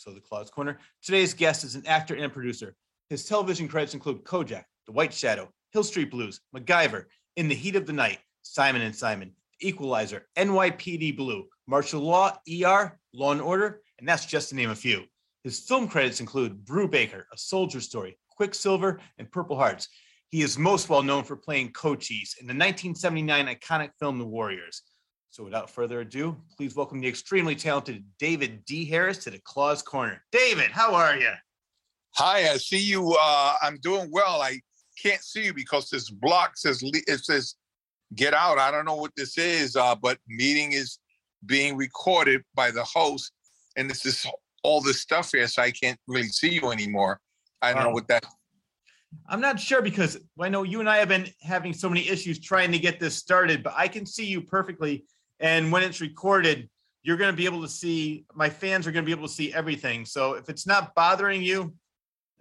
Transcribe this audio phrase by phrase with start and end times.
[0.00, 0.78] episode of The Claws Corner.
[1.02, 2.74] Today's guest is an actor and producer.
[3.10, 7.04] His television credits include Kojak, The White Shadow, Hill Street Blues, MacGyver,
[7.36, 12.98] In the Heat of the Night, Simon and Simon, Equalizer, NYPD Blue, Martial Law, ER,
[13.12, 15.04] Law and Order, and that's just to name a few.
[15.44, 19.88] His film credits include Brubaker, A Soldier Story, Quicksilver, and Purple Hearts.
[20.30, 24.80] He is most well known for playing Cochise in the 1979 iconic film The Warriors.
[25.32, 28.84] So without further ado, please welcome the extremely talented David D.
[28.84, 30.20] Harris to the Claws Corner.
[30.32, 31.30] David, how are you?
[32.16, 33.16] Hi, I see you.
[33.18, 34.42] Uh, I'm doing well.
[34.42, 34.58] I
[35.00, 37.54] can't see you because this block says it says
[38.16, 38.58] get out.
[38.58, 40.98] I don't know what this is, uh, but meeting is
[41.46, 43.30] being recorded by the host,
[43.76, 44.26] and this is
[44.64, 47.20] all this stuff here, so I can't really see you anymore.
[47.62, 48.26] I don't know what that.
[49.28, 52.40] I'm not sure because I know you and I have been having so many issues
[52.40, 55.04] trying to get this started, but I can see you perfectly
[55.40, 56.68] and when it's recorded,
[57.02, 59.32] you're going to be able to see my fans are going to be able to
[59.32, 60.04] see everything.
[60.04, 61.74] So if it's not bothering you,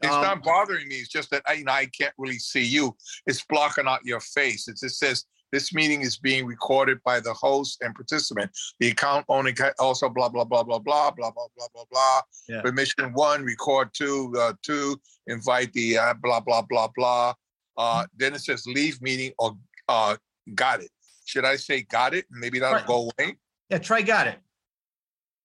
[0.01, 0.95] it's um, not bothering me.
[0.95, 2.95] It's just that I, you know, I can't really see you.
[3.25, 4.67] It's blocking out your face.
[4.67, 8.51] It just says this meeting is being recorded by the host and participant.
[8.79, 12.21] The account owner also blah blah blah blah blah blah blah blah blah blah.
[12.47, 12.61] Yeah.
[12.61, 17.33] Permission one, record two, uh, two, invite the uh, blah blah blah blah.
[17.77, 20.15] Uh, then it says leave meeting or uh,
[20.53, 20.91] got it.
[21.29, 22.25] Should I say got it?
[22.31, 22.87] Maybe that'll right.
[22.87, 23.37] go away.
[23.69, 24.39] Yeah, try got it.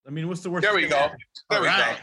[0.07, 0.63] I mean, what's the worst?
[0.63, 1.11] There we go.
[1.51, 1.99] There All we right.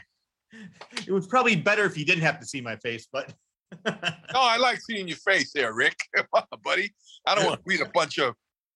[0.53, 0.59] go.
[1.07, 3.33] It was probably better if you didn't have to see my face, but
[3.85, 3.93] no,
[4.35, 5.95] I like seeing your face there, Rick,
[6.63, 6.91] buddy.
[7.25, 8.35] I don't want to read a bunch of,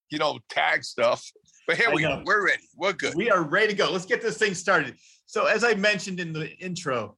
[0.10, 1.24] you know, tag stuff.
[1.68, 2.18] But here I we know.
[2.18, 2.24] go.
[2.26, 2.64] We're ready.
[2.76, 3.14] We're good.
[3.14, 3.92] We are ready to go.
[3.92, 4.96] Let's get this thing started.
[5.28, 7.18] So, as I mentioned in the intro,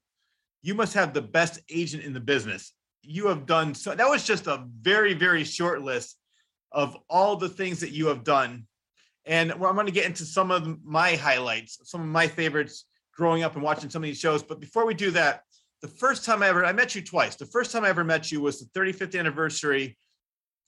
[0.62, 2.74] you must have the best agent in the business.
[3.04, 3.96] You have done so.
[3.96, 6.17] That was just a very, very short list
[6.78, 8.68] of all the things that you have done.
[9.26, 12.86] And I'm going to get into some of my highlights, some of my favorites
[13.18, 14.44] growing up and watching some of these shows.
[14.44, 15.42] But before we do that,
[15.82, 17.36] the first time I ever, I met you twice.
[17.36, 19.98] The first time I ever met you was the 35th anniversary,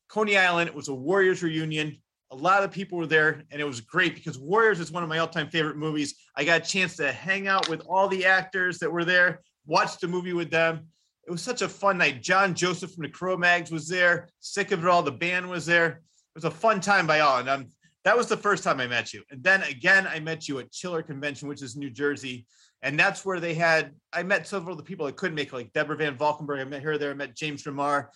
[0.09, 0.67] Coney Island.
[0.67, 1.95] It was a Warriors reunion.
[2.31, 5.09] A lot of people were there, and it was great because Warriors is one of
[5.09, 6.15] my all time favorite movies.
[6.35, 9.99] I got a chance to hang out with all the actors that were there, watch
[9.99, 10.87] the movie with them.
[11.29, 12.23] It was such a fun night.
[12.23, 14.29] John Joseph from the Cro-Mags was there.
[14.39, 15.03] Sick of it all.
[15.03, 15.85] The band was there.
[15.85, 15.99] It
[16.33, 17.37] was a fun time by all.
[17.37, 17.69] And I'm,
[18.03, 19.21] that was the first time I met you.
[19.29, 22.47] And then again, I met you at Chiller Convention, which is New Jersey.
[22.81, 25.71] And that's where they had, I met several of the people I couldn't make, like
[25.71, 26.61] Deborah Van Valkenburgh.
[26.61, 27.11] I met her there.
[27.11, 28.07] I met James Remar.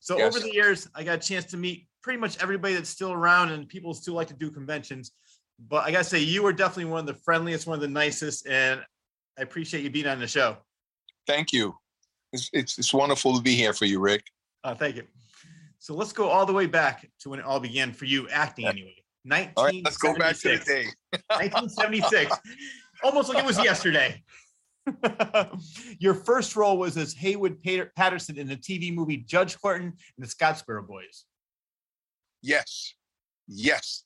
[0.00, 0.34] So yes.
[0.34, 3.50] over the years, I got a chance to meet pretty much everybody that's still around
[3.50, 5.12] and people still like to do conventions.
[5.68, 7.88] But I got to say, you were definitely one of the friendliest, one of the
[7.88, 8.46] nicest.
[8.46, 8.80] And
[9.38, 10.56] I appreciate you being on the show.
[11.26, 11.74] Thank you.
[12.32, 14.24] It's, it's, it's wonderful to be here for you, Rick.
[14.64, 15.04] Uh, thank you.
[15.78, 18.66] So let's go all the way back to when it all began for you, acting
[18.66, 18.94] anyway.
[19.24, 19.52] 1976.
[19.56, 20.86] All right, let's go back to the day.
[21.28, 22.38] 1976.
[23.02, 24.22] Almost like it was yesterday.
[25.98, 27.58] Your first role was as Haywood
[27.96, 31.24] Patterson in the TV movie Judge Horton and the Scottsboro Boys.
[32.42, 32.94] Yes.
[33.46, 34.04] Yes.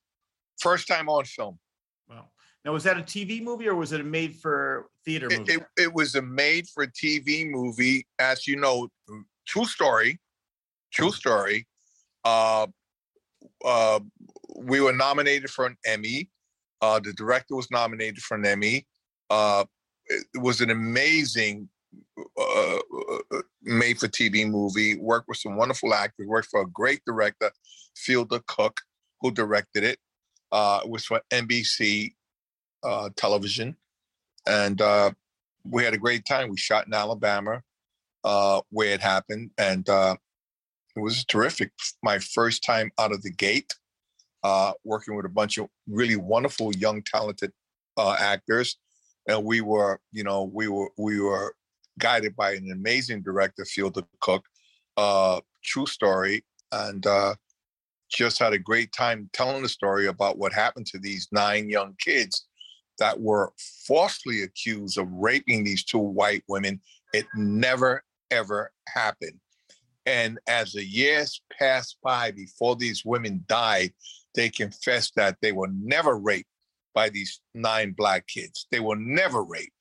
[0.59, 1.59] First time on film.
[2.09, 2.29] Wow.
[2.67, 5.53] Now, was that a TV movie or was it a made for theater movie?
[5.53, 8.05] It, it, it was a made for TV movie.
[8.19, 8.89] As you know,
[9.47, 10.19] true story,
[10.93, 11.69] true story.
[12.25, 12.67] Uh,
[13.65, 14.01] uh,
[14.57, 16.29] we were nominated for an Emmy.
[16.83, 18.85] Uh, the director was nominated for an Emmy.
[19.31, 19.65] Uh,
[20.09, 21.69] it was an amazing
[22.37, 24.97] uh, uh, made for TV movie.
[24.97, 26.27] Worked with some wonderful actors.
[26.27, 27.53] Worked for a great director,
[27.95, 28.81] Fielder Cook,
[29.21, 30.01] who directed it.
[30.51, 32.16] Uh, it was for NBC
[32.87, 33.77] uh, television,
[34.47, 35.11] and uh,
[35.65, 36.49] we had a great time.
[36.49, 37.63] We shot in Alabama,
[38.25, 40.17] uh, where it happened, and uh,
[40.95, 41.73] it was terrific.
[42.03, 43.75] My first time out of the gate,
[44.45, 47.53] uh, working with a bunch of really wonderful, young, talented
[47.97, 48.79] uh, actors,
[49.29, 51.55] and we were, you know, we were we were
[51.99, 54.45] guided by an amazing director, Fielder Cook.
[55.65, 57.05] true story, and
[58.09, 61.93] just had a great time telling the story about what happened to these nine young
[61.99, 62.47] kids
[62.99, 63.53] that were
[63.87, 66.81] falsely accused of raping these two white women.
[67.13, 69.41] It never, ever happened.
[70.07, 73.93] And as the years passed by before these women died,
[74.35, 76.49] they confessed that they were never raped
[76.95, 78.67] by these nine black kids.
[78.71, 79.73] They were never raped,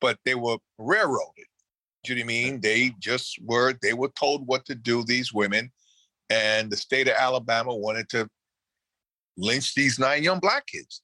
[0.00, 1.46] but they were railroaded.
[2.04, 2.60] Do you know what I mean?
[2.60, 5.70] They just were, they were told what to do, these women.
[6.28, 8.28] And the state of Alabama wanted to
[9.36, 11.02] lynch these nine young black kids,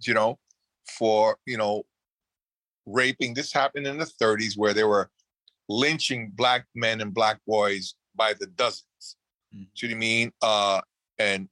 [0.00, 0.38] you know?
[0.86, 1.84] For you know
[2.86, 3.34] raping.
[3.34, 5.10] This happened in the 30s where they were
[5.68, 9.16] lynching black men and black boys by the dozens.
[9.54, 9.66] Mm.
[9.76, 10.32] Do you know I mean?
[10.42, 10.80] Uh,
[11.18, 11.48] and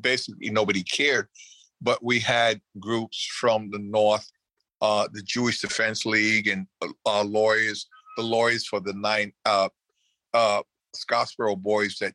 [0.00, 1.28] basically nobody cared.
[1.82, 4.30] But we had groups from the north
[4.82, 6.66] uh, the Jewish Defense League and
[7.06, 9.68] uh, lawyers, the lawyers for the nine uh,
[10.34, 10.62] uh,
[10.94, 12.14] Scottsboro boys that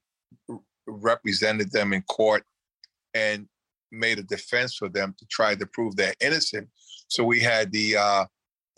[0.87, 2.43] represented them in court
[3.13, 3.47] and
[3.91, 6.67] made a defense for them to try to prove they're innocent.
[7.07, 8.25] So we had the uh,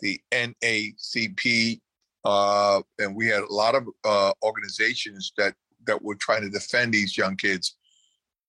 [0.00, 1.80] the NAACP,
[2.24, 5.54] uh, and we had a lot of uh, organizations that
[5.86, 7.76] that were trying to defend these young kids.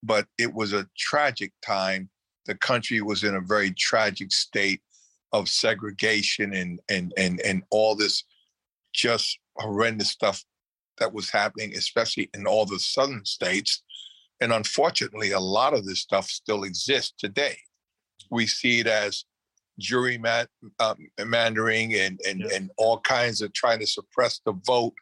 [0.04, 2.10] But it was a tragic time.
[2.46, 4.82] The country was in a very tragic state
[5.34, 8.24] of segregation and and and and all this
[8.94, 10.44] just horrendous stuff
[10.98, 13.84] that was happening, especially in all the southern states.
[14.42, 17.58] And unfortunately, a lot of this stuff still exists today.
[18.30, 19.26] We see it as
[19.80, 20.22] jury
[20.80, 22.56] um, mandering and and, yeah.
[22.56, 24.94] and all kinds of trying to suppress the vote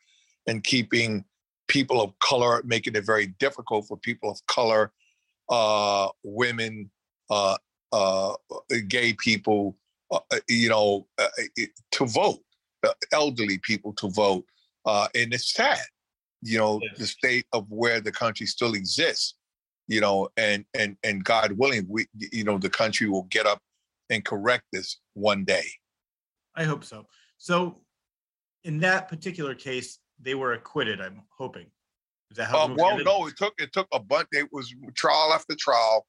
[0.47, 1.25] and keeping
[1.67, 4.91] people of color, making it very difficult for people of color,
[5.49, 6.89] uh, women,
[7.29, 7.57] uh,
[7.91, 8.33] uh,
[8.87, 9.77] gay people,
[10.11, 11.27] uh, uh, you know, uh,
[11.91, 12.39] to vote,
[13.11, 14.45] elderly people to vote.
[14.85, 15.85] and it's sad,
[16.43, 16.97] you know, yes.
[16.97, 19.35] the state of where the country still exists,
[19.87, 23.59] you know, and and and God willing, we, you know, the country will get up
[24.09, 25.65] and correct this one day.
[26.55, 27.07] I hope so.
[27.37, 27.81] So,
[28.63, 31.01] in that particular case, they were acquitted.
[31.01, 31.67] I'm hoping.
[32.31, 32.65] Is that how?
[32.65, 34.27] Uh, well, no, it took it took a bunch.
[34.31, 36.05] It was trial after trial,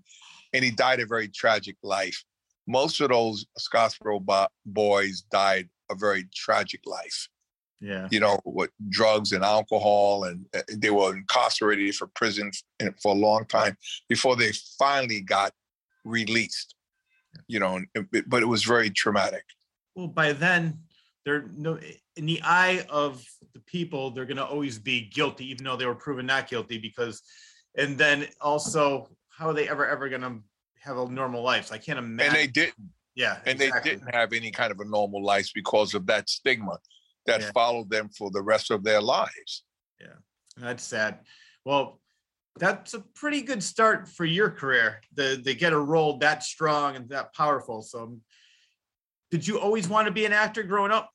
[0.53, 2.23] and he died a very tragic life.
[2.67, 7.29] Most of those Scottsboro boys died a very tragic life.
[7.81, 12.53] Yeah, you know, with drugs and alcohol, and uh, they were incarcerated for prison
[13.03, 13.76] for a long time
[14.08, 15.53] before they finally got
[16.05, 16.76] released.
[17.49, 17.81] You know,
[18.29, 19.43] but it was very traumatic.
[19.97, 20.79] Well, by then,
[21.25, 21.79] they're no
[22.17, 23.25] in the eye of
[23.55, 26.79] the people they're going to always be guilty even though they were proven not guilty
[26.79, 27.23] because
[27.77, 30.39] and then also how are they ever ever going to
[30.81, 31.67] have a normal life?
[31.67, 32.91] So i can't imagine and they didn't.
[33.15, 33.91] Yeah and exactly.
[33.91, 36.79] they didn't have any kind of a normal life because of that stigma
[37.27, 37.51] that yeah.
[37.53, 39.65] followed them for the rest of their lives.
[40.01, 40.17] Yeah
[40.57, 41.21] that's sad.
[41.65, 42.01] Well
[42.59, 45.01] that's a pretty good start for your career.
[45.15, 48.19] The they get a role that strong and that powerful so
[49.32, 51.11] did you always want to be an actor growing up?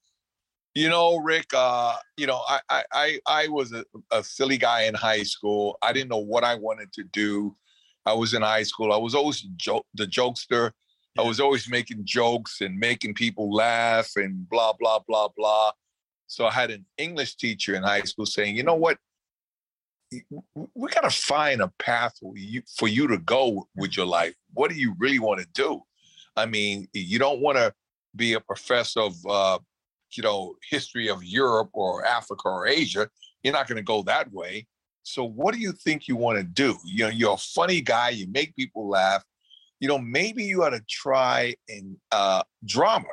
[0.73, 1.45] You know, Rick.
[1.55, 5.77] Uh, you know, I I I was a, a silly guy in high school.
[5.81, 7.55] I didn't know what I wanted to do.
[8.05, 8.91] I was in high school.
[8.91, 10.71] I was always jo- the jokester.
[11.17, 15.71] I was always making jokes and making people laugh and blah blah blah blah.
[16.25, 18.97] So I had an English teacher in high school saying, "You know what?
[20.73, 24.35] We got to find a path for you, for you to go with your life.
[24.53, 25.81] What do you really want to do?
[26.35, 27.73] I mean, you don't want to
[28.17, 29.59] be a professor of, uh,
[30.15, 33.09] you know, history of Europe or Africa or Asia.
[33.43, 34.67] You're not going to go that way.
[35.03, 36.75] So what do you think you want to do?
[36.83, 38.09] You know, you're a funny guy.
[38.09, 39.23] You make people laugh.
[39.79, 43.07] You know, maybe you ought to try in uh, drama.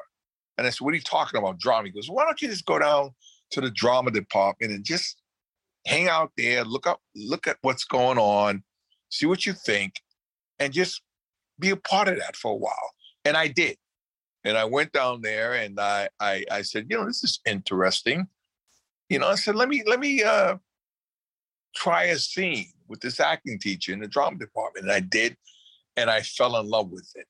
[0.57, 1.87] And I said, what are you talking about drama?
[1.87, 3.11] He goes, why don't you just go down
[3.51, 5.21] to the drama department and just
[5.87, 8.63] hang out there, look up, look at what's going on,
[9.11, 10.01] see what you think,
[10.59, 11.03] and just
[11.61, 12.91] be a part of that for a while.
[13.25, 13.77] And I did.
[14.45, 18.29] And I went down there and I, I, I said, you know, this is interesting.
[19.09, 20.57] You know, I said, let me, let me uh,
[21.75, 24.87] try a scene with this acting teacher in the drama department.
[24.87, 25.37] And I did,
[25.97, 27.27] and I fell in love with it.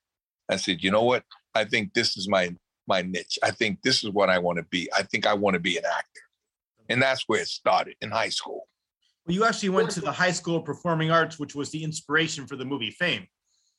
[0.49, 1.25] I said, you know what?
[1.55, 2.55] I think this is my
[2.87, 3.39] my niche.
[3.43, 4.91] I think this is what I want to be.
[4.95, 6.21] I think I want to be an actor.
[6.91, 8.69] And that's where it started in high school.
[9.27, 12.47] Well, you actually went to the High School of Performing Arts, which was the inspiration
[12.47, 13.27] for the movie Fame.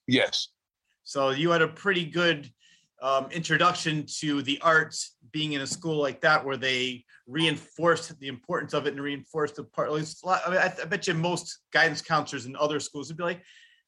[0.08, 0.48] Yes.
[1.04, 2.50] So you had a pretty good
[3.02, 8.28] um, introduction to the arts being in a school like that where they reinforced the
[8.28, 9.92] importance of it and reinforced the part.
[9.92, 13.24] Least, I, mean, I, I bet you most guidance counselors in other schools would be
[13.24, 13.42] like,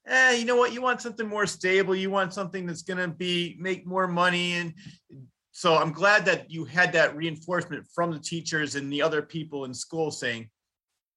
[0.07, 1.95] eh, you know what, you want something more stable.
[1.95, 4.53] You want something that's going to be make more money.
[4.53, 4.73] And
[5.51, 9.65] so I'm glad that you had that reinforcement from the teachers and the other people
[9.65, 10.49] in school saying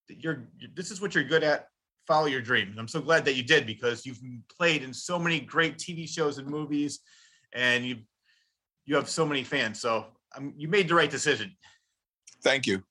[0.08, 1.66] you're, this is what you're good at.
[2.06, 2.74] Follow your dream.
[2.78, 4.20] I'm so glad that you did because you've
[4.56, 7.00] played in so many great TV shows and movies
[7.52, 7.98] and you
[8.86, 9.80] you have so many fans.
[9.80, 11.54] So um, you made the right decision.
[12.42, 12.82] Thank you.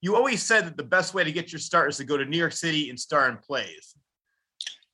[0.00, 2.24] You always said that the best way to get your start is to go to
[2.24, 3.94] New York City and star in plays.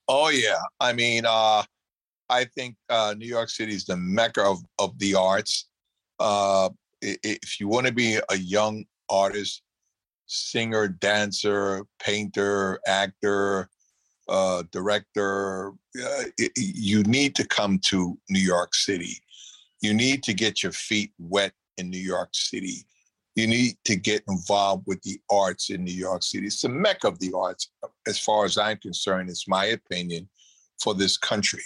[0.07, 1.63] Oh yeah, I mean, uh,
[2.29, 5.69] I think uh, New York City is the mecca of of the arts.
[6.19, 6.69] Uh,
[7.01, 9.63] if you want to be a young artist,
[10.27, 13.69] singer, dancer, painter, actor,
[14.31, 15.69] uh, director.
[15.95, 19.17] Uh, it- you need to come to New York City.
[19.81, 22.85] You need to get your feet wet in New York City.
[23.35, 26.47] You need to get involved with the arts in New York City.
[26.47, 27.69] It's the mecca of the arts,
[28.07, 29.29] as far as I'm concerned.
[29.29, 30.29] It's my opinion
[30.81, 31.63] for this country.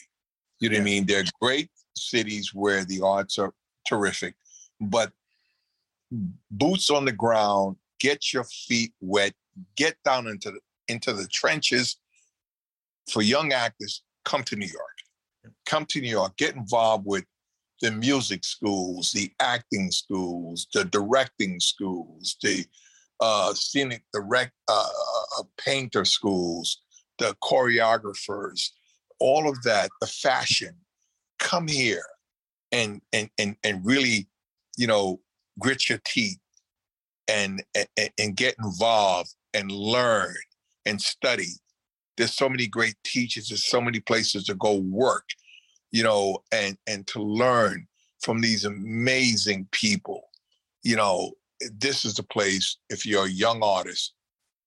[0.60, 1.06] You know what I mean?
[1.06, 3.54] There are great cities where the arts are
[3.88, 4.36] terrific,
[4.80, 5.12] but
[6.52, 9.34] boots on the ground, get your feet wet,
[9.76, 11.98] get down into the into the trenches.
[13.10, 15.54] For young actors, come to New York.
[15.66, 16.36] Come to New York.
[16.38, 17.26] Get involved with
[17.82, 22.66] the music schools, the acting schools, the directing schools, the
[23.20, 24.88] uh, scenic direct uh,
[25.40, 26.82] uh, painter schools,
[27.20, 28.70] the choreographers,
[29.20, 30.76] all of that, the fashion.
[31.40, 32.06] Come here
[32.72, 34.28] and and and and really,
[34.78, 35.20] you know,
[35.60, 36.40] grit your teeth
[37.28, 40.36] and and, and get involved and learn
[40.86, 41.54] and study.
[42.18, 43.50] There's so many great teachers.
[43.50, 45.28] There's so many places to go work,
[45.92, 47.88] you know, and and to learn
[48.22, 50.30] from these amazing people.
[50.84, 51.32] You know,
[51.74, 52.78] this is the place.
[52.90, 54.14] If you're a young artist,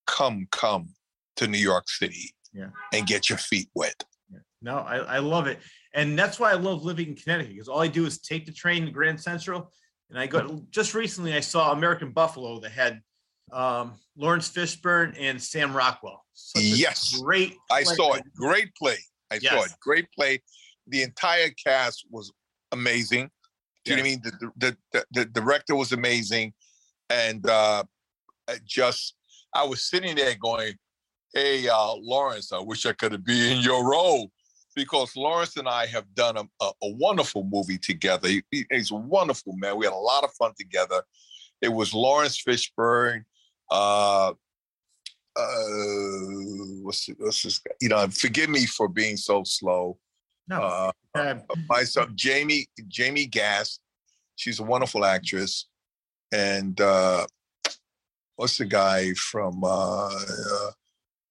[0.06, 0.90] come come
[1.36, 2.70] to New York City Yeah.
[2.92, 4.04] and get your feet wet.
[4.60, 5.60] No, I, I love it.
[5.94, 8.52] And that's why I love living in Connecticut because all I do is take the
[8.52, 9.72] train to Grand Central.
[10.10, 13.00] And I got just recently I saw American Buffalo that had
[13.52, 16.24] um, Laurence Fishburne and Sam Rockwell.
[16.34, 17.20] Such Yes.
[17.20, 17.56] Great.
[17.70, 18.22] I saw it.
[18.34, 18.96] Great play.
[19.30, 19.72] I saw it.
[19.80, 20.42] Great play.
[20.86, 22.32] The entire cast was
[22.72, 23.30] amazing.
[23.84, 24.22] Do you know what I mean?
[24.22, 26.52] The, the, the, the director was amazing.
[27.10, 27.84] And uh,
[28.48, 29.14] I just,
[29.54, 30.74] I was sitting there going,
[31.34, 34.30] hey, uh, Laurence, I wish I could be in your role.
[34.76, 38.28] Because Laurence and I have done a, a, a wonderful movie together.
[38.28, 39.76] He- he- he's a wonderful man.
[39.76, 41.02] We had a lot of fun together.
[41.60, 43.24] It was Laurence Fishburne,
[43.70, 44.32] uh,
[45.36, 45.42] uh,
[46.82, 47.58] what's what's this?
[47.58, 47.72] guy?
[47.80, 49.98] You know, forgive me for being so slow.
[50.48, 50.62] No.
[50.62, 51.34] Uh, uh,
[51.68, 53.80] myself, Jamie Jamie Gass,
[54.36, 55.66] she's a wonderful actress,
[56.32, 57.26] and uh,
[58.36, 60.70] what's the guy from uh, uh,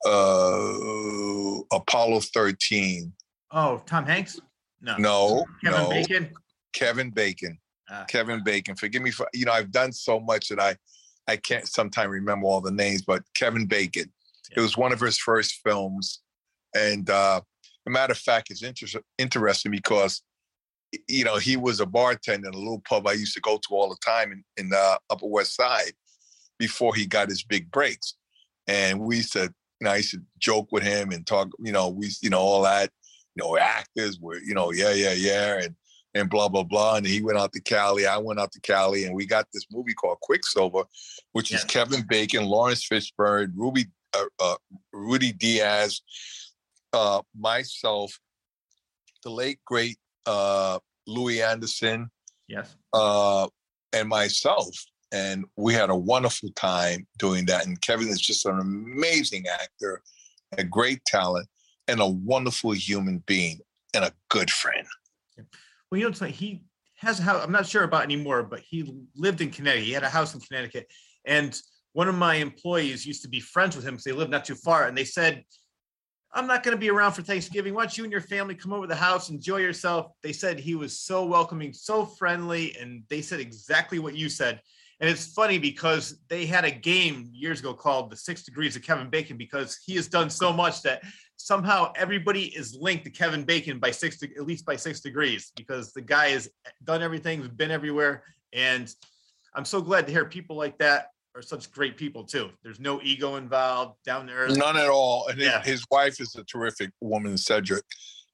[0.06, 3.14] uh, Apollo thirteen?
[3.52, 4.40] oh, Tom Hanks?
[4.82, 4.96] No.
[4.98, 6.32] No, Kevin no, Bacon?
[6.74, 7.58] Kevin Bacon.
[7.90, 8.06] Ah.
[8.08, 8.76] Kevin Bacon.
[8.76, 10.76] Forgive me for you know I've done so much that I
[11.28, 14.12] I can't sometimes remember all the names, but Kevin Bacon.
[14.56, 16.22] It was one of his first films,
[16.74, 17.42] and uh,
[17.86, 20.22] a matter of fact, it's inter- interesting because
[21.08, 23.76] you know he was a bartender in a little pub I used to go to
[23.76, 25.92] all the time in, in the Upper West Side
[26.58, 28.16] before he got his big breaks,
[28.68, 31.74] and we used to you know I used to joke with him and talk you
[31.74, 32.90] know we you know all that
[33.36, 35.76] you know actors were you know yeah yeah yeah and
[36.18, 36.96] and blah blah blah.
[36.96, 38.06] And he went out to Cali.
[38.06, 40.84] I went out to Cali, and we got this movie called Quicksilver,
[41.34, 44.56] which is Kevin Bacon, Laurence Fishburne, Ruby, uh, uh,
[44.94, 46.02] Rudy Diaz,
[46.94, 48.18] uh, myself,
[49.24, 52.10] the late great uh, Louie Anderson,
[52.48, 52.76] Yes.
[52.94, 53.48] uh,
[53.94, 54.76] and myself.
[55.14, 57.66] And we had a wonderful time doing that.
[57.66, 60.02] And Kevin is just an amazing actor,
[60.58, 61.48] a great talent,
[61.88, 63.60] and a wonderful human being,
[63.94, 64.86] and a good friend.
[65.90, 66.64] Well, you know, it's like he
[66.98, 67.44] has a house.
[67.44, 69.86] I'm not sure about anymore, but he lived in Connecticut.
[69.86, 70.88] He had a house in Connecticut.
[71.26, 71.60] And
[71.94, 74.56] one of my employees used to be friends with him because they lived not too
[74.56, 74.88] far.
[74.88, 75.44] And they said,
[76.38, 77.74] I'm not going to be around for Thanksgiving.
[77.74, 80.12] Why don't you and your family come over the house, enjoy yourself?
[80.22, 82.78] They said he was so welcoming, so friendly.
[82.80, 84.62] And they said exactly what you said.
[85.00, 88.84] And it's funny because they had a game years ago called The Six Degrees of
[88.84, 91.02] Kevin Bacon because he has done so much that
[91.38, 95.52] somehow everybody is linked to Kevin Bacon by six, de- at least by six degrees,
[95.56, 96.50] because the guy has
[96.84, 98.24] done everything, been everywhere.
[98.54, 98.94] And
[99.56, 102.50] I'm so glad to hear people like that are such great people too.
[102.64, 104.48] There's no ego involved, down there.
[104.50, 105.28] None at all.
[105.28, 105.64] And his- Yeah.
[105.64, 107.84] his wife is a terrific woman, Sedgwick,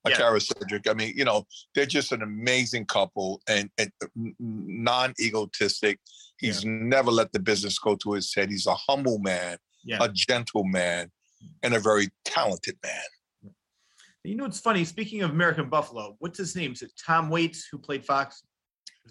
[0.05, 0.17] uh, Yeah.
[0.19, 0.87] Kyra Sedgwick.
[0.87, 1.45] I mean, you know,
[1.75, 3.91] they're just an amazing couple and, and
[4.39, 5.99] non-egotistic.
[6.39, 8.49] He's never let the business go to his head.
[8.49, 9.97] He's a humble man, Yeah.
[10.01, 11.11] a gentle man,
[11.61, 13.53] and a very talented man.
[14.23, 14.85] You know it's funny?
[14.85, 16.71] Speaking of American Buffalo, what's his name?
[16.71, 18.43] Is it Tom Waits who played Fox?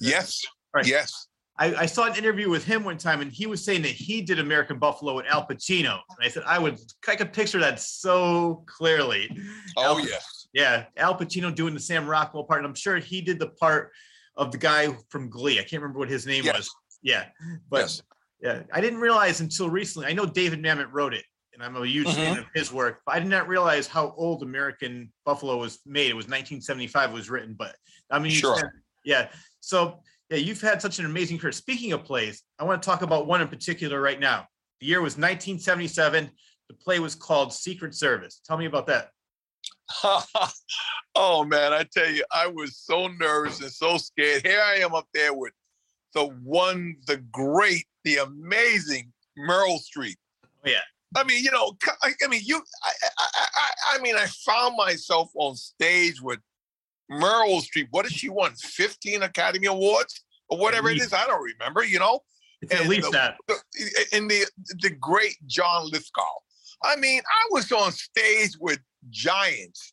[0.00, 0.40] Yes,
[0.74, 0.86] Right.
[0.86, 1.28] yes.
[1.58, 4.22] I, I saw an interview with him one time, and he was saying that he
[4.22, 5.92] did American Buffalo with Al Pacino.
[6.10, 9.28] And I said I would, I could picture that so clearly.
[9.76, 10.48] Oh, Al- yes.
[10.54, 13.90] Yeah, Al Pacino doing the Sam Rockwell part, and I'm sure he did the part
[14.36, 15.58] of the guy from Glee.
[15.58, 16.56] I can't remember what his name Yes.
[16.56, 16.70] was.
[17.02, 17.24] Yeah,
[17.68, 18.02] but yes.
[18.40, 20.08] yeah, I didn't realize until recently.
[20.08, 22.40] I know David Mamet wrote it, and I'm a huge fan Mm-hmm.
[22.42, 23.00] of his work.
[23.04, 26.10] But I did not realize how old American Buffalo was made.
[26.10, 27.74] It was 1975 it was written, but
[28.10, 28.72] I mean, Sure.
[29.04, 29.28] yeah.
[29.60, 30.00] So
[30.32, 31.52] yeah, you've had such an amazing career.
[31.52, 34.46] Speaking of plays, I want to talk about one in particular right now.
[34.80, 36.30] The year was 1977.
[36.68, 38.40] The play was called Secret Service.
[38.46, 39.10] Tell me about that.
[41.14, 44.46] oh man, I tell you, I was so nervous and so scared.
[44.46, 45.52] Here I am up there with
[46.14, 50.16] the one, the great, the amazing Meryl Streep.
[50.46, 50.78] Oh, yeah.
[51.14, 54.76] I mean, you know, I, I mean, you, I, I, I, I mean, I found
[54.78, 56.38] myself on stage with
[57.10, 57.88] Meryl Streep.
[57.90, 58.54] What did she won?
[58.54, 61.12] 15 Academy Awards or whatever it is.
[61.12, 62.20] I don't remember, you know?
[62.60, 63.36] It's at least the, that.
[63.48, 63.56] The,
[64.12, 64.46] and the,
[64.80, 66.22] the great John Lithgow.
[66.84, 68.78] I mean, I was on stage with
[69.10, 69.92] giants,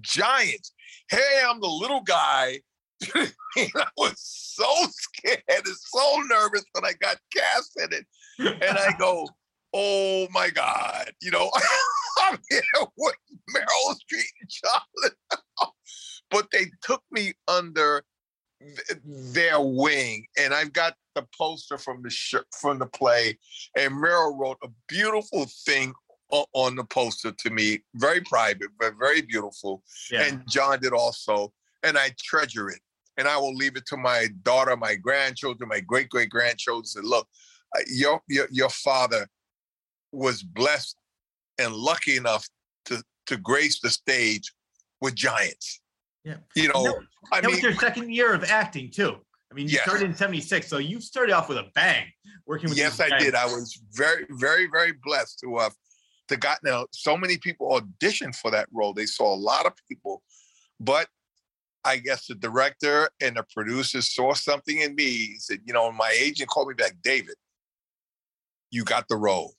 [0.00, 0.72] giants.
[1.10, 2.60] Hey, I'm the little guy.
[3.14, 8.06] I was so scared and so nervous when I got cast in it.
[8.38, 9.28] And I go,
[9.74, 11.50] oh my God, you know,
[12.22, 12.62] I'm here
[12.96, 13.14] with
[13.54, 15.10] Meryl Streep and John
[16.30, 18.04] but they took me under
[18.60, 23.38] th- their wing, and I've got the poster from the sh- from the play,
[23.76, 25.94] and Meryl wrote a beautiful thing
[26.32, 30.24] o- on the poster to me, very private but very beautiful, Yeah.
[30.24, 31.52] and John did also,
[31.82, 32.80] and I treasure it,
[33.16, 36.84] and I will leave it to my daughter, my grandchildren, my great great grandchildren.
[36.86, 37.28] Say, look,
[37.76, 39.28] uh, your your your father
[40.12, 40.96] was blessed
[41.58, 42.48] and lucky enough
[42.86, 44.52] to to grace the stage
[45.00, 45.80] with giants.
[46.26, 46.38] Yeah.
[46.56, 46.94] You know, that,
[47.32, 49.16] I that mean, was your second year of acting too.
[49.50, 49.84] I mean, you Yes.
[49.84, 52.10] started in '76, so you started off with a bang,
[52.46, 52.76] working with.
[52.76, 53.36] yes, I did.
[53.36, 55.74] I was very, very, very blessed to have
[56.26, 56.86] to got now.
[56.90, 58.92] So many people auditioned for that role.
[58.92, 60.24] They saw a lot of people,
[60.80, 61.06] but
[61.84, 65.04] I guess the director and the producers saw something in me.
[65.04, 67.36] He said, you know, my agent called me back, David,
[68.72, 69.54] you got the role.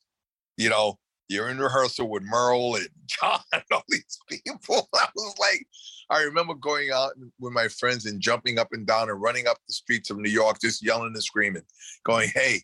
[0.57, 4.89] You know, you're in rehearsal with Meryl and John and all these people.
[4.95, 5.65] I was like,
[6.09, 9.57] I remember going out with my friends and jumping up and down and running up
[9.67, 11.63] the streets of New York, just yelling and screaming,
[12.05, 12.61] going, hey,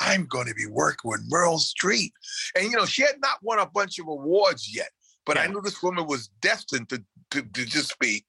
[0.00, 2.12] I'm going to be working with Meryl Streep.
[2.54, 4.90] And, you know, she had not won a bunch of awards yet,
[5.26, 8.24] but I knew this woman was destined to, to, to just be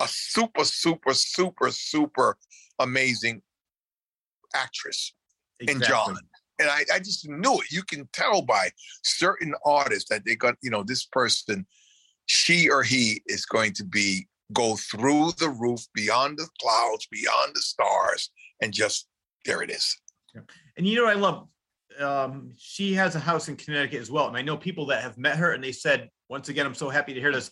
[0.00, 2.36] a super, super, super, super
[2.80, 3.42] amazing
[4.54, 5.14] actress
[5.60, 6.14] in Exactly.
[6.14, 6.16] John.
[6.58, 7.70] And I, I just knew it.
[7.70, 8.70] You can tell by
[9.02, 11.66] certain artists that they got, you know, this person,
[12.26, 17.54] she or he is going to be go through the roof, beyond the clouds, beyond
[17.54, 18.30] the stars,
[18.60, 19.08] and just
[19.44, 19.96] there it is.
[20.76, 21.48] And you know I love?
[22.00, 24.28] Um, she has a house in Connecticut as well.
[24.28, 26.88] And I know people that have met her and they said, once again, I'm so
[26.88, 27.50] happy to hear this.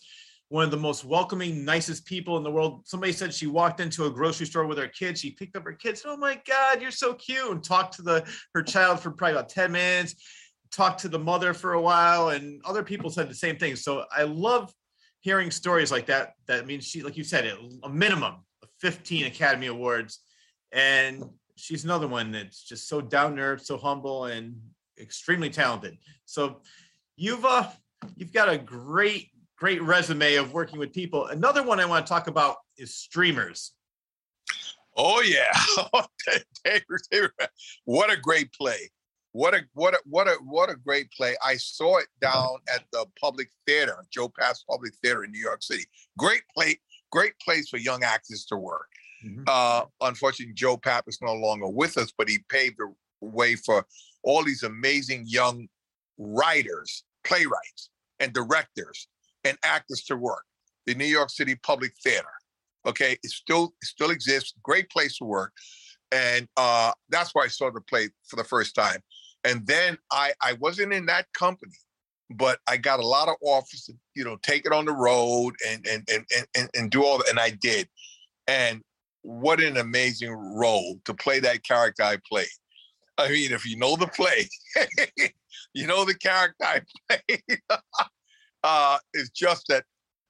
[0.49, 2.81] One of the most welcoming, nicest people in the world.
[2.85, 5.21] Somebody said she walked into a grocery store with her kids.
[5.21, 6.03] She picked up her kids.
[6.05, 7.51] Oh my God, you're so cute.
[7.51, 10.15] And talked to the her child for probably about 10 minutes,
[10.71, 13.75] talked to the mother for a while, and other people said the same thing.
[13.75, 14.73] So I love
[15.19, 16.33] hearing stories like that.
[16.47, 17.53] That means she, like you said,
[17.83, 20.19] a minimum of 15 Academy Awards.
[20.71, 21.23] And
[21.55, 24.55] she's another one that's just so down to earth, so humble, and
[24.99, 25.97] extremely talented.
[26.25, 26.61] So
[27.15, 27.67] you've uh
[28.15, 31.27] you've got a great great resume of working with people.
[31.27, 33.73] Another one I want to talk about is streamers.
[34.97, 35.51] Oh yeah,
[37.85, 38.89] what a great play!
[39.33, 41.35] What a what a what a what a great play!
[41.45, 45.63] I saw it down at the Public Theater, Joe Papp's Public Theater in New York
[45.63, 45.85] City.
[46.17, 46.79] Great play,
[47.11, 48.89] great place for young actors to work.
[49.23, 49.43] Mhm.
[49.47, 53.85] Uh, unfortunately, Joe Papp is no longer with us, but he paved the way for
[54.23, 55.69] all these amazing young
[56.17, 57.89] writers, playwrights,
[58.19, 59.07] and directors
[59.43, 60.45] and actors to work.
[60.87, 62.33] The New York City Public Theater,
[62.85, 64.53] okay, it still it still exists.
[64.61, 65.53] Great place to work,
[66.11, 69.01] and uh, that's why I saw the play for the first time.
[69.43, 71.77] And then I I wasn't in that company,
[72.29, 75.55] but I got a lot of offers to you know take it on the road
[75.67, 76.25] and and and
[76.55, 77.87] and, and, do all that, and I did.
[78.47, 78.81] And
[79.23, 82.47] what an amazing role to play that character I played.
[83.17, 84.47] I mean, if you know the play,
[85.73, 87.61] you know the character I played.
[88.63, 89.85] uh, it's just that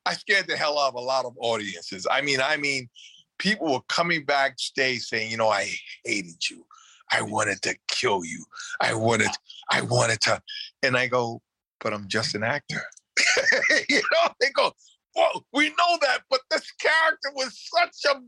[0.05, 2.07] I scared the hell out of a lot of audiences.
[2.09, 2.89] I mean, I mean,
[3.37, 5.69] people were coming backstage saying, you know, I
[6.05, 6.65] hated you.
[7.11, 8.45] I wanted to kill you.
[8.81, 9.29] I wanted,
[9.69, 10.41] I wanted to,
[10.83, 11.41] and I go,
[11.79, 12.81] but I'm just an actor.
[13.89, 14.71] you know, they go,
[15.15, 18.19] well, we know that, but this character was such a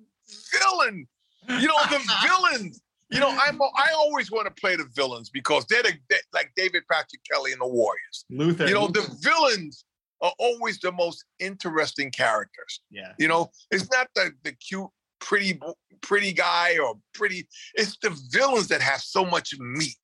[0.60, 1.08] villain.
[1.48, 2.82] You know, the villains.
[3.10, 6.52] You know, I'm I always want to play the villains because they're the they, like
[6.56, 8.26] David Patrick Kelly and the Warriors.
[8.30, 8.66] Luther.
[8.66, 9.86] You know, the villains
[10.22, 12.82] are always the most interesting characters.
[12.90, 13.12] yeah.
[13.20, 14.88] You know, it's not the the cute,
[15.24, 15.60] pretty,
[16.02, 17.48] pretty guy or pretty.
[17.76, 19.98] It's the villains that have so much meat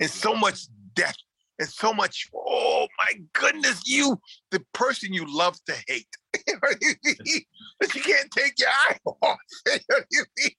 [0.00, 1.16] and so much death
[1.58, 2.28] and so much.
[2.34, 4.18] Oh my goodness, you,
[4.50, 6.08] the person you love to hate,
[6.46, 7.40] You know what I mean?
[7.78, 9.38] but you can't take your eye off.
[9.66, 10.50] You know what I mean?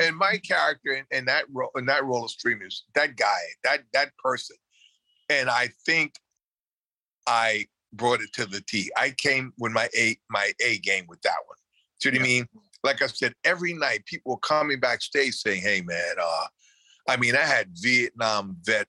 [0.00, 3.80] And my character in, in that role, in that role of streamers, that guy, that
[3.94, 4.56] that person,
[5.30, 6.12] and I think
[7.26, 8.90] I brought it to the T.
[8.98, 11.56] I came with my A my A game with that one.
[12.02, 12.46] See what I mean?
[12.84, 16.46] Like I said, every night people were coming backstage saying, "Hey, man, uh,
[17.08, 18.86] I mean, I had Vietnam vet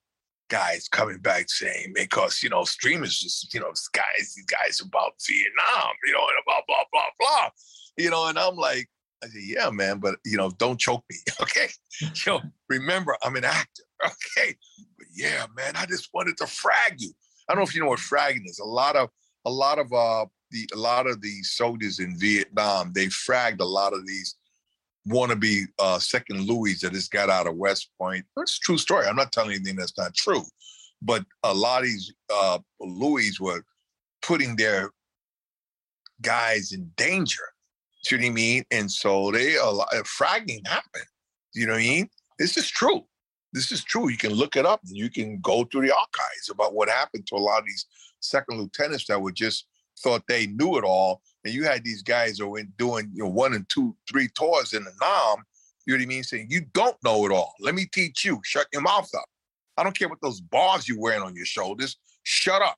[0.50, 5.14] guys coming back saying because you know streamers just you know guys these guys about
[5.28, 7.50] Vietnam, you know, and blah blah blah blah,
[7.98, 8.88] you know, and I'm like,
[9.24, 11.68] I said, yeah, man, but you know, don't choke me, okay?
[12.26, 14.56] Yo, remember, I'm an actor, okay?
[14.98, 17.12] But yeah, man, I just wanted to frag you.
[17.48, 18.60] I don't know if you know what fragging is.
[18.60, 19.10] A lot of
[19.46, 23.66] a lot of uh the a lot of the soldiers in Vietnam, they fragged a
[23.66, 24.36] lot of these
[25.08, 28.26] wannabe uh, second Louis that just got out of West Point.
[28.36, 29.08] That's a true story.
[29.08, 30.44] I'm not telling anything that's not true,
[31.02, 33.64] but a lot of these uh, Louis were
[34.22, 34.92] putting their
[36.22, 37.44] guys in danger.
[38.04, 38.64] See what I mean?
[38.72, 41.06] And so they a lot fragging happened.
[41.54, 42.10] You know what I mean?
[42.38, 43.04] This is true.
[43.52, 44.10] This is true.
[44.10, 47.26] You can look it up and you can go through the archives about what happened
[47.28, 47.86] to a lot of these
[48.20, 49.66] second lieutenants that were just
[50.02, 53.30] thought they knew it all and you had these guys who were doing you know
[53.30, 55.44] one and two, three tours in the Nam,
[55.86, 56.24] you know what I mean?
[56.24, 57.54] Saying you don't know it all.
[57.60, 58.40] Let me teach you.
[58.44, 59.26] Shut your mouth up.
[59.78, 61.98] I don't care what those bars you're wearing on your shoulders.
[62.24, 62.78] Shut up.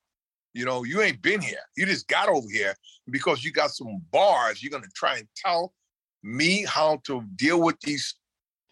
[0.53, 1.61] You know, you ain't been here.
[1.77, 2.75] You just got over here
[3.09, 4.61] because you got some bars.
[4.61, 5.73] You're gonna try and tell
[6.23, 8.15] me how to deal with these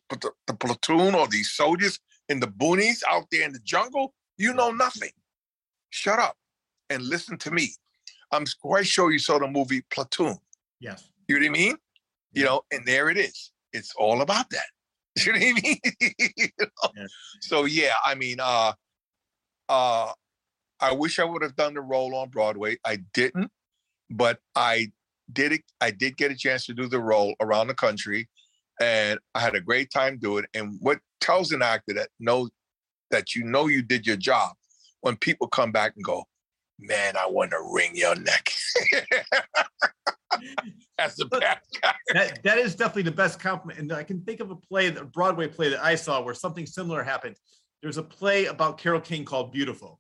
[0.10, 4.14] the, the platoon or these soldiers in the boonies out there in the jungle.
[4.38, 5.12] You know nothing.
[5.90, 6.36] Shut up
[6.90, 7.74] and listen to me.
[8.32, 10.38] I'm quite sure you saw the movie Platoon.
[10.80, 11.10] Yes.
[11.28, 11.76] You know what I mean?
[12.34, 13.52] You know, and there it is.
[13.74, 14.66] It's all about that.
[15.26, 15.80] You know what I mean?
[16.38, 16.68] you know?
[16.96, 17.08] yeah.
[17.42, 18.72] So yeah, I mean, uh
[19.68, 20.14] uh
[20.80, 22.78] I wish I would have done the role on Broadway.
[22.86, 23.52] I didn't,
[24.10, 24.92] but I
[25.34, 25.62] did it.
[25.82, 28.30] I did get a chance to do the role around the country,
[28.80, 30.58] and I had a great time doing it.
[30.58, 32.50] And what tells an actor that knows
[33.12, 34.54] that you know you did your job
[35.02, 36.26] when people come back and go,
[36.80, 38.52] man, I want to wring your neck.
[40.98, 41.60] That's the best
[42.14, 43.80] that, that is definitely the best compliment.
[43.80, 46.66] And I can think of a play, a Broadway play that I saw where something
[46.66, 47.36] similar happened.
[47.82, 50.00] There's a play about Carole King called Beautiful.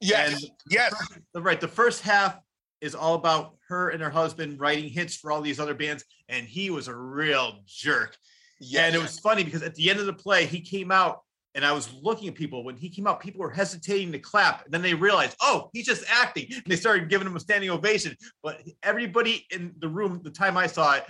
[0.00, 0.42] Yes.
[0.42, 0.94] And yes.
[1.34, 1.60] The, right.
[1.60, 2.38] The first half
[2.80, 6.46] is all about her and her husband writing hits for all these other bands, and
[6.46, 8.16] he was a real jerk.
[8.60, 8.86] Yes.
[8.86, 11.22] And it was funny because at the end of the play, he came out
[11.58, 14.64] and I was looking at people when he came out, people were hesitating to clap.
[14.64, 16.46] And then they realized, oh, he's just acting.
[16.52, 18.14] And they started giving him a standing ovation.
[18.44, 21.04] But everybody in the room, the time I saw it,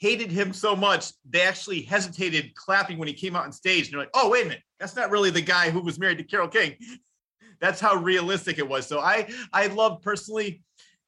[0.00, 3.86] hated him so much, they actually hesitated clapping when he came out on stage.
[3.86, 6.18] And they're like, oh, wait a minute, that's not really the guy who was married
[6.18, 6.76] to Carole King.
[7.60, 8.86] That's how realistic it was.
[8.86, 10.60] So I I love personally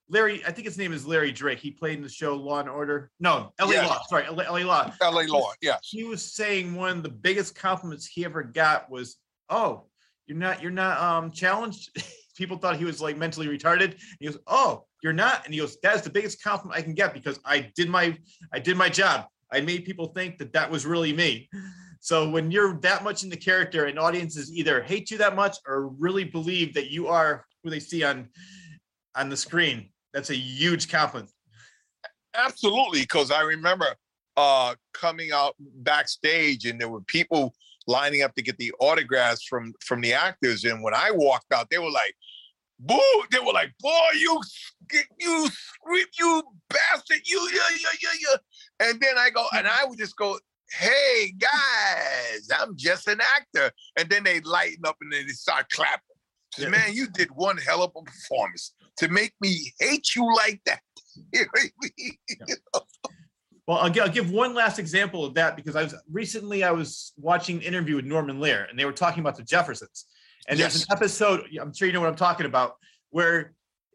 [0.08, 1.58] Larry, I think his name is Larry Drake.
[1.58, 3.10] He played in the show Law and Order.
[3.18, 3.88] No, LA yes.
[3.88, 3.98] Law.
[4.08, 4.92] Sorry, LA Law.
[5.02, 5.52] LA Law.
[5.60, 5.80] Yes.
[5.82, 9.16] He was saying one of the biggest compliments he ever got was,
[9.48, 9.86] "Oh,
[10.26, 11.90] you're not you're not um challenged."
[12.36, 13.96] People thought he was like mentally retarded.
[14.20, 16.94] he goes, "Oh, you're not," and he goes, "That is the biggest compliment I can
[16.94, 18.16] get because I did my
[18.52, 19.26] I did my job.
[19.52, 21.48] I made people think that that was really me."
[22.00, 25.56] So when you're that much in the character, and audiences either hate you that much
[25.66, 28.28] or really believe that you are who they see on
[29.16, 31.30] on the screen, that's a huge compliment.
[32.34, 33.94] Absolutely, because I remember
[34.38, 37.54] uh, coming out backstage and there were people
[37.86, 40.64] lining up to get the autographs from from the actors.
[40.64, 42.14] And when I walked out, they were like,
[42.80, 42.98] "Boo!"
[43.30, 44.40] They were like, "Boy, you
[45.20, 49.84] you scream, you bastard, you yeah yeah yeah yeah." And then I go, and I
[49.84, 50.38] would just go,
[50.70, 55.68] "Hey guys, I'm just an actor." And then they lighten up and then they start
[55.68, 56.15] clapping.
[56.58, 56.68] Yeah.
[56.68, 60.80] Man, you did one hell of a performance to make me hate you like that.
[63.66, 67.12] Well, I'll, I'll, give one last example of that because I was recently I was
[67.16, 70.04] watching an interview with Norman Lear and they were talking about the Jeffersons.
[70.48, 70.72] And yes.
[70.72, 72.76] there's an episode, I'm sure you know what I'm talking about,
[73.10, 73.54] where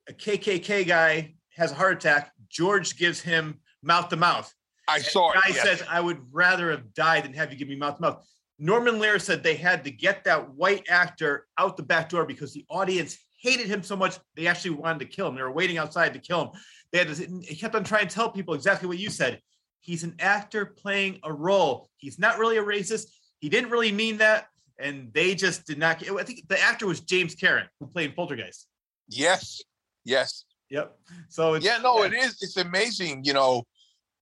[0.09, 2.33] a KKK guy has a heart attack.
[2.49, 4.53] George gives him mouth to mouth.
[4.87, 5.35] I saw it.
[5.35, 5.61] Guy yes.
[5.61, 8.25] says, "I would rather have died than have you give me mouth to mouth."
[8.61, 12.53] Norman Lear said they had to get that white actor out the back door because
[12.53, 15.35] the audience hated him so much they actually wanted to kill him.
[15.35, 16.49] They were waiting outside to kill him.
[16.91, 19.41] They had to, he kept on trying to tell people exactly what you said.
[19.79, 21.89] He's an actor playing a role.
[21.97, 23.07] He's not really a racist.
[23.39, 24.45] He didn't really mean that,
[24.77, 26.07] and they just did not.
[26.07, 28.67] I think the actor was James Karen who played Poltergeist.
[29.09, 29.59] Yes.
[30.05, 30.45] Yes.
[30.69, 30.95] Yep.
[31.29, 32.37] So yeah, no, it is.
[32.41, 33.63] It's amazing, you know,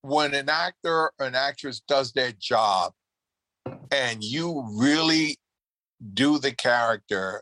[0.02, 2.93] when an actor or an actress does their job
[3.91, 5.38] and you really
[6.13, 7.41] do the character,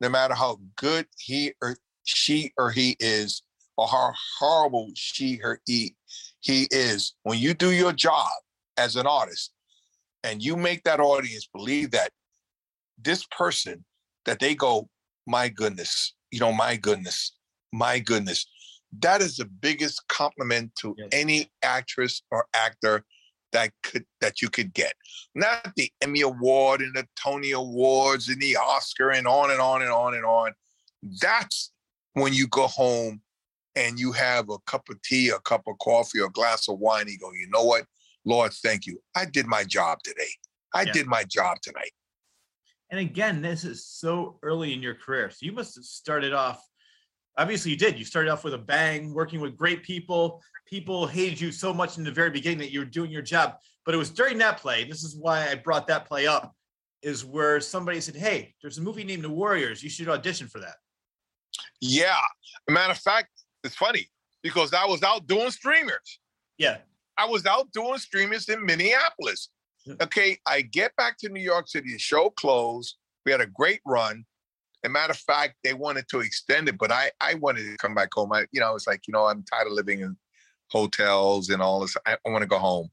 [0.00, 3.42] no matter how good he or she or he is,
[3.76, 5.94] or how horrible she or he,
[6.40, 8.28] he is, when you do your job
[8.76, 9.52] as an artist
[10.24, 12.10] and you make that audience believe that
[13.00, 13.84] this person,
[14.24, 14.88] that they go,
[15.26, 17.36] my goodness, you know, my goodness,
[17.72, 18.46] my goodness,
[19.00, 21.08] that is the biggest compliment to Yes.
[21.12, 23.04] any actress or actor
[23.52, 24.94] that could that you could get.
[25.34, 29.82] Not the Emmy Award and the Tony Awards and the Oscar and on and on
[29.82, 30.52] and on and on.
[31.20, 31.72] That's
[32.14, 33.22] when you go home
[33.76, 36.78] and you have a cup of tea, a cup of coffee, or a glass of
[36.78, 37.06] wine.
[37.08, 37.84] You go, you know what,
[38.24, 39.00] Lord, thank you.
[39.14, 40.30] I did my job today.
[40.74, 40.92] I Yeah.
[40.92, 41.92] did my job tonight.
[42.90, 45.30] And again, this is so early in your career.
[45.30, 46.62] So you must have started off,
[47.38, 47.98] obviously, you did.
[47.98, 50.42] You started off with a bang, working with great people.
[50.66, 53.54] People hated you so much in the very beginning that you were doing your job.
[53.86, 56.54] But it was during that play, this is why I brought that play up,
[57.02, 59.82] is where somebody said, Hey, there's a movie named The Warriors.
[59.82, 60.74] You should audition for that.
[61.80, 62.18] Yeah.
[62.68, 63.28] Matter of fact,
[63.64, 64.08] it's funny
[64.42, 66.20] because I was out doing streamers.
[66.58, 66.78] Yeah.
[67.16, 69.48] I was out doing streamers in Minneapolis.
[70.02, 72.96] Okay, I get back to New York City, the show closed.
[73.24, 74.24] We had a great run.
[74.88, 78.08] Matter of fact, they wanted to extend it, but I I wanted to come back
[78.12, 78.32] home.
[78.32, 80.16] I, you know, it's like, you know, I'm tired of living in
[80.68, 81.96] hotels and all this.
[82.06, 82.88] I, I want to go home.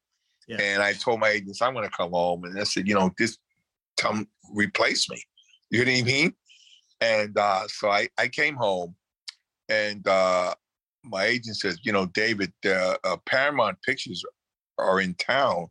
[0.47, 0.57] Yeah.
[0.61, 2.43] And I told my agents, I'm going to come home.
[2.43, 3.39] And they said, you know, just
[3.97, 5.21] come replace me.
[5.71, 6.33] You know what I mean?
[7.01, 8.95] And uh, so I, I came home
[9.69, 10.53] and uh,
[11.03, 14.23] my agent says, you know, David, uh, Paramount Pictures
[14.77, 15.67] are in town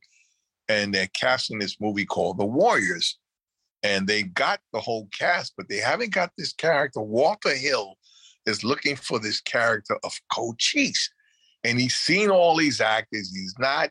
[0.68, 3.18] and they're casting this movie called The Warriors.
[3.84, 7.00] And they got the whole cast, but they haven't got this character.
[7.00, 7.96] Walter Hill
[8.46, 11.10] is looking for this character of Cochise.
[11.64, 13.30] And he's seen all these actors.
[13.32, 13.90] He's not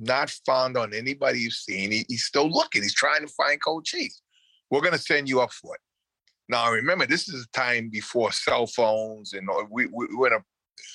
[0.00, 1.90] not found on anybody you've seen.
[1.90, 2.82] He, he's still looking.
[2.82, 4.22] He's trying to find Cochise.
[4.70, 5.80] We're going to send you up for it.
[6.48, 10.44] Now, remember, this is a time before cell phones and we, we, we're in a,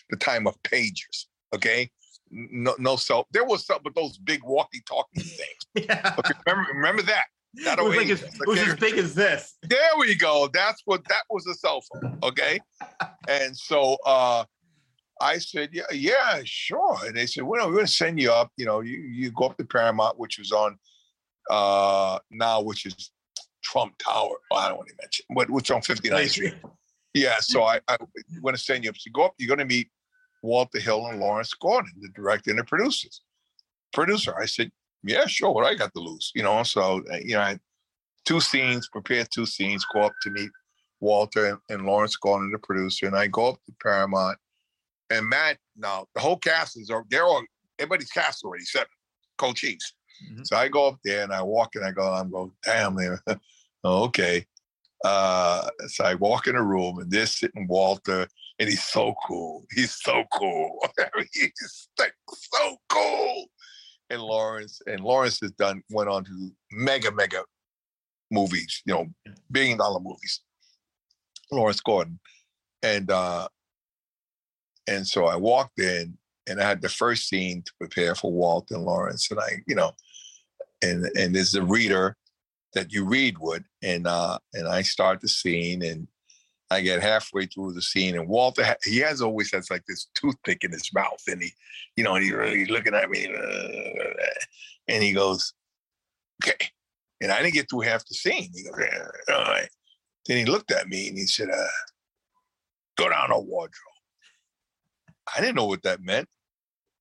[0.09, 1.89] the time of pagers, okay?
[2.31, 3.27] No, no cell.
[3.31, 5.87] There was some, but those big walkie-talkie things.
[5.87, 6.15] Yeah.
[6.17, 7.25] Okay, remember, remember that.
[7.55, 9.55] It was, like as, it was as big as this.
[9.63, 10.49] There we go.
[10.53, 12.19] That's what that was a cell phone.
[12.23, 12.59] Okay.
[13.27, 14.45] and so uh
[15.19, 16.97] I said, Yeah, yeah, sure.
[17.05, 18.51] And they said, Well, we're gonna send you up.
[18.57, 20.77] You know, you you go up to Paramount, which was on
[21.49, 23.11] uh now, which is
[23.63, 24.35] Trump Tower.
[24.51, 26.55] Well, I don't want to mention, but which on 59th Street.
[27.13, 27.97] Yeah, so I, I
[28.41, 28.95] want to send you up.
[28.95, 29.89] So you go up, you're going to meet
[30.43, 33.21] Walter Hill and Lawrence Gordon, the director and the producers.
[33.93, 34.71] Producer, I said,
[35.03, 35.51] yeah, sure.
[35.51, 36.63] What I got to lose, you know?
[36.63, 37.59] So, uh, you know, I
[38.25, 40.51] two scenes, prepared two scenes, go up to meet
[40.99, 44.37] Walter and, and Lawrence Gordon, the producer, and I go up to Paramount.
[45.09, 47.43] And Matt, now the whole cast is, they're all,
[47.79, 48.89] everybody's cast already, except
[49.37, 49.93] Cochise.
[50.31, 50.45] Mhm.
[50.45, 53.19] So I go up there and I walk and I go, I'm going, damn, man.
[53.85, 54.45] okay.
[55.05, 58.27] Uh, so I walk in a room and there's sitting Walter,
[58.59, 59.65] and he's so cool.
[59.71, 60.79] He's so cool.
[61.33, 63.45] he's like so cool.
[64.09, 67.43] And Lawrence, and Lawrence has done went on to mega, mega
[68.31, 69.07] movies, you know,
[69.51, 70.41] billion dollar movies.
[71.51, 72.19] Lawrence Gordon.
[72.83, 73.47] And uh
[74.87, 76.17] and so I walked in
[76.47, 79.29] and I had the first scene to prepare for Walt and Lawrence.
[79.29, 79.91] And I, you know,
[80.81, 82.15] and and there's a reader
[82.73, 86.07] that you read would, and uh and I start the scene and
[86.69, 90.63] I get halfway through the scene, and Walter, he has always has like this toothpick
[90.63, 91.51] in his mouth, and he,
[91.95, 94.33] you know, and he really looking at me, uh,
[94.89, 95.53] and he goes,
[96.43, 96.69] "Okay,"
[97.21, 98.51] and I didn't get through half the scene.
[98.53, 99.69] He goes, "Yeah, "All right."
[100.25, 101.67] Then he looked at me and he said, uh,
[102.97, 103.73] "Go down a wardrobe."
[105.35, 106.27] I didn't know what that meant.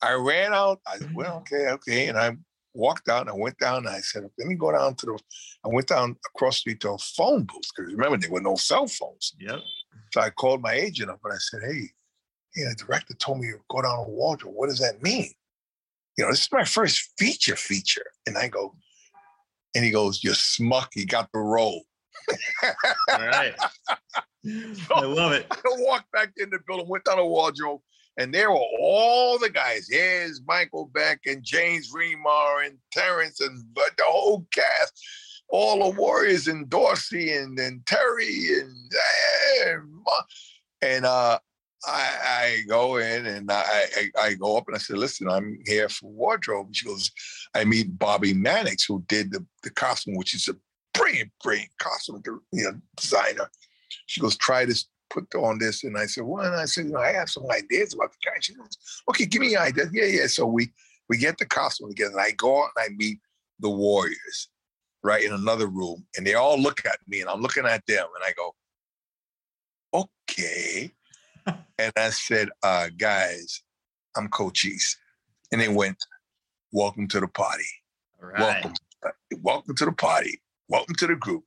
[0.01, 0.81] I ran out.
[0.87, 2.37] I said, "Well, okay, okay," and I
[2.77, 5.19] walked out and I went down and I said, let me go down to the,
[5.65, 8.57] I went down across the street to a phone booth because remember there were no
[8.57, 9.35] cell phones.
[9.41, 9.61] Yep.
[10.13, 11.89] So I called my agent up and I said, hey,
[12.55, 14.55] hey, the director told me to go down a wardrobe.
[14.55, 15.31] What does that mean?
[16.17, 18.07] You know, this is my first feature feature.
[18.27, 18.75] And I go,
[19.75, 21.83] and he goes, you're smuck, you got the role.
[23.11, 23.55] All right.
[24.95, 25.47] I love it.
[25.51, 27.81] I walked back in the building, went down a wardrobe,
[28.19, 29.89] and there were all the guys.
[29.91, 35.01] Here's Michael Beck and James Remar and Terrence and but the whole cast,
[35.49, 38.93] all the Warriors and Dorsey and, and Terry and
[39.65, 39.75] eh,
[40.83, 41.39] and uh,
[41.87, 43.63] I, I go in and I,
[43.97, 46.69] I I go up and I said, listen, I'm here for wardrobe.
[46.73, 47.11] She goes,
[47.55, 50.57] I meet Bobbie Mannix, who did the, the costume, which is a
[50.97, 53.51] brilliant, brilliant costume, you know, designer.
[54.07, 55.85] She goes, try this put on this.
[55.85, 58.19] And I said, well, and I said, you know, I have some ideas about the
[58.25, 58.37] guy.
[58.41, 58.77] She goes,
[59.11, 59.89] okay, give me your ideas.
[59.93, 60.27] Yeah, yeah.
[60.27, 60.71] So we
[61.09, 63.19] we get the costume together and I go out and I meet
[63.61, 64.49] the Warriors,
[65.03, 66.05] right, in another room.
[66.17, 68.55] And they all look at me and I'm looking at them and I go,
[69.95, 70.93] okay.
[71.79, 73.63] and I said, uh, guys,
[74.17, 74.97] I'm Cochise.
[75.53, 75.99] And they went,
[76.73, 77.65] welcome to the party.
[78.23, 78.41] All right.
[78.41, 78.73] Welcome.
[79.41, 80.41] Welcome to the party.
[80.69, 81.45] Welcome to the group.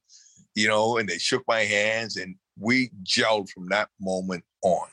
[0.55, 4.87] You know, and they shook my hands and we gelled from that moment on.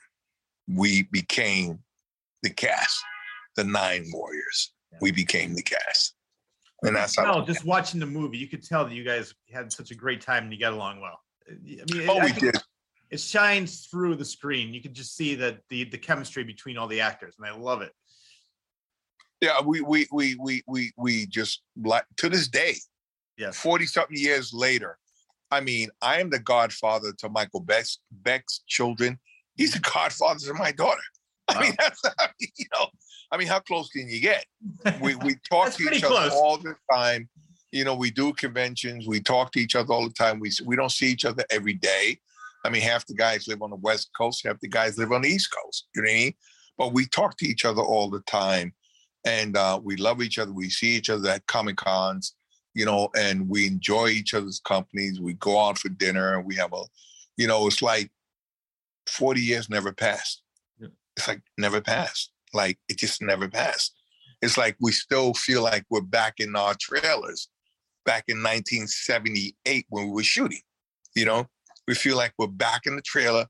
[0.69, 1.81] We became
[2.43, 3.03] the cast,
[3.57, 4.73] the nine warriors.
[5.01, 6.15] We became the cast.
[6.83, 7.25] And that's how.
[7.25, 10.21] No, just watching the movie, you could tell that you guys had such a great
[10.21, 11.21] time and you got along well.
[11.51, 12.57] Uh, I mean, Oh, I we did.
[13.11, 14.75] It shines through the screen.
[14.75, 17.81] You can just see that the the chemistry between all the actors, and I love
[17.83, 17.93] it.
[19.41, 22.75] Yeah, we we we we we we just like to this day,
[23.39, 24.99] yeah, 40 something years later.
[25.51, 29.19] I mean, I am the godfather to Michael Beck's Beck's children.
[29.55, 31.01] He's the godfather to my daughter.
[31.49, 32.89] I mean, that's I mean, you know,
[33.31, 34.45] I mean, how close can you get?
[35.01, 37.29] We we talk to each other all the time.
[37.73, 40.41] You know, we do conventions, we talk to each other all the time.
[40.41, 42.19] We we don't see each other every day.
[42.65, 45.23] I mean, half the guys live on the West Coast, half the guys live on
[45.23, 45.87] the East Coast.
[45.95, 46.35] You know what I mean?
[46.79, 48.75] But we talk to each other all the time,
[49.25, 50.53] and uh, we love each other.
[50.53, 52.35] We see each other at Comic Cons,
[52.77, 55.19] you know, and we enjoy each other's companies.
[55.19, 56.83] We go out for dinner, and we have a,
[57.39, 58.11] you know, it's like
[59.07, 60.43] forty years never passed.
[60.79, 60.89] Yeah.
[61.17, 62.33] It's like never passed.
[62.53, 63.95] Like it just never passed.
[64.43, 67.49] It's like we still feel like we're back in our trailers,
[68.05, 70.61] back in 1978 when we were shooting.
[71.15, 71.47] You know,
[71.89, 73.47] we feel like we're back in the trailer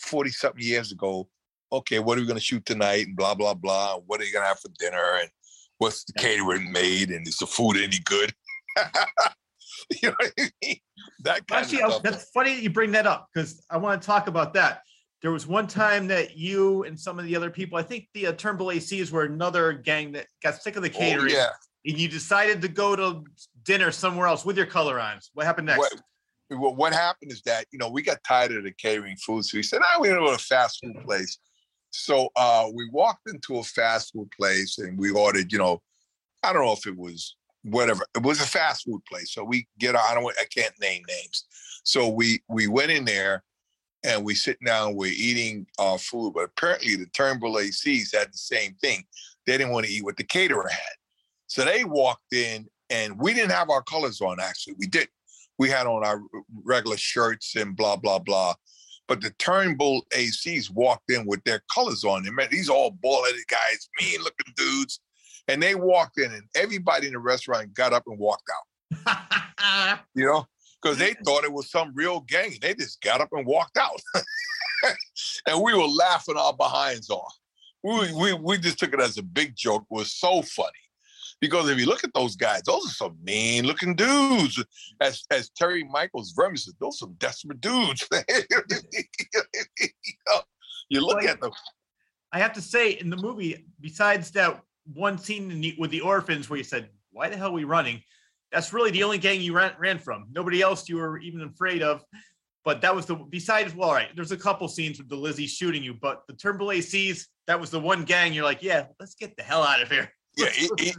[0.00, 1.28] 40 something years ago.
[1.72, 3.06] Okay, what are we going to shoot tonight?
[3.06, 3.98] And blah, blah, blah.
[4.06, 5.18] What are you going to have for dinner?
[5.20, 5.30] And
[5.78, 7.10] what's the catering made?
[7.10, 8.34] And is the food any good?
[10.02, 10.76] you know what I mean?
[11.24, 12.02] That kind Actually, of I- stuff.
[12.02, 14.82] that's funny that you bring that up because I want to talk about that.
[15.22, 18.26] There was one time that you and some of the other people, I think the
[18.26, 21.48] uh, Turnbull ACs were another gang that got sick of the Oh, catering, yeah.
[21.86, 23.24] and you decided to go to
[23.62, 25.30] dinner somewhere else with your color ons.
[25.32, 25.78] What happened next?
[25.78, 29.46] What, what, what happened is that, you know, we got tired of the catering food.
[29.46, 31.38] So we said, ah, we're going to go to a fast food place.
[31.88, 35.80] So uh, we walked into a fast food place and we ordered, you know,
[36.42, 37.34] I don't know if it was
[37.64, 38.06] whatever.
[38.14, 39.32] It was a fast food place.
[39.32, 41.46] So we get, I don't, I can't name names.
[41.82, 43.42] So we we went in there
[44.04, 48.38] and we sit down, we're eating our food, but apparently the Turnbull ACs had the
[48.38, 49.02] same thing.
[49.46, 50.94] They didn't want to eat what the caterer had.
[51.46, 54.74] So they walked in and we didn't have our colors on, actually.
[54.78, 55.08] We did.
[55.58, 56.20] We had on our
[56.64, 58.54] regular shirts and blah, blah, blah.
[59.06, 62.24] But the Turnbull ACs walked in with their colors on.
[62.24, 62.38] Them.
[62.50, 65.00] These all bald-headed guys, mean looking dudes.
[65.48, 70.24] And they walked in and everybody in the restaurant got up and walked out, you
[70.24, 70.46] know,
[70.82, 72.56] because they thought it was some real gang.
[72.60, 74.00] They just got up and walked out.
[75.46, 77.34] and we were laughing our behinds off.
[77.82, 79.82] We, we, we just took it as a big joke.
[79.90, 80.70] It was so funny.
[81.40, 84.64] Because if you look at those guys, those are some mean looking dudes.
[85.00, 88.08] As as Terry Michaels Vermin said, those some desperate dudes.
[90.88, 91.50] you, look at them.
[92.32, 96.00] I have to say, in the movie, besides that one scene in the, with the
[96.00, 98.02] orphans where you said, "Why the hell are we running?"
[98.52, 100.26] That's really the only gang you ran, ran from.
[100.30, 102.04] Nobody else you were even afraid of.
[102.64, 103.74] But that was the besides.
[103.74, 106.68] Well, all right, there's a couple scenes with the Lizzie shooting you, but the Turnbull
[106.68, 109.90] ACs, that was the one gang you're like, yeah, let's get the hell out of
[109.90, 110.10] here.
[110.36, 110.48] Yeah,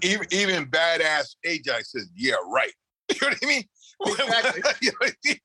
[0.01, 2.71] even, even badass Ajax says, "Yeah, right."
[3.09, 3.63] You know what I mean?
[4.05, 4.61] Exactly.
[4.81, 5.39] You know what I mean?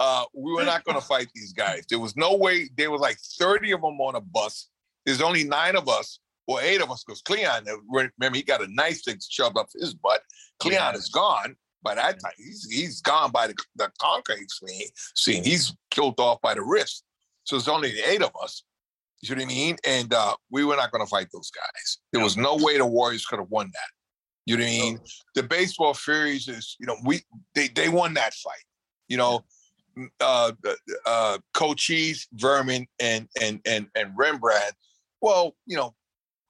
[0.00, 1.84] Uh, we were not going to fight these guys.
[1.88, 2.68] There was no way.
[2.76, 4.68] There was like thirty of them on a bus.
[5.04, 7.64] There's only nine of us or eight of us because Cleon.
[7.68, 10.22] uh, Remember, he got a nice thing shoved up his butt.
[10.60, 10.92] Cleon Yeah.
[10.98, 12.32] is gone by that time.
[12.36, 14.88] He's he's gone by the the concrete scene.
[15.14, 15.44] Scene.
[15.44, 17.02] He's killed off by the Riffs.
[17.44, 18.64] So it's only the eight of us.
[19.22, 19.76] You know what I mean?
[19.86, 21.98] And uh, we were not going to fight those guys.
[22.12, 23.90] There was no way the Warriors could have won that.
[24.44, 25.00] You know what I mean?
[25.34, 27.22] The baseball Furies is, you know, we
[27.54, 28.62] they they won that fight.
[29.08, 29.44] You know,
[29.96, 30.52] m- uh,
[31.06, 34.74] uh, Cochise, Vermin, and and and and Rembrandt.
[35.20, 35.94] Well, you know,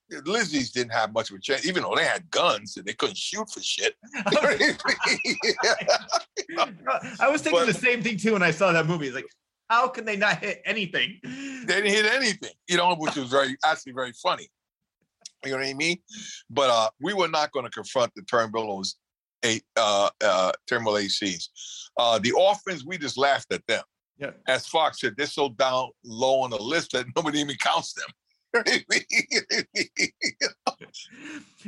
[0.09, 2.93] the Lizzie's didn't have much of a chance, even though they had guns and they
[2.93, 3.95] couldn't shoot for shit.
[6.49, 8.87] You know what I was thinking But- the same thing too when I saw that
[8.87, 9.07] movie.
[9.07, 9.27] It's like,
[9.69, 11.19] how can they not hit anything?
[11.25, 14.49] they didn't hit anything, you know, which was very actually very funny.
[15.45, 15.99] You know what I mean?
[16.51, 18.95] But uh, we were not going to confront the Turnbulls,
[19.43, 21.49] eight uh, uh, Turnbull ACs.
[21.99, 23.83] Uh, the orphans, we just laughed at them.
[24.19, 24.31] Yeah.
[24.49, 28.07] As Fox said, they're so down low on the list that nobody even counts them.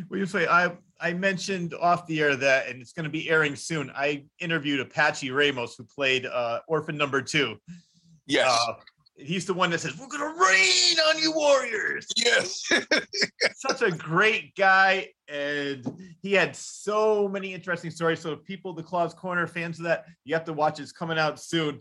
[0.09, 3.29] Well, you say I I mentioned off the air that, and it's going to be
[3.31, 3.91] airing soon.
[3.95, 7.57] I interviewed Apache Ramos, who played uh, Orphan Number Two.
[8.27, 8.75] yes, Uh,
[9.17, 12.69] he's the one that says, "We're going to rain on you, Warriors." yes.
[13.55, 15.85] Such a great guy, and
[16.23, 18.21] he had so many interesting stories.
[18.21, 20.81] So, people, the Claws Corner fans of that, you have to watch.
[20.81, 21.81] It's coming out soon.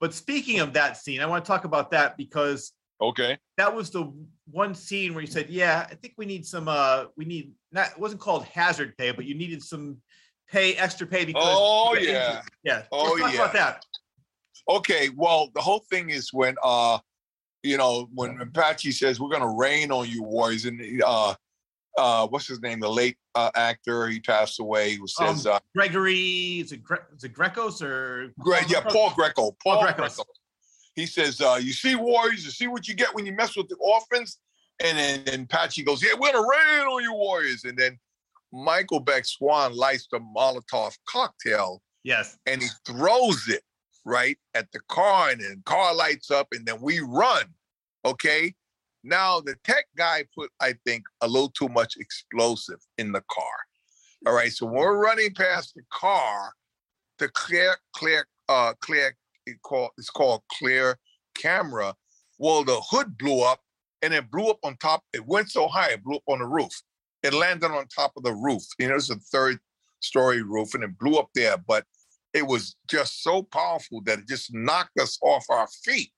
[0.00, 3.38] But speaking of that scene, I want to talk about that because okay.
[3.56, 4.12] that was the
[4.50, 6.68] one scene where you said, "Yeah, I think we need some.
[6.68, 7.90] uh We need not.
[7.90, 9.98] It wasn't called hazard pay, but you needed some
[10.48, 12.28] pay, extra pay because." Oh yeah.
[12.30, 12.82] injured." yeah.
[12.92, 13.34] Oh, yeah.
[13.34, 13.84] about that.
[14.68, 16.98] Okay, well, the whole thing is when uh,
[17.62, 21.34] you know, when Apache says we're gonna rain on you, Warriors, and uh,
[21.98, 22.80] uh, what's his name?
[22.80, 24.94] The late uh, actor, he passed away.
[24.94, 28.32] Who says, Um, uh, Gregory, is it, Gre- is it Grecos or?
[28.38, 29.56] Greg, yeah, Paul Greco.
[29.62, 30.24] Paul, Paul Greco.
[30.96, 33.68] He says, uh, "You see, Warriors, you see what you get when you mess with
[33.68, 34.38] the orphans."
[34.82, 37.98] And then and Patchy goes, "Yeah, we're gonna rain on you, Warriors." And then
[38.52, 42.38] Michael Beck Swan lights the Molotov cocktail Yes.
[42.46, 43.62] and he throws it
[44.04, 47.54] right at the car, and then car lights up, and then we run.
[48.04, 48.54] Okay.
[49.02, 53.66] Now the tech guy put, I think, a little too much explosive in the car.
[54.26, 54.52] All right.
[54.52, 56.52] So when we're running past the car,
[57.18, 59.16] the clear, clear, uh, clear,
[59.46, 60.98] it called, it's called clear
[61.34, 61.94] camera.
[62.38, 63.60] Well, the hood blew up
[64.02, 65.02] and it blew up on top.
[65.12, 66.72] It went so high, it blew up on the roof.
[67.22, 68.62] It landed on top of the roof.
[68.78, 69.58] You know, it's a third
[70.00, 71.56] story roof and it blew up there.
[71.56, 71.84] But
[72.34, 76.10] it was just so powerful that it just knocked us off our feet.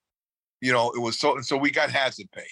[0.61, 2.43] You know, it was so, and so we got hazard pay.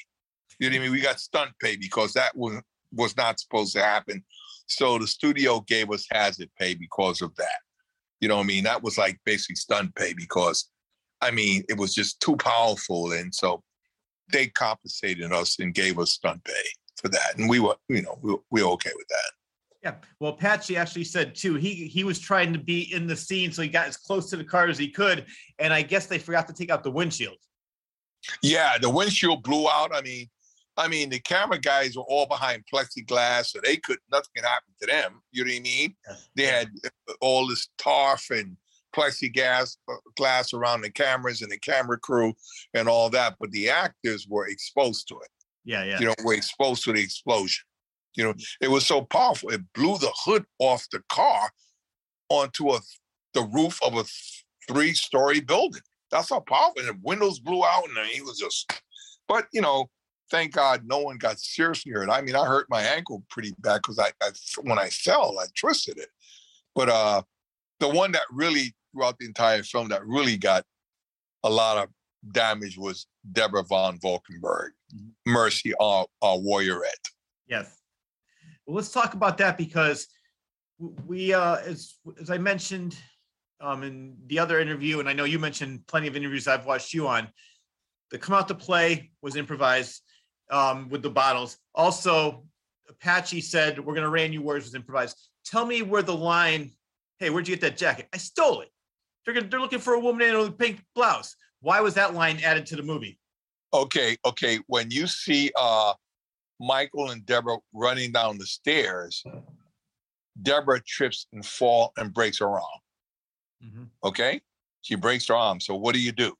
[0.59, 0.93] You know what I mean?
[0.93, 2.63] We got stunt pay because that was
[2.93, 4.25] was not supposed to happen.
[4.67, 7.61] So the studio gave us hazard pay because of that.
[8.27, 8.65] You know what I mean?
[8.65, 10.69] That was like basically stunt pay because,
[11.21, 13.63] I mean, it was just too powerful, and so
[14.33, 16.67] they compensated us and gave us stunt pay
[16.97, 19.31] for that, and we were, you know, we we were okay with that.
[19.85, 19.95] Yeah.
[20.19, 23.63] Well, Patchy actually said too, he he was trying to be in the scene, so
[23.63, 25.27] he got as close to the car as he could.
[25.61, 27.39] And I guess they forgot to take out the windshield.
[28.43, 29.95] Yeah, the windshield blew out.
[29.95, 30.27] I mean,
[30.77, 34.75] I mean, the camera guys were all behind plexiglass, so they could nothing could happen
[34.81, 35.23] to them.
[35.33, 35.97] You know what I mean?
[36.35, 38.57] They had uh, all this tarf and
[38.95, 42.35] plexiglass uh, glass around the cameras and the camera crew
[42.75, 45.29] and all that, but the actors were exposed to it.
[45.65, 45.99] Yeah, yeah.
[45.99, 47.65] You know, were exposed to the explosion.
[48.15, 49.51] You know, it was so powerful.
[49.51, 51.51] It blew the hood off the car
[52.29, 52.81] onto a
[53.35, 54.05] the roof of a
[54.69, 55.83] three-story building.
[56.11, 56.81] That's how powerful.
[56.81, 58.73] And the windows blew out, and he was just.
[59.29, 59.91] But you know,
[60.31, 62.11] thank God, no one got seriously hurt.
[62.11, 64.31] I mean, I hurt my ankle pretty bad because I, I
[64.63, 66.09] when I fell, I twisted it.
[66.75, 67.23] But uh,
[67.81, 70.65] the one that really throughout the entire film that really got
[71.45, 71.89] a lot of
[72.33, 75.11] damage was Deborah Van Valkenburgh, Mhm.
[75.27, 77.11] Mercy, our, our warriorette.
[77.49, 77.77] Yes.
[78.67, 80.07] Well, let's talk about that because
[80.79, 82.97] we, uh, as as I mentioned
[83.61, 86.93] um, in the other interview, and I know you mentioned plenty of interviews I've watched
[86.93, 87.29] you on.
[88.11, 90.03] The come out to play was improvised
[90.51, 91.59] um, with the bottles.
[91.75, 92.45] Also,
[92.89, 95.17] Apache said we're going to rain you words was improvised.
[95.45, 96.73] Tell me where the line,
[97.19, 98.71] "Hey, where'd you get that jacket?" I stole it.
[99.25, 101.37] They're gonna, they're looking for a woman in a pink blouse.
[101.61, 103.19] Why was that line added to the movie?
[103.75, 104.61] Okay, okay.
[104.67, 105.95] When you see uh
[106.61, 109.25] Michael and Deborah running down the stairs,
[110.43, 112.81] Deborah trips and fall and breaks her arm.
[114.05, 114.41] Okay,
[114.83, 115.61] she breaks her arm.
[115.61, 116.35] So what do you do?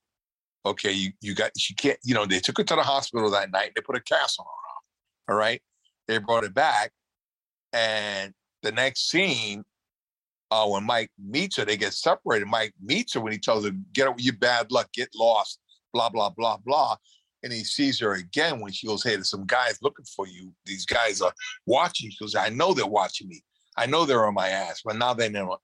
[0.67, 1.99] Okay, you you got she can't.
[2.05, 3.67] You know they took her to the hospital that night.
[3.67, 5.33] And they put a cast on her.
[5.33, 5.63] All right,
[6.09, 6.93] they brought it back,
[7.73, 9.65] and the next scene,
[10.51, 12.47] uh, when Mike meets her, they get separated.
[12.47, 15.61] Mike meets her when he tells her, "Get up, you bad luck, get lost."
[15.93, 16.97] Blah blah blah blah
[17.47, 20.53] and he sees her again when she goes, Hey, there's some guys looking for you.
[20.65, 21.33] These guys are
[21.65, 22.11] watching.
[22.11, 23.43] She goes, I know they're watching me.
[23.77, 25.57] I know they're on my ass, but now they know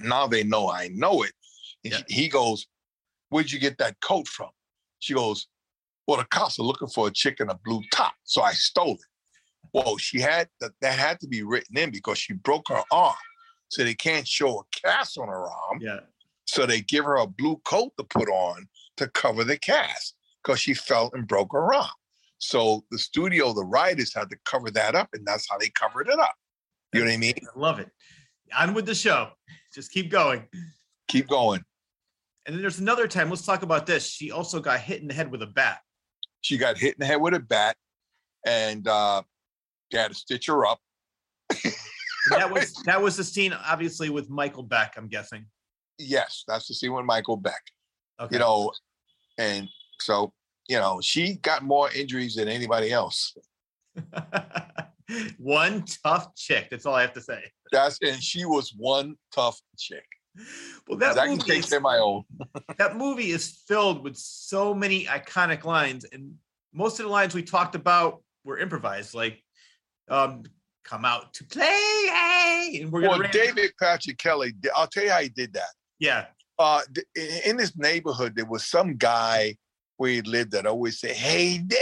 [0.00, 1.32] now they know I know it.
[1.84, 2.00] And Yeah.
[2.08, 2.66] he goes,
[3.30, 4.50] Where'd you get that coat from?
[4.98, 5.48] She goes,
[6.06, 8.14] Well, the cops are looking for a chick in a blue top.
[8.24, 9.00] So I stole it.
[9.72, 13.14] Well, she had that that had to be written in because she broke her arm.
[13.68, 15.78] So they can't show a cast on her arm.
[15.80, 16.00] Yeah.
[16.46, 18.66] So they give her a blue coat to put on
[18.96, 21.90] to cover the cast because she fell and broke her arm.
[22.38, 26.08] So the studio, the writers had to cover that up, and that's how they covered
[26.08, 26.34] it up.
[26.94, 27.34] You know what I mean?
[27.42, 27.90] I love it.
[28.56, 29.30] On with the show.
[29.74, 30.44] Just keep going.
[31.08, 31.62] Keep going.
[32.48, 33.28] And then there's another time.
[33.28, 34.08] Let's talk about this.
[34.08, 35.80] She also got hit in the head with a bat.
[36.40, 37.76] She got hit in the head with a bat,
[38.46, 39.20] and uh,
[39.92, 40.80] they had to stitch her up.
[42.30, 44.94] That was that was the scene, obviously, with Michael Beck.
[44.96, 45.44] I'm guessing.
[45.98, 47.60] Yes, that's the scene with Michael Beck.
[48.18, 48.36] Okay.
[48.36, 48.72] You know,
[49.36, 49.68] and
[50.00, 50.32] so
[50.70, 53.36] you know she got more injuries than anybody else.
[55.36, 56.68] one tough chick.
[56.70, 57.42] That's all I have to say.
[57.72, 60.06] That's and she was one tough chick.
[60.88, 62.22] Well, that I can movie, take is, my own.
[62.78, 66.34] that movie is filled with so many iconic lines, and
[66.72, 69.42] most of the lines we talked about were improvised, like
[70.08, 70.44] um,
[70.84, 73.02] "Come out to play," and we're.
[73.02, 75.72] Well, David Patrick Kelly, I'll tell you how he did that.
[75.98, 76.26] Yeah.
[76.58, 76.80] uh
[77.44, 79.56] in this neighborhood there was some guy
[79.96, 81.78] where he lived that always say hey david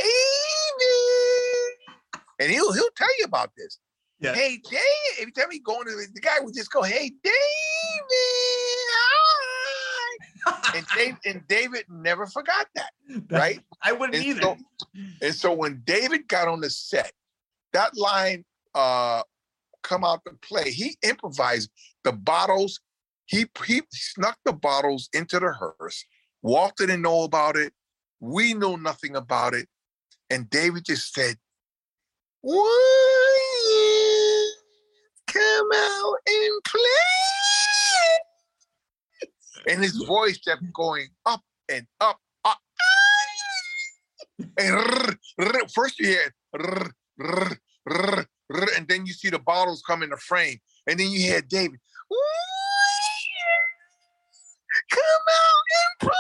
[2.41, 3.79] and he'll he'll tell you about this
[4.21, 4.35] Yeah.
[4.35, 4.83] hey david
[5.21, 7.35] every time he go into the, the guy would just go hey david
[8.95, 10.17] hi
[10.77, 12.91] and David, and David never forgot that,
[13.31, 13.61] right?
[13.83, 14.41] I wouldn't And either.
[14.43, 14.57] so-
[15.23, 17.13] And so when David got on the set,
[17.73, 18.45] that line
[18.75, 19.23] uh
[19.83, 20.71] come out to play.
[20.71, 21.71] He improvised
[22.05, 22.81] the bottles.
[23.27, 26.05] He he snuck the bottles into the hearse.
[26.43, 27.73] Walter didn't know about it.
[28.21, 29.69] We know nothing about it.
[30.31, 31.37] And David just said,
[32.43, 33.26] "Why
[35.37, 36.81] come out and play?"
[39.69, 42.59] And his voice kept going up and up, up.
[44.59, 45.19] And
[45.75, 46.33] first you hear
[48.77, 51.81] and then you see the bottles come in the frame, and then you hear David.
[54.91, 56.13] Come out and play.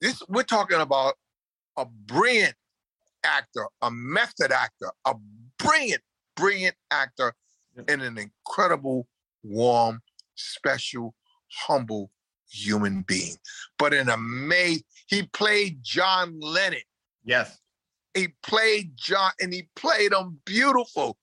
[0.00, 1.18] This we're talking about
[1.76, 2.54] a brilliant
[3.24, 5.14] actor, a method actor, a
[5.58, 6.02] brilliant,
[6.40, 7.34] brilliant actor,
[7.88, 9.06] and an incredible,
[9.42, 10.00] warm,
[10.34, 11.14] special,
[11.48, 12.10] humble
[12.50, 13.36] human being.
[13.78, 16.80] But an amazing, he played John Lennon.
[17.24, 17.58] yes.
[18.12, 21.16] He played John, and he played him beautiful.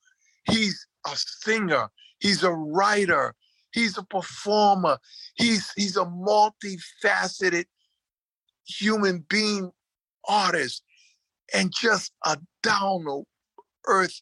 [0.50, 1.90] He's a singer.
[2.20, 3.36] He's a writer.
[3.74, 4.98] He's a performer.
[5.36, 7.66] He's he's a multifaceted
[8.66, 9.72] human being,
[10.28, 10.82] artist,
[11.54, 13.24] and just a down
[13.86, 14.22] earth,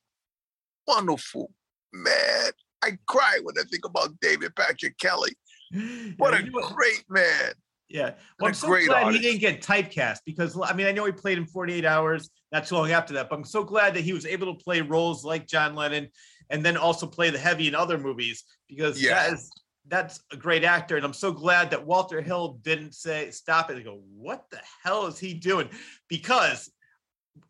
[0.88, 1.52] wonderful
[1.94, 2.52] man.
[2.84, 5.32] I cry when I think about David Patrick Kelly.
[6.18, 7.54] What Yeah, a what- great man.
[7.90, 8.14] Yeah.
[8.40, 9.22] Well, I'm so great glad artist.
[9.24, 12.66] he didn't get typecast because I mean I know he played in 48 hours, not
[12.66, 15.24] too long after that, but I'm so glad that he was able to play roles
[15.24, 16.08] like John Lennon
[16.50, 19.14] and then also play the heavy in other movies because Yeah.
[19.16, 19.52] that is
[19.88, 20.96] that's a great actor.
[20.98, 24.60] And I'm so glad that Walter Hill didn't say stop it and go, what the
[24.84, 25.70] hell is he doing?
[26.10, 26.72] Because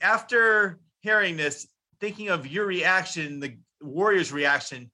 [0.02, 1.68] after hearing this,
[2.00, 4.92] thinking of your reaction, the Warriors' reaction,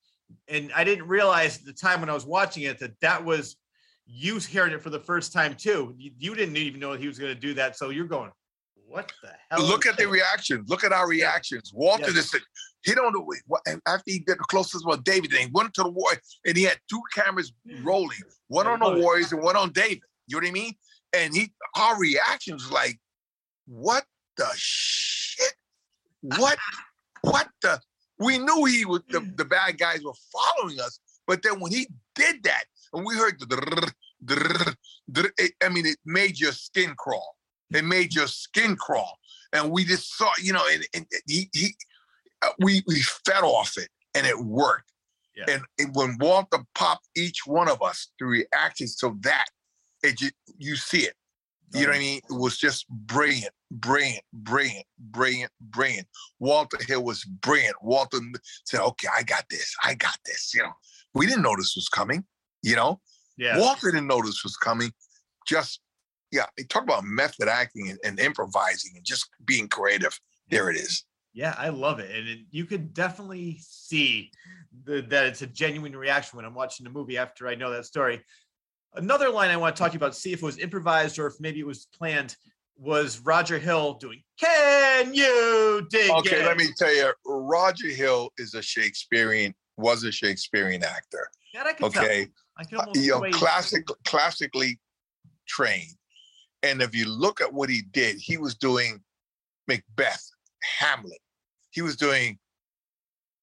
[0.48, 3.58] and I didn't realize at the time when I was watching it that that was
[4.06, 5.94] you hearing it for the first time too.
[5.98, 8.32] You, you didn't even know he was going to do that, so you're going,
[8.88, 10.70] "What the hell?" Look at the this?" reactions.
[10.70, 11.72] Look at our reactions.
[11.74, 12.14] Walter Yeah.
[12.14, 12.36] just
[12.84, 15.74] he don't know what and after he did the closest one, David, then he went
[15.76, 16.12] to the war
[16.46, 19.00] and he had two cameras rolling, one on the.
[19.00, 20.02] Warriors and one on David.
[20.28, 20.74] You know what I mean?
[21.14, 23.00] And he our reactions was like,
[23.68, 24.04] what
[24.38, 25.54] the shit?
[26.22, 26.58] What
[27.22, 27.80] what the
[28.20, 31.88] we knew he was the, the bad guys were following us, but then when he
[32.16, 33.92] did that and we heard the drrrr,
[34.26, 37.36] drrrr, it- I mean it made your skin crawl.
[37.74, 39.18] It made your skin crawl
[39.54, 41.76] and we just saw, you know, and, and he, he
[42.42, 44.92] uh, we we fed off it and it worked.
[45.36, 45.46] Yeah.
[45.48, 49.46] And, and when Walter popped each one of us, the reactions to that,
[50.04, 51.16] it just, you see it.
[51.74, 52.00] You know what I uh-huh.
[52.00, 52.22] mean?
[52.30, 56.08] It was just brilliant, brilliant, brilliant, brilliant, brilliant.
[56.40, 57.76] Walter Hill was brilliant.
[57.82, 58.20] Walter
[58.66, 59.74] said, "Okay, I got this.
[59.84, 60.74] I got this." You know,
[61.14, 62.26] we didn't know this was coming.
[62.62, 63.02] You know,
[63.38, 63.58] Yeah.
[63.58, 64.92] Walter didn't know this was coming.
[65.48, 65.82] Just
[66.32, 70.18] yeah, they talk about method acting and, and improvising and just being creative.
[70.50, 71.06] There it is.
[71.34, 74.32] Yeah, I love it, and it, you could definitely see
[74.84, 77.86] the, that it's a genuine reaction when I'm watching the movie after I know that
[77.86, 78.22] story.
[78.96, 81.28] Another line I want to talk to you about, see if it was improvised or
[81.28, 82.36] if maybe it was planned,
[82.78, 88.32] was Roger Hill doing "Can you dig Okay, it?" let me tell you, Roger Hill
[88.38, 91.30] is a Shakespearean, was a Shakespearean actor.
[91.54, 92.04] That I can tell.
[92.04, 92.28] Okay,
[92.58, 94.80] I can almost you know, sway- classic, classically
[95.48, 95.96] trained.
[96.64, 99.02] And if you look at what he did, he was doing
[99.68, 100.30] Macbeth,
[100.80, 101.20] Hamlet.
[101.72, 102.38] He was doing,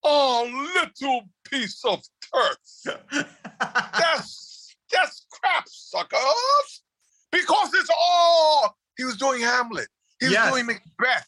[0.05, 3.27] oh, little piece of turf.
[3.61, 4.48] That's
[4.93, 6.83] that's crap, suckers.
[7.31, 9.89] Because it's all he was doing Hamlet.
[10.21, 10.51] He was Yes.
[10.53, 11.27] doing Macbeth.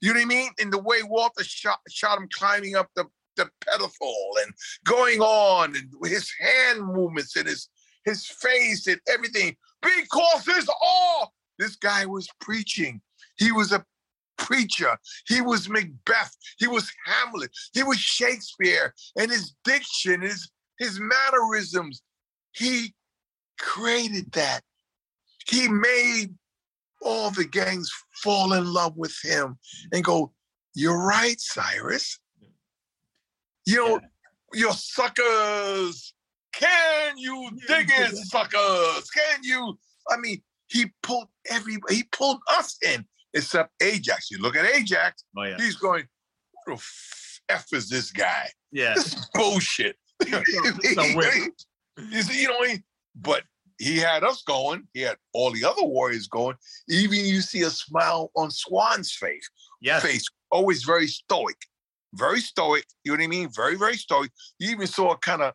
[0.00, 0.50] You know what I mean?
[0.58, 4.52] In the way Walter shot, shot him climbing up the, the pedestal and
[4.84, 7.68] going on and his hand movements and his
[8.04, 9.56] his face and everything.
[9.82, 13.00] Because it's all this guy was preaching.
[13.36, 13.84] He was a
[14.36, 14.96] preacher.
[15.26, 16.36] He was Macbeth.
[16.58, 17.50] He was Hamlet.
[17.72, 18.94] He was Shakespeare.
[19.18, 22.02] And his diction, his his mannerisms,
[22.52, 22.94] he
[23.58, 24.60] created that.
[25.48, 26.34] He made
[27.02, 27.90] all the gangs
[28.22, 29.58] fall in love with him
[29.92, 30.32] and go,
[30.74, 32.18] You're right, Cyrus.
[33.64, 34.00] You know,
[34.52, 36.12] your suckers.
[36.52, 39.10] Can you dig it, suckers?
[39.10, 39.78] Can you?
[40.10, 43.04] I mean, he pulled every he pulled us in,
[43.34, 44.30] except Ajax.
[44.30, 46.04] You look at Ajax, oh yeah, he's going,
[46.64, 46.84] What the
[47.50, 48.48] f, is this guy?
[48.72, 48.94] yeah.
[48.94, 49.96] This is bullshit.
[50.20, 51.32] It's a whip.
[52.10, 52.84] You see, you know, mean?
[53.16, 53.44] But
[53.78, 54.84] he had us going.
[54.94, 56.56] He had all the other warriors going.
[56.88, 59.48] Even you see a smile on Swan's face.
[59.80, 60.02] Yes.
[60.02, 61.56] Face always very stoic,
[62.14, 62.84] very stoic.
[63.04, 63.48] You know what I mean?
[63.54, 64.30] Very, very stoic.
[64.58, 65.54] You even saw a kind of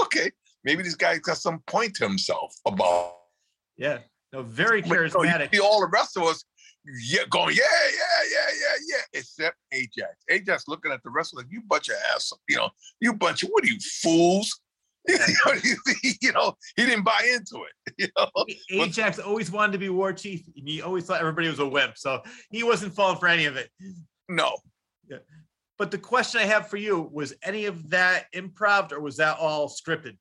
[0.00, 0.30] okay.
[0.64, 3.14] maybe this guy's got some point to himself about.
[3.76, 3.98] Yeah,
[4.32, 5.52] no, very But, charismatic.
[5.52, 6.44] see all the rest of us,
[7.06, 10.16] yeah, going yeah, yeah, yeah, yeah, yeah, except Ajax.
[10.30, 12.70] Ajax looking at the rest of us, you bunch of ass, you know,
[13.00, 14.60] you bunch of what are you fools?
[15.08, 15.52] you, know,
[16.02, 17.72] he, you know, he didn't buy into it.
[17.98, 21.58] You know, Ajax always wanted to be war chief, and he always thought everybody was
[21.58, 23.70] a wimp, so he wasn't falling for any of it.
[24.28, 24.56] no,
[25.08, 25.18] Yeah.
[25.78, 29.36] But the question I have for you was: any of that improv, or was that
[29.38, 30.16] all scripted?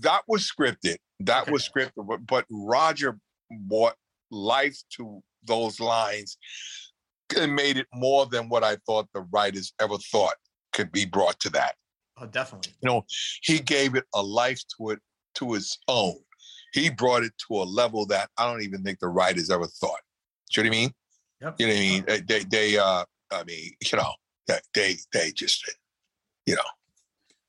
[0.00, 0.96] that was scripted.
[1.20, 1.52] That Okay.
[1.52, 3.18] was scripted, but, but Roger
[3.50, 3.96] brought
[4.30, 6.36] life to those lines
[7.36, 10.34] and made it more than what I thought the writers ever thought
[10.72, 11.74] could be brought to that.
[12.20, 12.72] Oh, definitely.
[12.82, 13.04] You know,
[13.42, 14.98] he gave it a life to it
[15.34, 16.16] to its own.
[16.72, 20.00] He brought it to a level that I don't even think the writers ever thought.
[20.52, 20.90] Do you know what I mean?
[21.40, 21.54] Yep.
[21.58, 22.04] You know what I mean?
[22.06, 24.12] They, they, they uh, I mean, you know,
[24.48, 25.70] that they, they just,
[26.46, 26.62] you know,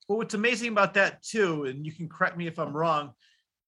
[0.07, 3.13] Well, what's amazing about that too, and you can correct me if I'm wrong,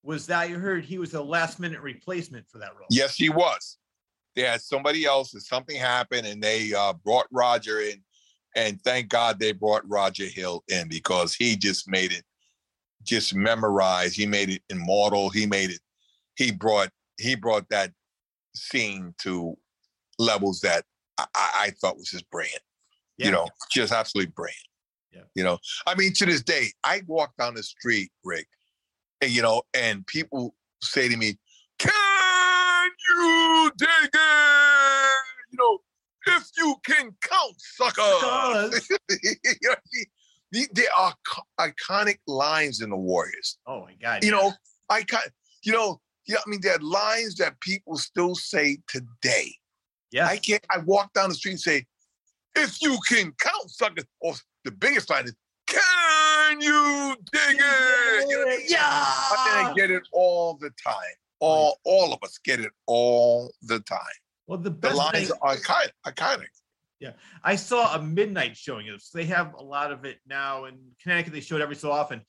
[0.04, 2.88] was that you heard he was a last minute replacement for that role.
[2.90, 3.78] Yes, he was.
[4.36, 8.02] They had somebody else, and something happened, and they uh, brought Roger in.
[8.56, 12.24] And thank God they brought Roger Hill in because he just made it
[13.04, 14.16] just memorized.
[14.16, 15.30] He made it immortal.
[15.30, 15.80] He made it.
[16.36, 17.92] He brought he brought that
[18.56, 19.58] scene to
[20.18, 20.86] levels that
[21.18, 22.62] I, I thought was just brilliant.
[23.18, 23.26] Yeah.
[23.28, 24.58] You know, just absolutely brilliant.
[25.12, 25.22] Yeah.
[25.36, 28.48] You know, I mean, to this day, I walk down the street, Rick,
[29.22, 31.38] and you know, and people say to me,
[31.78, 31.92] "Can
[33.10, 35.12] you dig it?"
[35.52, 35.80] You know,
[36.28, 38.02] if you can count, sucker.
[38.20, 38.90] Suckers.
[39.24, 40.06] you know what I mean?
[40.52, 41.14] The- There are
[41.60, 43.58] iconic lines in the Warriors.
[43.66, 44.24] Oh my God.
[44.24, 44.38] You yeah.
[44.38, 44.54] know,
[44.90, 45.06] I
[45.64, 46.38] you know, yeah.
[46.46, 49.54] I mean, there are lines that people still say today.
[50.12, 50.28] Yeah.
[50.28, 50.66] I can't.
[50.70, 51.86] I walk down the street and say,
[52.56, 54.34] "If you can count, sucker," or
[54.66, 55.36] the biggest line is,
[55.68, 58.66] "Can you dig it?" You know what I mean?
[58.68, 58.80] yeah.
[58.84, 61.16] I get it all the time.
[61.40, 64.00] All all of us get it all the time.
[64.52, 65.92] Well, the The best lines thing, are iconic.
[66.06, 66.48] iconic.
[67.00, 69.10] Yeah, I saw a midnight showing of this.
[69.10, 71.32] They have a lot of it now in Connecticut.
[71.32, 72.22] They show it every so often.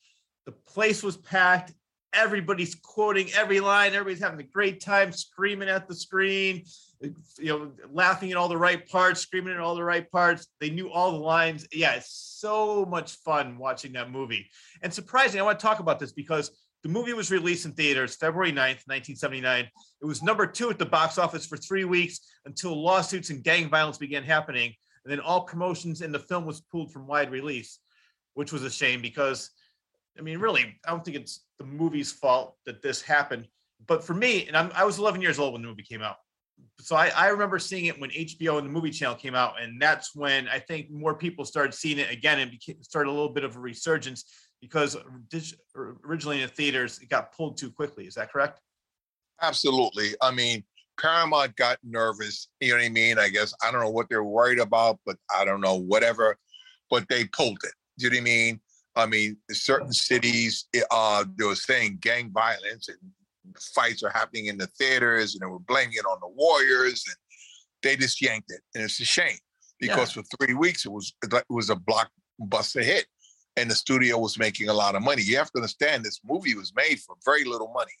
[0.45, 1.73] The place was packed.
[2.13, 3.91] Everybody's quoting every line.
[3.91, 6.63] Everybody's having a great time, screaming at the screen,
[7.01, 7.13] you
[7.49, 10.47] know, laughing at all the right parts, screaming at all the right parts.
[10.61, 11.67] They knew all the lines.
[11.73, 12.09] Yeah, it's
[12.39, 14.49] so much fun watching that movie.
[14.81, 16.51] And surprising, I want to talk about this because
[16.83, 19.69] the movie was released in theaters February 9th, 1979.
[20.01, 23.69] It was number two at the box office for three weeks until lawsuits and gang
[23.69, 24.73] violence began happening.
[25.05, 27.79] And then all promotions in the film was pulled from wide release,
[28.33, 29.49] which was a shame because,
[30.17, 33.47] I mean, really, I don't think it's the movie's fault that this happened.
[33.85, 36.17] But for me, and I'm, I was 11 years old when the movie came out.
[36.79, 39.61] So I, I remember seeing it when HBO and the movie channel came out.
[39.61, 43.13] And that's when I think more people started seeing it again and became, started a
[43.13, 44.25] little bit of a resurgence
[44.63, 44.95] because
[45.75, 48.07] originally in the theaters, it got pulled too quickly.
[48.07, 48.61] Is that correct?
[49.41, 50.11] Absolutely.
[50.21, 50.63] I mean,
[50.97, 52.47] Paramount got nervous.
[52.61, 53.19] You know what I mean?
[53.19, 56.37] I guess I don't know what they're worried about, but I don't know whatever.
[56.89, 57.73] But they pulled it.
[57.99, 58.61] Do you know what I mean?
[58.95, 62.97] I mean, certain cities, uh, they were saying gang violence and
[63.59, 67.15] fights are happening in the theaters, and they were blaming it on the Warriors, and
[67.81, 69.37] they just yanked it, and it's a shame
[69.79, 73.07] because for three weeks it was it was a blockbuster hit,
[73.57, 75.21] and the studio was making a lot of money.
[75.21, 77.91] You have to understand this movie was made for very little money.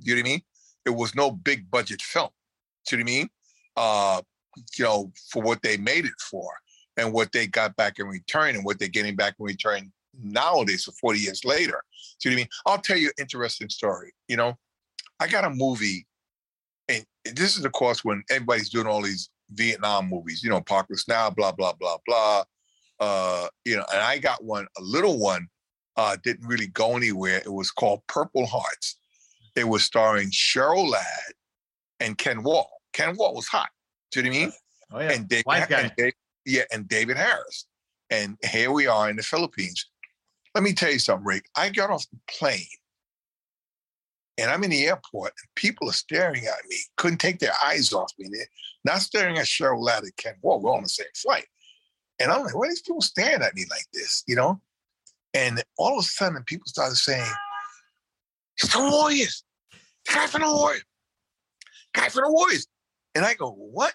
[0.00, 0.42] You know what I mean?
[0.86, 2.30] It was no big budget film.
[2.90, 3.28] You know what I mean?
[3.76, 4.22] Uh,
[4.76, 6.50] you know, for what they made it for
[6.96, 10.84] and what they got back in return and what they're getting back in return nowadays
[10.84, 11.80] for 40 years later.
[12.22, 12.48] You know what I mean?
[12.66, 14.12] I'll tell you an interesting story.
[14.26, 14.56] You know,
[15.20, 16.06] I got a movie,
[16.88, 21.08] and this is of course when everybody's doing all these Vietnam movies, you know, Apocalypse
[21.08, 22.44] Now, blah, blah, blah, blah.
[23.00, 25.48] Uh, you know, and I got one, a little one,
[25.96, 27.38] uh, didn't really go anywhere.
[27.38, 28.96] It was called Purple Hearts.
[29.56, 31.32] It was starring Cheryl Ladd
[32.00, 32.70] and Ken Wahl.
[32.92, 33.68] Ken Wahl was hot.
[34.10, 34.52] Do you know what I mean?
[34.90, 35.12] Oh, yeah.
[35.12, 36.12] And David, and Dave,
[36.46, 37.66] yeah, and David Harris.
[38.08, 39.84] And here we are in the Philippines.
[40.54, 41.44] Let me tell you something, Rick.
[41.54, 42.64] I got off the plane
[44.38, 47.92] and I'm in the airport and people are staring at me, couldn't take their eyes
[47.92, 48.28] off me.
[48.32, 48.46] They're
[48.84, 50.60] not staring at Cheryl Ladd and Ken Wahl.
[50.60, 51.46] We're on the same flight.
[52.20, 54.24] And I'm like, why are these people staring at me like this?
[54.26, 54.60] You know?
[55.34, 57.30] And all of a sudden, people started saying,
[58.56, 59.44] it's the Warriors.
[60.06, 60.84] The guy from the Warriors.
[61.94, 62.66] Guy from the Warriors.
[63.14, 63.94] And I go, what?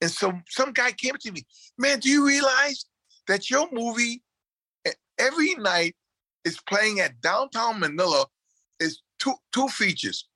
[0.00, 1.42] And so some guy came to me,
[1.78, 2.84] man, do you realize
[3.26, 4.22] that your movie
[5.18, 5.94] every night
[6.44, 8.26] is playing at downtown Manila
[8.80, 10.28] is two two features.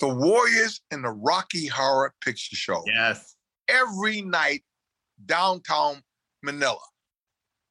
[0.00, 2.82] The Warriors and the Rocky Horror Picture Show.
[2.86, 3.36] Yes.
[3.68, 4.62] Every night,
[5.24, 6.02] downtown
[6.42, 6.78] Manila.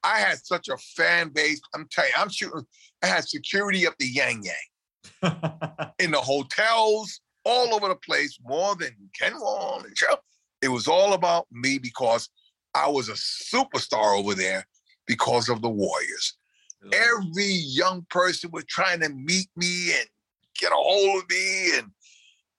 [0.03, 1.59] I had such a fan base.
[1.73, 2.65] I'm telling you, I'm shooting.
[3.03, 8.75] I had security up the yang yang in the hotels, all over the place, more
[8.75, 9.95] than Ken Wong and.
[10.61, 12.29] It was all about me because
[12.73, 14.65] I was a superstar over there
[15.05, 16.37] because of the Warriors.
[16.91, 20.07] Every young person was trying to meet me and
[20.59, 21.91] get a hold of me, and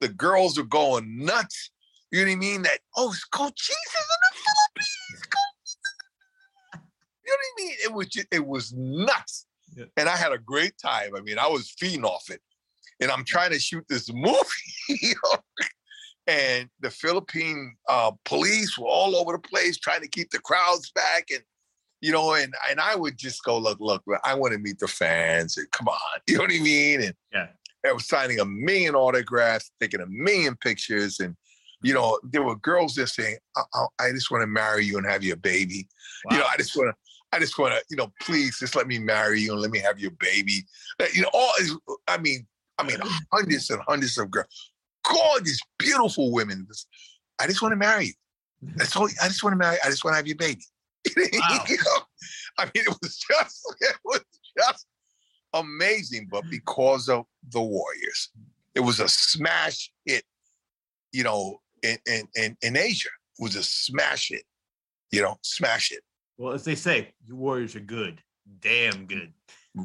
[0.01, 1.71] the girls were going nuts.
[2.11, 2.63] You know what I mean?
[2.63, 3.77] That oh, it's Cochise
[7.27, 7.77] You know what I mean?
[7.85, 9.47] It was just, it was nuts,
[9.77, 9.87] Yeah.
[9.97, 11.17] and I had a great time.
[11.17, 12.41] I mean, I was feeding off it,
[13.01, 14.39] and I'm trying to shoot this movie,
[14.89, 15.39] you know,
[16.29, 20.91] and the Philippine uh, police were all over the place trying to keep the crowds
[20.93, 21.43] back, and
[22.01, 24.89] you know, and and I would just go, look, look, I want to meet the
[24.89, 25.99] fans, and come on,
[26.29, 27.49] you know what I mean, and Yeah.
[27.85, 31.37] I was signing a million autographs, taking a million pictures, and
[31.83, 34.97] you know, there were girls there saying, I, I, I just want to marry you
[34.99, 35.87] and have your baby.
[36.31, 36.97] You know, I just want to,
[37.33, 39.79] I just want to, you know, please just let me marry you and let me
[39.81, 40.65] have your baby.
[41.13, 41.77] You know, all is,
[42.09, 42.47] I mean,
[42.79, 42.99] I mean,
[43.33, 44.73] hundreds and hundreds of girls,
[45.03, 46.67] gorgeous, beautiful women.
[47.41, 48.13] I just want to marry you.
[48.65, 48.79] Mm-hmm.
[48.79, 49.09] That's all.
[49.23, 49.77] I just want to marry.
[49.85, 50.63] I just want to have your baby.
[51.17, 51.65] Wow.
[51.69, 52.03] You know?
[52.59, 54.25] I mean, it was just, it was
[54.59, 54.87] just
[55.55, 56.29] amazing.
[56.31, 56.51] But mm-hmm.
[56.51, 58.31] because of the Warriors,
[58.75, 60.25] it was a smash hit.
[61.13, 63.09] You know, in in in, in Asia,
[63.39, 64.45] it was a smash hit.
[65.13, 66.01] You know, smash it.
[66.39, 68.21] Well, as they say, you Warriors are good,
[68.61, 69.33] damn good,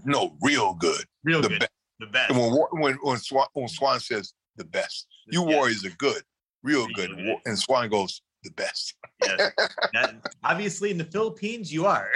[0.05, 1.05] No, real good.
[1.23, 1.71] real The good, best.
[1.99, 2.31] the best.
[2.31, 5.55] And when when when Swan, when Swan says the best, you Yeah.
[5.55, 6.23] Warriors are good,
[6.63, 7.37] real good, good.
[7.45, 8.95] and Swan goes the best.
[9.23, 9.51] Yes.
[9.93, 12.11] That- obviously, in the Philippines, you are.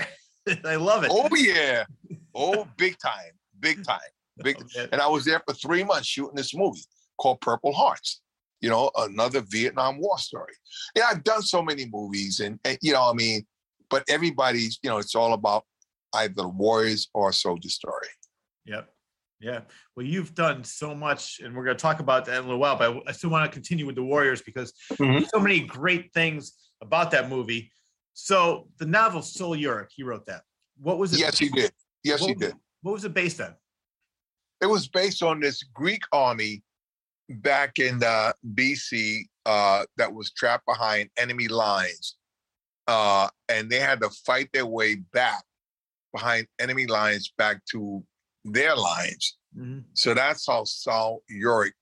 [0.66, 1.12] I love it.
[1.14, 1.86] Oh yeah,
[2.34, 4.00] oh big time, big time,
[4.44, 4.58] big.
[4.62, 4.88] Okay.
[4.92, 6.84] And I was there for three months shooting this movie
[7.18, 8.22] called Purple Hearts.
[8.62, 10.54] You know, another Vietnam War story.
[10.96, 13.46] Yeah, I've done so many movies, and, and you know, I mean,
[13.90, 15.64] but everybody's, you know, it's all about
[16.16, 18.08] either the Warriors or soldier story.
[18.66, 18.90] Yep.
[19.40, 19.62] Yeah.
[19.96, 22.60] Well, you've done so much, and we're going to talk about that in a little
[22.60, 22.78] while.
[22.78, 25.28] But I- still want to continue with the Warriors because Mhm.
[25.30, 27.72] so many great things about that movie.
[28.14, 30.44] So the novel Sol Yurick, he wrote that.
[30.78, 31.20] What was it?
[31.20, 31.72] Yes, he did.
[32.04, 32.54] Yes, he did.
[32.82, 33.56] What was it based on?
[34.62, 36.64] it was based on this Greek army
[37.30, 42.16] back in uh, BC uh, that was trapped behind enemy lines,
[42.88, 45.44] uh, and they had to fight their way back
[46.14, 48.04] behind enemy lines back to
[48.44, 49.38] their lines.
[49.58, 49.84] Mhm.
[49.94, 51.74] So that's how Sol Yurick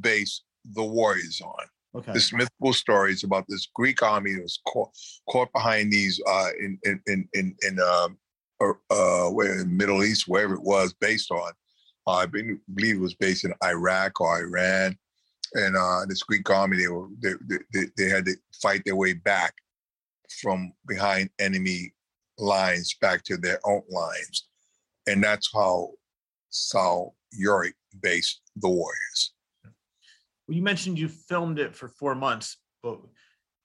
[0.00, 1.66] based the Warriors on.
[1.94, 2.12] Okay.
[2.12, 4.90] This mythical story is about this Greek army that was caught
[5.28, 8.08] caught behind these uh, in in in in, in uh,
[8.90, 11.52] uh, where in Middle East, wherever it was based on.
[12.06, 14.96] Uh, I believe it was based in Iraq or Iran,
[15.54, 18.96] and uh, this Greek army they were they, they, they- they had to fight their
[18.96, 19.54] way back
[20.40, 21.94] from behind enemy
[22.38, 24.48] lines back to their own lines,
[25.06, 25.90] and that's how
[26.50, 29.32] Sol Yurick based the Warriors.
[29.64, 32.98] Well, you mentioned you filmed it for four months, but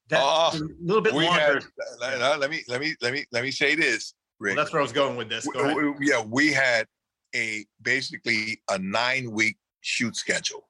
[0.09, 1.29] that's Uh, a little bit longer.
[1.31, 1.65] had
[1.99, 4.93] let, me let me let me let me say this, well, that's where I was
[4.93, 5.45] going with this.
[5.47, 5.69] Go ahead.
[5.69, 6.87] W- w- yeah, we had
[7.35, 10.67] a basically a nine week shoot schedule,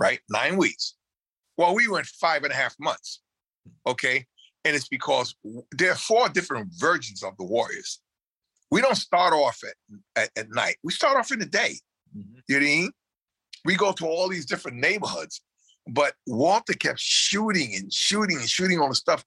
[0.00, 0.20] right?
[0.28, 0.94] Nine weeks.
[1.56, 3.22] Well, we went five and a half months.
[3.86, 4.26] Okay.
[4.66, 5.34] And it's because
[5.70, 8.00] there are four different versions of the Warriors.
[8.70, 9.74] We don't start off at,
[10.20, 10.76] at, at night.
[10.82, 11.76] We start off in the day.
[12.16, 12.42] Mhm.
[12.48, 12.90] You know what I mean?
[13.64, 15.40] We go to all these different neighborhoods,
[15.86, 19.24] but Walter kept shooting and shooting and shooting on the stuff.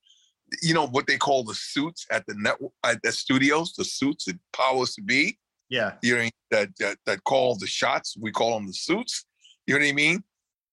[0.62, 4.26] You know what they call the suits at the net at the studios, the suits
[4.26, 5.38] that powers to be.
[5.70, 5.94] Yeah.
[6.02, 8.18] You know that, that that call the shots.
[8.20, 9.26] We call them the suits.
[9.68, 10.24] You know what I mean?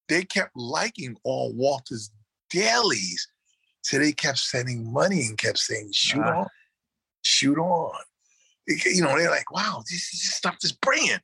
[0.09, 2.11] They kept liking all Walter's
[2.51, 3.29] dailies,
[3.87, 6.41] so they kept sending money and kept saying, "Shoot Ah.
[6.41, 6.47] on,
[7.23, 8.03] shoot on."
[8.67, 11.23] You know, they're like, "Wow, this, this stuff is brilliant."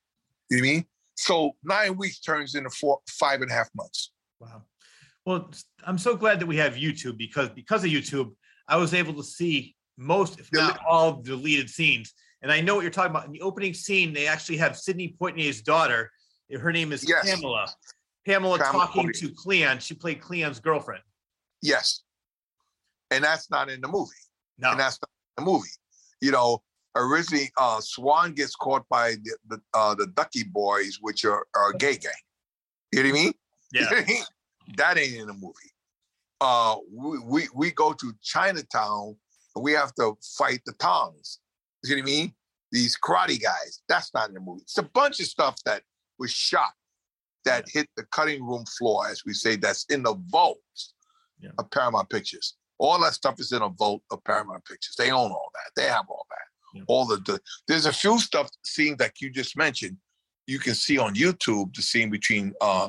[0.48, 0.86] You know what I mean?
[1.16, 4.12] So nine weeks turns into four, five and a half months.
[4.38, 4.62] Wow.
[5.26, 5.50] Well,
[5.84, 8.32] I'm so glad that we have YouTube because because of YouTube,
[8.68, 12.12] I was able to see most, if not all, deleted scenes.
[12.42, 13.26] And I know what you're talking about.
[13.26, 16.12] In the opening scene, they actually have Sidney Poitier's daughter.
[16.56, 17.24] Her name is Yes.
[17.28, 17.66] Pamela.
[18.24, 19.18] Pamela Pamela talking Poitier.
[19.20, 19.78] to Cleon.
[19.80, 21.02] She played Cleon's girlfriend.
[21.60, 22.02] Yes,
[23.12, 24.10] and that's not in the movie.
[24.58, 24.70] No.
[24.72, 25.08] and that's not
[25.38, 25.68] in the movie.
[26.20, 26.62] You know,
[26.96, 31.70] originally uh, Swan gets caught by the the, uh, the Ducky Boys, which are, are
[31.70, 32.12] a gay gang.
[32.92, 33.32] You know what I mean?
[33.74, 33.88] Yeah.
[34.76, 35.72] that ain't in the movie.
[36.42, 39.16] Uh, we, we we go to Chinatown
[39.56, 41.38] and we have to fight the Tongs.
[41.84, 42.34] You know what I mean?
[42.70, 43.80] These karate guys.
[43.88, 44.60] That's not in the movie.
[44.62, 45.82] It's a bunch of stuff that
[46.18, 46.72] was shot
[47.46, 50.94] that hit the cutting room floor, as we say, that's in the vaults
[51.40, 51.50] Yeah.
[51.58, 52.56] of Paramount Pictures.
[52.82, 54.96] All that stuff is in a vault of Paramount Pictures.
[54.98, 55.70] They own all that.
[55.80, 56.78] They have all that.
[56.78, 56.82] Yeah.
[56.88, 59.96] All the, the there's a few stuff scenes like you just mentioned.
[60.48, 62.88] You can see on YouTube the scene between uh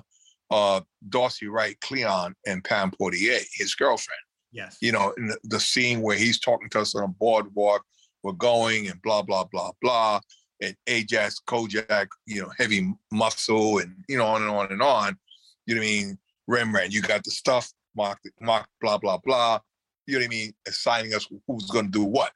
[0.49, 4.19] uh Dorsey Wright, Cleon, and Pam Poitier, his girlfriend.
[4.51, 4.77] Yes.
[4.81, 7.83] You know, in the, the scene where he's talking to us on a boardwalk,
[8.23, 10.21] we're going and blah blah blah blah.
[10.59, 15.15] And Ajax, Kojak, you know, heavy muscle, and you know, on and on and on.
[15.67, 16.17] You know what I mean?
[16.47, 19.59] Rembrandt, you got the stuff, mock, mock, blah blah blah.
[20.05, 20.53] You know what I mean?
[20.67, 22.31] Assigning us who's going to do what.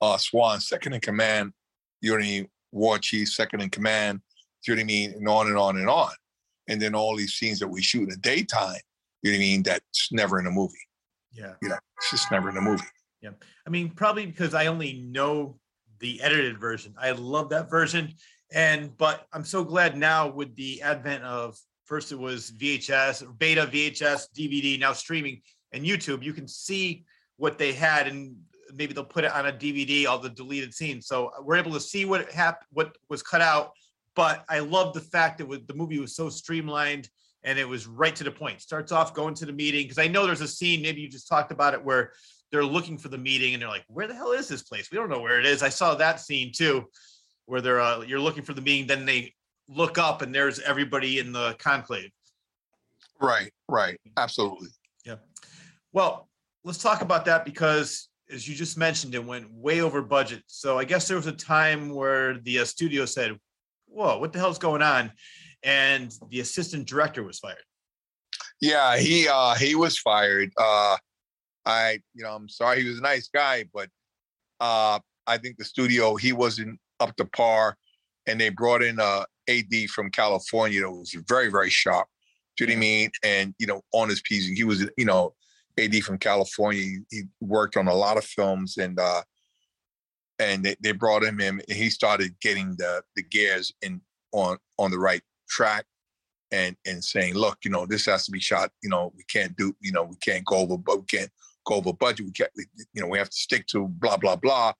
[0.00, 1.52] Uh, Swan, second in command.
[2.00, 2.48] You know what I mean?
[2.72, 4.20] War Chief, second in command.
[4.66, 5.12] You know what I mean?
[5.12, 6.12] And on and on and on.
[6.68, 8.80] And then all these scenes that we shoot in the daytime.
[9.22, 9.62] You know what I mean?
[9.62, 10.74] That's never in a movie.
[11.32, 11.54] Yeah.
[11.62, 12.84] You know, it's just never in a movie.
[13.20, 13.30] Yeah.
[13.66, 15.58] I mean, probably because I only know
[15.98, 16.94] the edited version.
[16.98, 18.14] I love that version.
[18.52, 23.66] And but I'm so glad now with the advent of first it was VHS, beta,
[23.66, 25.42] VHS, DVD, now streaming
[25.72, 27.04] and YouTube, you can see
[27.40, 28.36] what they had and
[28.74, 31.06] maybe they'll put it on a DVD, all the deleted scenes.
[31.06, 33.72] So we're able to see what happened, what was cut out.
[34.14, 37.08] But I love the fact that the movie was so streamlined
[37.42, 38.60] and it was right to the point.
[38.60, 41.28] Starts off going to the meeting because I know there's a scene, maybe you just
[41.28, 42.12] talked about it, where
[42.52, 44.90] they're looking for the meeting and they're like, "Where the hell is this place?
[44.90, 46.84] We don't know where it is." I saw that scene too,
[47.46, 49.32] where they're uh, you're looking for the meeting, then they
[49.68, 52.10] look up and there's everybody in the conclave.
[53.20, 53.98] Right, right.
[54.16, 54.68] Absolutely.
[55.06, 55.16] Yeah.
[55.92, 56.29] Well,
[56.64, 60.42] let's talk about that because as you just mentioned, it went way over budget.
[60.46, 63.36] So I guess there was a time where the uh, studio said,
[63.86, 65.12] "Whoa, what the hell's going on?"
[65.62, 67.58] And the assistant director was fired.
[68.60, 70.52] Yeah, he uh he was fired.
[70.56, 70.96] Uh
[71.66, 73.88] I, you know, I'm sorry he was a nice guy, but
[74.60, 77.76] uh I think the studio he wasn't up to par
[78.26, 82.06] and they brought in a AD from California that was very, very sharp.
[82.56, 83.10] Do you know what I mean?
[83.24, 85.34] And you know, on his piece, he was, you know,
[85.78, 86.98] AD from California.
[87.10, 89.22] He, worked on a lot of films and uh
[90.38, 94.00] and they, they brought him in and he started getting the the gears in
[94.32, 95.84] on on the right track
[96.52, 98.70] and and saying, look, you know, this has to be shot.
[98.82, 101.30] You know, we can't do, you know, we can't go over, but we can't
[101.66, 102.26] go over budget.
[102.26, 104.72] We can't, we- you know, we have to stick to blah blah blah.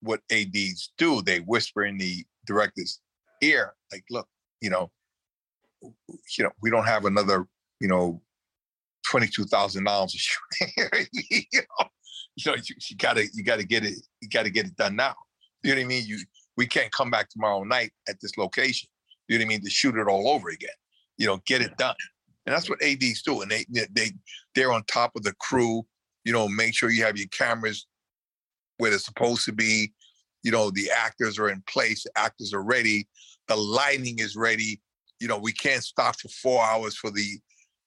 [0.00, 3.00] What ads do, they whisper in the director's
[3.42, 4.28] ear, like, look,
[4.60, 4.90] you know,
[5.82, 7.46] you know, we don't have another,
[7.80, 8.20] you know,
[9.10, 11.08] twenty two thousand dollars a shoot.
[11.30, 11.88] you know,
[12.36, 15.14] you know, you, you gotta, you gotta get it, you gotta get it done now.
[15.62, 16.04] You know what I mean?
[16.06, 16.18] You,
[16.56, 18.88] we can't come back tomorrow night at this location.
[19.28, 19.64] You know what I mean?
[19.64, 20.70] To shoot it all over again
[21.18, 21.94] you know, get it done.
[22.46, 23.40] And that's what ADs do.
[23.42, 24.10] And they they- they
[24.54, 25.86] they're on top of the crew.
[26.24, 27.86] You know, make sure you have your cameras
[28.78, 29.92] where they're supposed to be.
[30.42, 33.08] You know, the actors are in place, the actors are ready,
[33.48, 34.80] the lighting is ready.
[35.18, 37.40] You know, we can't stop for four hours for the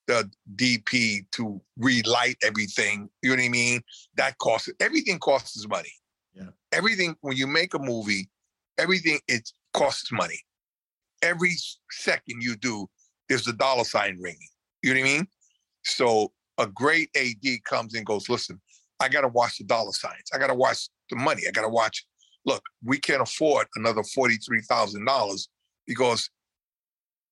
[0.10, 3.07] the DP to relight everything.
[3.22, 3.82] You know what I mean?
[4.18, 5.93] That costs everything costs money.
[6.34, 6.49] Yeah.
[6.72, 8.28] Everything when you make a movie,
[8.80, 10.39] everything it costs money.
[11.22, 11.53] Every
[11.91, 12.89] second you do,
[13.28, 14.49] there's a dollar sign ringing.
[14.82, 15.28] You know what I mean?
[15.84, 18.60] So a great AD comes and goes, listen,
[18.99, 20.30] I got to watch the dollar signs.
[20.34, 21.43] I got to watch the money.
[21.47, 22.03] I got to watch.
[22.45, 25.49] Look, we can't afford another forty-three thousand dollars
[25.86, 26.32] because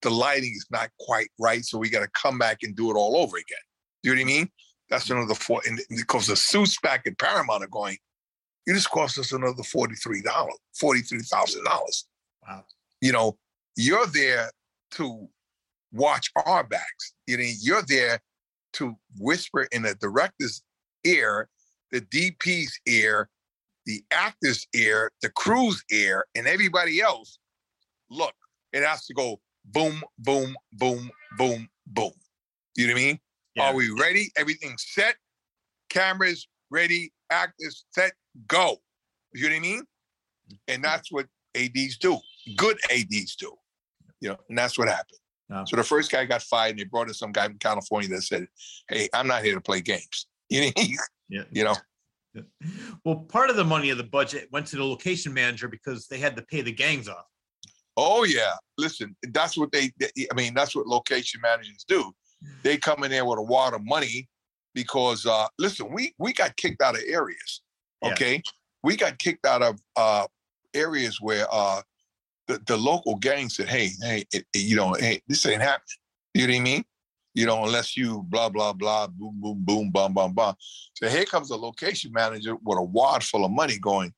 [0.02, 1.64] the lighting is not quite right.
[1.66, 3.58] So we got to come back and do it all over again.
[4.04, 4.50] You know what I mean?
[4.90, 5.62] That's another four.
[5.68, 7.98] And because the suits back at Paramount are going,
[8.66, 12.06] it just cost us another forty-three dollars, forty-three thousand dollars.
[12.48, 12.64] Wow.
[13.02, 13.38] You know,
[13.76, 14.52] you're there
[14.92, 15.28] to
[15.92, 17.14] watch our backs.
[17.28, 18.20] You know, you're there
[18.74, 20.62] to whisper in the director's
[21.06, 21.50] ear,
[21.92, 23.30] the DP's ear,
[23.86, 27.40] the actor's ear, the crew's ear, and everybody else.
[28.10, 28.36] Look,
[28.74, 32.12] it has to go boom, boom, boom, boom, boom.
[32.76, 33.20] You know what I mean?
[33.56, 33.70] Yeah.
[33.70, 34.32] Are we ready?
[34.38, 35.16] Everything's set.
[35.90, 37.12] Cameras ready.
[37.30, 38.14] Actors set.
[38.48, 38.78] Go.
[39.34, 39.82] You know what I mean?
[40.68, 40.82] And mm-hmm.
[40.84, 42.18] that's what ads do.
[42.56, 43.54] Good ads do.
[44.22, 45.20] You know, and that's what happened.
[45.50, 45.64] Yeah.
[45.66, 48.22] So the first guy got fired, and they brought in some guy from California that
[48.24, 48.48] said,
[48.90, 50.72] "Hey, I'm not here to play games." You know,
[51.28, 51.44] Yeah.
[51.52, 51.76] you know.
[53.04, 56.20] Well, part of the money of the budget went to the location manager because they
[56.20, 57.26] had to pay the gangs off.
[57.98, 59.92] Oh yeah, listen, that's what they.
[60.02, 62.14] I mean, that's what location managers do.
[62.64, 64.30] They come in there with a wad of money
[64.76, 67.62] because, uh, listen, we we got kicked out of areas.
[68.04, 68.12] Yeah.
[68.12, 68.44] Okay,
[68.84, 70.28] we got kicked out of uh,
[70.76, 71.82] areas where uh,
[72.48, 75.82] the the local gang said, "Hey, hey, it, it- you know, hey, this ain't happening."
[76.36, 76.86] You know what I mean?
[77.34, 80.56] You know, unless you blah blah blah, boom boom boom, bum bum bum.
[80.94, 84.14] So here comes the location manager with a wad full of money, going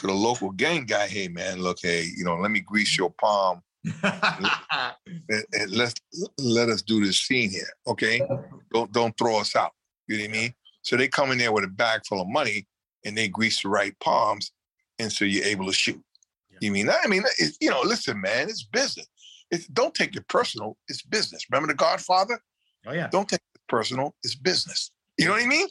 [0.00, 1.06] to the local gang guy.
[1.06, 3.62] Hey man, look, hey, you know, let me grease your palm
[4.02, 5.94] and, and let's
[6.38, 8.26] let us do this scene here, okay?
[8.72, 9.72] Don't don't throw us out.
[10.06, 10.54] You know what I mean?
[10.82, 12.66] So they come in there with a bag full of money
[13.04, 14.52] and they grease the right palms,
[14.98, 16.02] and so you're able to shoot.
[16.50, 16.58] Yeah.
[16.62, 17.00] You mean that?
[17.04, 19.06] I mean, it's, you know, listen, man, it's business.
[19.50, 20.76] It's, don't take it personal.
[20.88, 21.44] It's business.
[21.50, 22.40] Remember the Godfather?
[22.86, 23.08] Oh yeah.
[23.08, 24.14] Don't take it personal.
[24.22, 24.90] It's business.
[25.18, 25.68] You know what I mean?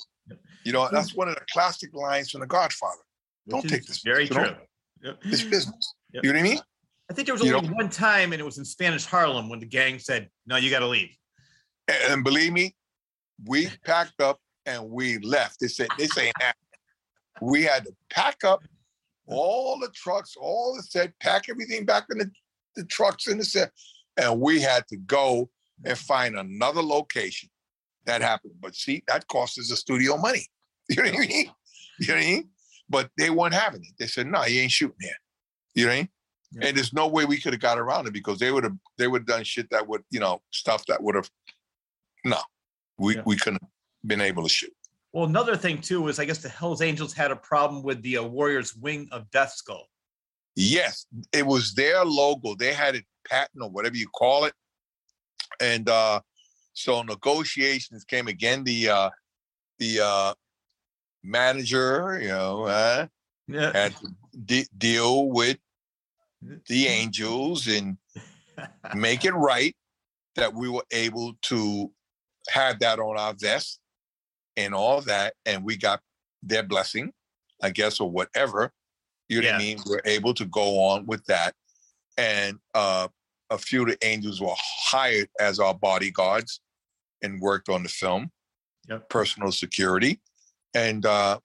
[0.63, 3.01] You know, that's one of the classic lines from the Godfather.
[3.46, 4.56] Which Don't take this Very true.
[5.02, 5.20] Yep.
[5.26, 5.94] It's business.
[6.14, 6.24] Yep.
[6.24, 6.60] You know what I mean?
[7.10, 9.60] I think there was You only one time, and it was in Spanish Harlem when
[9.60, 11.16] the gang said, "No, you got to leave."
[11.88, 12.76] And, and believe me,
[13.46, 15.60] we packed up and we left.
[15.60, 16.60] They said this ain't happening.
[17.41, 18.64] We had to pack up
[19.28, 22.32] all the trucks, all the set, pack everything back in the,
[22.76, 23.72] the trucks in the set,
[24.18, 25.50] and we had to go
[25.86, 27.50] and find another location.
[28.06, 28.54] That happened.
[28.60, 30.46] But see, that cost us the studio money.
[30.89, 31.52] You know what I mean?
[32.00, 32.50] You know what I mean?
[32.90, 33.94] But they weren't having it.
[33.98, 35.12] They said, no, you ain't shooting here.
[35.76, 36.10] You know what I mean?
[36.52, 36.68] Yeah.
[36.68, 39.08] And there's no way we could have got around it because they would have they
[39.08, 41.30] would have done shit that would, you know, stuff that would have
[42.24, 42.38] no.
[42.98, 43.24] We Yeah.
[43.26, 43.72] we couldn't have
[44.06, 44.74] been able to shoot.
[45.14, 48.18] Well, another thing too was I guess the Hell's Angels had a problem with the
[48.18, 49.88] uh, Warriors wing of Death Skull.
[50.56, 52.54] Yes, it was their logo.
[52.54, 54.54] They had it patent or whatever you call it.
[55.60, 56.20] And uh
[56.74, 58.64] so negotiations came again.
[58.64, 59.10] The uh
[59.80, 60.34] the uh
[61.24, 63.07] manager, you know, uh,
[63.47, 63.71] Yeah.
[63.74, 64.07] had to
[64.45, 65.57] de- deal with
[66.67, 67.97] the angels and
[68.95, 69.76] make it right
[70.36, 71.91] that we were able to
[72.49, 73.80] have that on our vest
[74.57, 76.01] and all that and we got
[76.41, 77.11] their blessing
[77.61, 78.71] i guess or whatever
[79.30, 79.80] you know what i mean?
[79.86, 81.53] We're able to go on with that.
[82.17, 83.07] And uh
[83.49, 86.59] a few of the angels were hired as our bodyguards
[87.21, 88.30] and worked on the film.
[88.89, 89.07] Yep.
[89.09, 90.19] personal security
[90.74, 91.39] and uh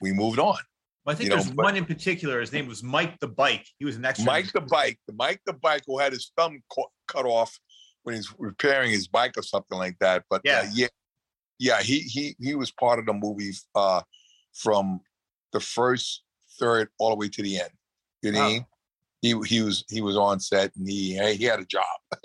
[0.00, 0.56] we moved on
[1.04, 2.40] Well, I think you know, there's but- one in particular.
[2.40, 3.66] His name was Mike the Bike.
[3.78, 4.26] He was an extra.
[4.26, 7.58] Mike the bike, the Mike the bike who had his thumb cu- cut off
[8.02, 10.24] when he's repairing his bike or something like that.
[10.28, 10.70] But yeah, Yeah.
[10.74, 10.88] yeah,
[11.58, 14.02] yeah, he he he was part of the movie uh,
[14.54, 15.00] from
[15.52, 16.22] the first
[16.58, 17.70] third all the way to the end.
[18.22, 18.66] You know, Wow.
[19.22, 21.84] he he was he was on set and he he had a job.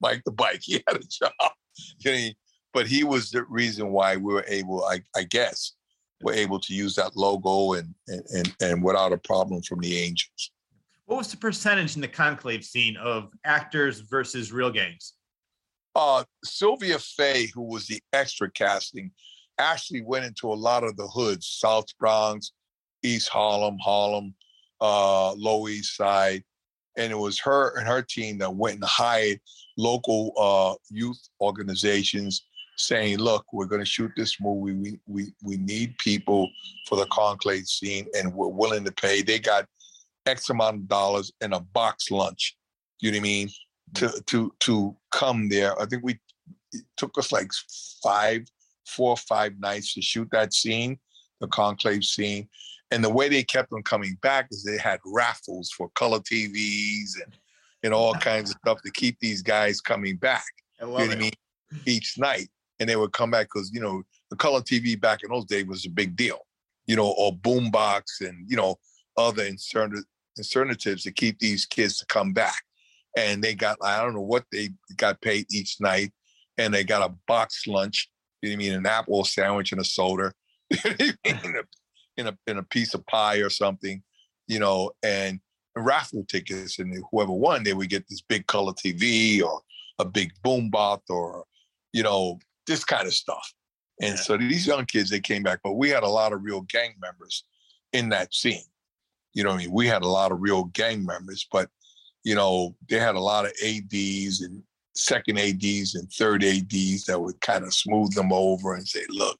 [0.00, 1.32] Mike the bike, he had a job.
[2.04, 2.34] You know, what I mean?
[2.72, 5.72] But he was the reason why we were able, I, I guess,
[6.22, 9.98] were able to use that logo and and and, and without a problem from the
[9.98, 10.50] Angels.
[11.06, 15.14] What was the percentage in the conclave scene of actors versus real gangs?
[15.94, 19.10] uh, Sylvia Fay, who was the extra casting,
[19.58, 22.52] actually went into a lot of the hoods, South Bronx,
[23.02, 24.34] East Harlem, Harlem,
[24.80, 26.42] uh, Lower East Side.
[26.96, 29.40] And it was her and her team that went and hired
[29.78, 32.46] local uh, youth organizations
[32.82, 34.74] saying, look, we're going to shoot this movie.
[34.74, 36.50] We, we, we need people
[36.88, 39.22] for the conclave scene and we're willing to pay.
[39.22, 39.66] They got
[40.26, 42.56] X amount of dollars and a box lunch.
[43.00, 43.48] You know what I mean?
[43.94, 44.18] to mm-hmm.
[44.26, 45.80] to to come there.
[45.80, 46.18] I think we
[46.72, 47.50] it took us like
[48.02, 48.46] five,
[48.86, 50.98] four or five nights to shoot that scene,
[51.40, 52.48] the conclave scene.
[52.90, 57.22] And the way they kept on coming back is they had raffles for color TVs
[57.22, 57.36] and
[57.82, 60.44] and all kinds of stuff to keep these guys coming back.
[60.80, 61.32] I You love know what I mean?
[61.86, 62.48] Each night.
[62.82, 65.66] And they would come back because you know the color TV back in those days
[65.66, 66.40] was a big deal,
[66.86, 68.76] you know, or boombox and you know
[69.16, 69.48] other
[70.36, 72.62] alternatives to keep these kids to come back.
[73.16, 76.10] And they got I don't know what they got paid each night,
[76.58, 78.10] and they got a box lunch.
[78.40, 78.72] You know I mean?
[78.72, 80.32] An apple sandwich and a soda,
[80.84, 81.62] in, a,
[82.16, 84.02] in a in a piece of pie or something,
[84.48, 85.38] you know, and
[85.76, 86.80] raffle tickets.
[86.80, 89.60] And whoever won, they would get this big color TV or
[89.98, 91.44] a big boombox or
[91.92, 93.52] you know this kind of stuff.
[94.00, 94.22] And Yeah.
[94.22, 96.94] so these young kids, they came back, but we had a lot of real gang
[97.00, 97.44] members
[97.92, 98.64] in that scene.
[99.34, 99.72] You know what I mean?
[99.72, 101.70] We had a lot of real gang members, but
[102.24, 104.62] you know, they had a lot of ADs and
[104.94, 109.38] second ADs and third ADs that would kind of smooth them over and say, look,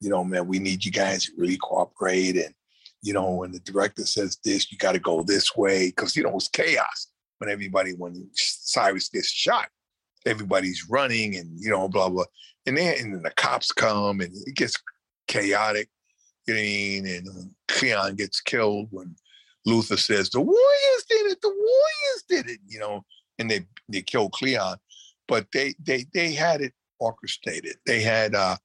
[0.00, 2.36] you know, man, we need you guys to really cooperate.
[2.36, 2.54] And,
[3.02, 5.90] you know, when the director says this, you got to go this way.
[5.90, 7.08] Cause, you know, it was chaos
[7.38, 9.68] when everybody, when Cyrus gets shot,
[10.26, 12.24] everybody's running and, you know, blah, blah.
[12.66, 14.76] And then, and then the cops come and it gets
[15.26, 15.88] chaotic.
[16.46, 17.06] You know I mean?
[17.06, 19.14] And um, Cleon gets killed when
[19.66, 23.04] Luther says the Warriors did it, the Warriors did it, you know,
[23.38, 24.76] and they they killed Cleon,
[25.28, 27.76] but they they they had it orchestrated.
[27.86, 28.56] They had uh,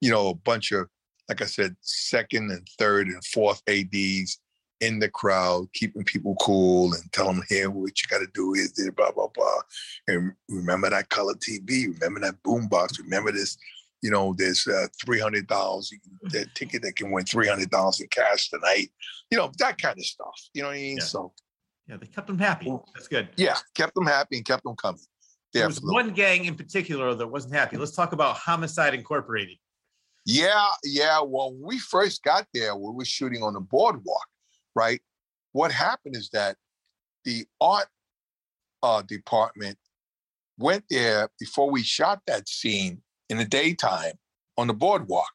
[0.00, 0.88] you know, a bunch of
[1.28, 4.38] like I said, second and third and fourth ads
[4.80, 8.54] in the crowd, keeping people cool and telling them here what you got to do
[8.54, 9.60] is blah blah blah.
[10.08, 13.56] And remember that color TV, remember that boombox, remember this.
[14.02, 15.92] You know, there's uh, three hundred dollars.
[16.22, 18.88] The ticket that can win three hundred dollars in cash tonight
[19.30, 20.34] you know, that kind of stuff.
[20.52, 20.96] You know what I mean?
[20.98, 21.04] Yeah.
[21.04, 21.32] So
[21.88, 22.72] Yeah, they kept them happy.
[22.94, 23.28] That's good.
[23.36, 25.00] yeah, kept them happy and kept them coming.
[25.52, 25.68] There there.
[25.68, 27.76] was one gang in particular that wasn't happy.
[27.76, 29.56] Let's talk about Homicide Incorporated.
[30.26, 31.20] Yeah, yeah.
[31.24, 34.26] Well, when we first got there, we were shooting on the boardwalk,
[34.74, 35.00] right?
[35.52, 36.56] What happened is that
[37.24, 37.88] the art
[38.82, 39.78] uh, department
[40.58, 44.14] went there before we shot that scene in the daytime
[44.56, 45.30] on the boardwalk.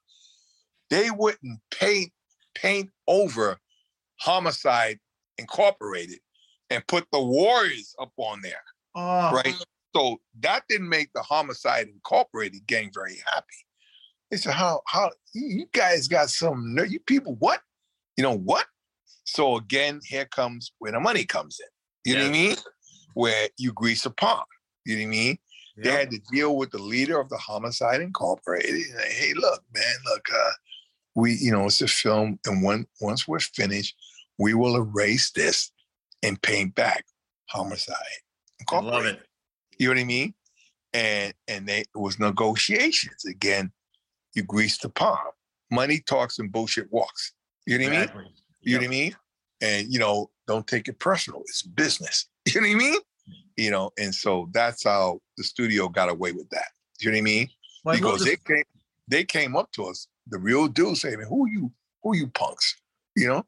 [0.90, 2.12] They wouldn't paint
[2.54, 3.58] paint over
[4.22, 5.00] Homicide
[5.38, 6.20] Incorporated
[6.70, 8.64] and put the Warriors up on there
[8.96, 9.56] Oh, right?
[9.96, 13.56] So that didn't make the Homicide Incorporated gang very happy.
[14.32, 17.62] They said, "How how you you guys got some you people what?
[18.18, 18.66] You know what?"
[19.26, 22.12] So again, here comes where the money comes in.
[22.12, 22.56] You know what I mean?
[23.14, 24.44] Where you grease the palm.
[24.86, 25.38] You know what I mean?
[25.78, 28.84] They had to deal with the leader of the Homicide Incorporated.
[29.10, 30.52] Hey, look, man, look, uh,
[31.16, 33.96] we, you know, it's a film, and when once we're finished,
[34.38, 35.72] we will erase this
[36.24, 37.06] and paint back
[37.50, 37.96] Homicide
[38.72, 39.20] I love it.
[39.78, 40.34] You know what I mean?
[40.94, 43.26] And and they, it was negotiations.
[43.26, 43.72] Again,
[44.34, 45.18] you grease the palm.
[45.72, 47.34] Money talks and bullshit walks.
[47.68, 48.28] You know what I mean?
[48.66, 48.90] You know Yep.
[48.90, 49.16] what I mean?
[49.62, 51.42] And you know, don't take it personal.
[51.42, 52.28] It's business.
[52.54, 53.00] You know what I mean?
[53.58, 56.68] You know, and so that's how the studio got away with that.
[57.00, 57.50] You know what I mean?
[57.84, 58.64] Well, I because this- they came,
[59.08, 61.72] they came up to us, the real dudes saying, "Who are you?
[62.04, 62.76] Who are you punks?
[63.16, 63.46] You know,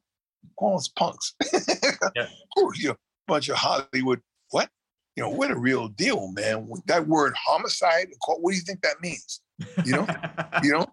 [0.57, 1.35] call us punks.
[2.15, 2.27] Yeah.
[2.55, 2.95] Who are you?
[3.27, 4.21] Bunch of Hollywood.
[4.51, 4.69] What?
[5.15, 6.69] You know, we're the real deal, man.
[6.87, 8.07] That word homicide.
[8.25, 9.41] What do you think that means?
[9.85, 10.07] You know,
[10.63, 10.85] you know,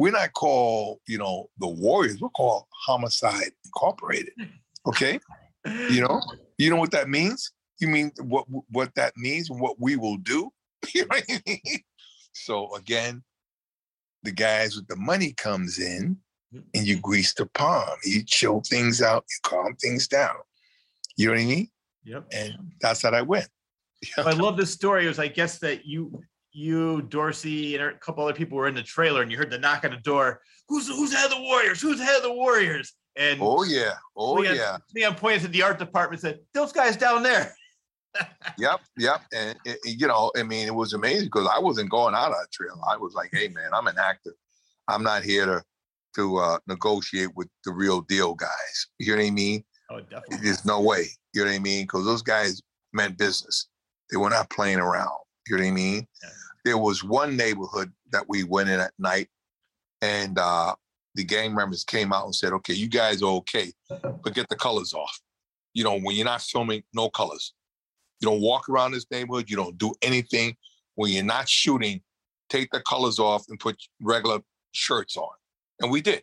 [0.00, 2.22] we're not called, you know, the Warriors.
[2.22, 4.32] We're called Homicide Incorporated.
[4.38, 4.46] Hmm.
[4.86, 5.20] Okay,
[5.90, 6.22] you know,
[6.56, 7.52] you know what that means.
[7.80, 10.50] You mean what what that means and what we will do.
[10.94, 11.80] You know what I mean?
[12.32, 13.22] So again,
[14.22, 16.16] the guys with the money comes in,
[16.50, 16.60] hmm.
[16.72, 17.98] and you grease the palm.
[18.02, 19.26] You chill things out.
[19.28, 20.36] You calm things down.
[21.18, 21.68] You know what I mean?
[22.04, 22.26] Yep.
[22.32, 23.48] And that's how I went.
[24.16, 25.04] I love this story.
[25.04, 26.22] It was, I guess, that you,
[26.52, 29.58] you, Dorsey, and a couple other people were in the trailer, and you heard the
[29.58, 30.40] knock on the door.
[30.68, 31.80] Who's who's head of the Warriors?
[31.80, 32.92] Who's head of the Warriors?
[33.16, 33.92] And Oh yeah.
[34.16, 34.76] Oh Leon, yeah.
[34.94, 37.54] Leon pointed to the art department, and said, "Those guys down there."
[38.58, 39.20] Yep, yep.
[39.32, 42.34] And, it- you know, I mean, it was amazing because I wasn't going out of
[42.38, 42.74] that trailer.
[42.90, 44.34] I was like, hey man, I'm an actor.
[44.88, 45.62] I'm not here to
[46.16, 48.86] to uh, negotiate with the real deal guys.
[48.98, 49.64] You know what I mean?
[49.90, 50.38] Oh, definitely.
[50.42, 51.04] There's no way.
[51.34, 51.84] You know what I mean?
[51.84, 52.60] Because those guys
[52.92, 53.68] meant business.
[54.10, 55.10] They were not playing around.
[55.46, 56.06] You know what I mean?
[56.22, 56.30] Yeah.
[56.64, 59.28] There was one neighborhood that we went in at night,
[60.02, 60.74] and uh,
[61.14, 64.56] the gang members came out and said, "Okay, you guys are okay, but get the
[64.56, 65.20] colors off.
[65.72, 67.54] You know, when you're not filming, no colors.
[68.20, 69.48] You don't walk around this neighborhood.
[69.48, 70.56] You don't do anything.
[70.94, 72.02] When you're not shooting,
[72.50, 74.40] take the colors off and put regular
[74.72, 75.30] shirts on."
[75.80, 76.22] And we did.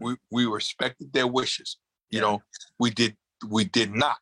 [0.00, 1.78] We we respected their wishes.
[2.10, 2.42] You know,
[2.78, 3.16] we did
[3.48, 4.18] we did not.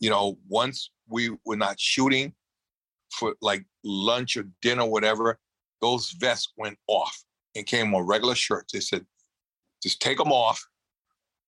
[0.00, 2.34] You know, once we were not shooting
[3.10, 5.38] for like lunch or dinner, whatever,
[5.80, 8.72] those vests went off and came on regular shirts.
[8.72, 9.04] They said,
[9.82, 10.64] just take them off,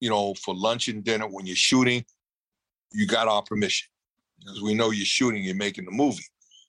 [0.01, 1.27] you know, for lunch and dinner.
[1.27, 2.05] When you're shooting,
[2.93, 3.89] you got our permission.
[4.39, 6.25] Because we know you're shooting, you're making the movie.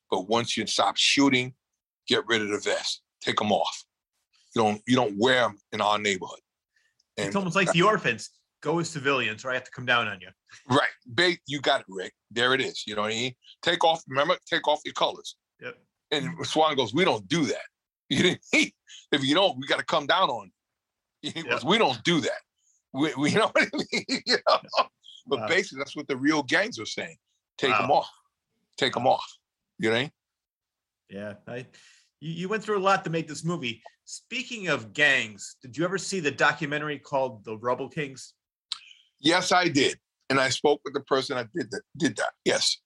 [0.09, 1.53] But once you stop shooting,
[2.07, 3.01] get rid of the vest.
[3.21, 3.85] Take them off.
[4.55, 6.39] You don't you don't wear them in our neighborhood.
[7.15, 8.29] It's almost like the orphans
[8.61, 10.29] go as civilians, or I have to come down on you.
[10.69, 11.37] Right.
[11.47, 12.13] You got it, Rick.
[12.31, 12.83] There it is.
[12.87, 13.33] You know what I mean?
[13.61, 15.35] Take off, remember, take off your colors.
[15.61, 15.77] Yep.
[16.11, 17.57] And Swan goes, We don't do that.
[18.11, 18.73] You didn't
[19.13, 20.51] if you don't, we got to come down on
[21.21, 21.31] you.
[21.35, 22.41] He goes, We don't do that.
[22.93, 24.21] We, we you know what I mean?
[24.25, 24.85] you know?
[25.27, 25.47] But Wow.
[25.47, 27.15] basically, that's what the real gangs are saying.
[27.57, 28.09] Take them off.
[28.77, 29.25] Take them off.
[29.79, 30.11] You know what I mean?
[31.09, 31.57] Yeah, I,
[32.19, 33.81] you, you went through a lot to make this movie.
[34.05, 38.33] Speaking of gangs, did you ever see the documentary called The Rubble Kings?
[39.21, 39.97] Yes, I did.
[40.29, 41.81] And I spoke with the person that did that.
[41.97, 42.31] Did that.
[42.45, 42.77] Yes.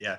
[0.00, 0.18] Yeah,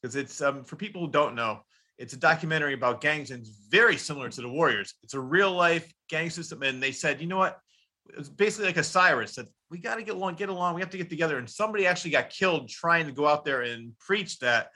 [0.00, 1.60] because it's um for people who don't know,
[1.98, 4.94] it's a documentary about gangs and it's very similar to the Warriors.
[5.02, 7.58] It's a real life gang system, and they said, you know what?
[8.16, 10.74] It's basically like a Cyrus said, we got to get along, get along.
[10.74, 11.38] We have to get together.
[11.38, 14.70] And somebody actually got killed trying to go out there and preach that.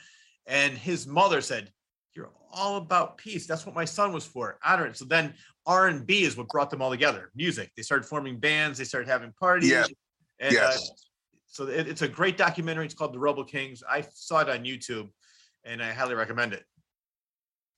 [0.46, 1.70] And his mother said,
[2.14, 3.46] "You're all about peace.
[3.46, 4.58] That's what my son was for.
[4.64, 5.34] Honor it." So then
[5.66, 7.30] R and B is what brought them all together.
[7.34, 7.72] Music.
[7.76, 8.78] They started forming bands.
[8.78, 9.70] They started having parties.
[9.70, 9.86] Yeah.
[10.44, 10.90] And, yes.
[10.90, 10.94] Uh,
[11.46, 12.84] so it, it's a great documentary.
[12.84, 13.82] It's called The Rubble Kings.
[13.88, 15.08] I saw it on YouTube,
[15.64, 16.64] and I highly recommend it.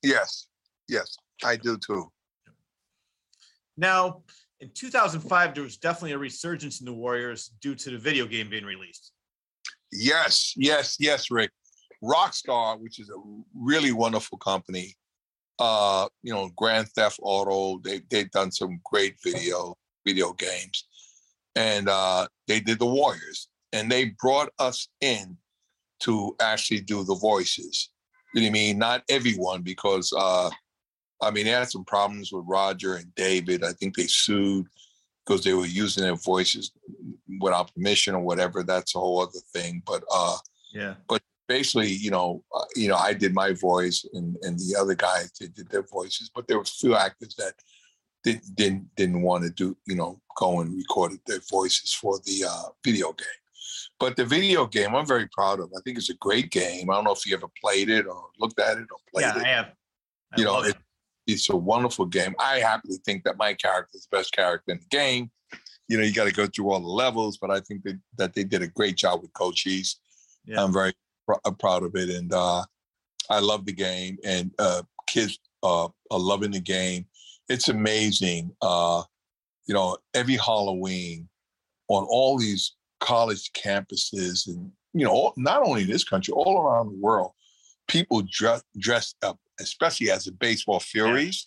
[0.03, 0.47] yes.
[0.89, 1.15] Yes.
[1.43, 2.11] I do too.
[3.77, 4.23] Now,
[4.59, 8.49] in 2005, there was definitely a resurgence in the Warriors due to the video game
[8.49, 9.11] being released.
[9.91, 11.51] Yes, yes, yes, Rick.
[12.03, 13.19] Rockstar, which is a
[13.55, 14.95] really wonderful company,
[15.59, 19.75] uh, you know, Grand Theft Auto, they they've done some great video
[20.05, 20.87] video games.
[21.57, 25.37] And uh they did the Warriors and they brought us in
[26.01, 27.89] to actually do the voices.
[28.33, 28.77] You know what I mean?
[28.77, 30.49] Not everyone, because uh,
[31.21, 33.63] I mean, they had some problems with Roger and David.
[33.63, 34.67] I think they sued
[35.25, 36.71] because they were using their voices
[37.41, 38.63] without permission or whatever.
[38.63, 39.81] That's a whole other thing.
[39.85, 40.37] But uh,
[40.73, 40.95] Yeah.
[41.07, 44.95] But basically, you know, uh, you know, I did my voice, and and the other
[44.95, 46.29] guys did, did their voices.
[46.33, 47.53] But there was few actors that
[48.27, 52.45] did, didn't didn't want to do, you know, go and recorded their voices for the
[52.49, 53.27] uh, video game.
[53.99, 55.71] But the video game, I'm very proud of.
[55.75, 56.89] I think it's a great game.
[56.89, 59.35] I don't know if you ever played it or looked at it or played it.
[59.35, 59.65] Yeah, it I have.
[59.65, 60.75] I you know, it,
[61.25, 62.35] it's a wonderful game.
[62.39, 65.31] I happily think that my character is the best character in the game.
[65.87, 68.33] You know, you got to go through all the levels, but I think that, that
[68.33, 69.95] they did a great job with Cochise.
[70.45, 70.63] Yeah.
[70.63, 70.93] I'm very
[71.25, 72.63] pr- uh, proud of it, and uh,
[73.29, 74.17] I love the game.
[74.25, 77.05] And uh, kids uh, are loving the game.
[77.49, 78.51] It's amazing.
[78.61, 79.03] Uh,
[79.67, 81.27] you know, every Halloween
[81.87, 86.87] on all these college campuses, and you know, not only in this country, all around
[86.87, 87.31] the world,
[87.87, 91.45] people dress dressed up, especially as the baseball furies.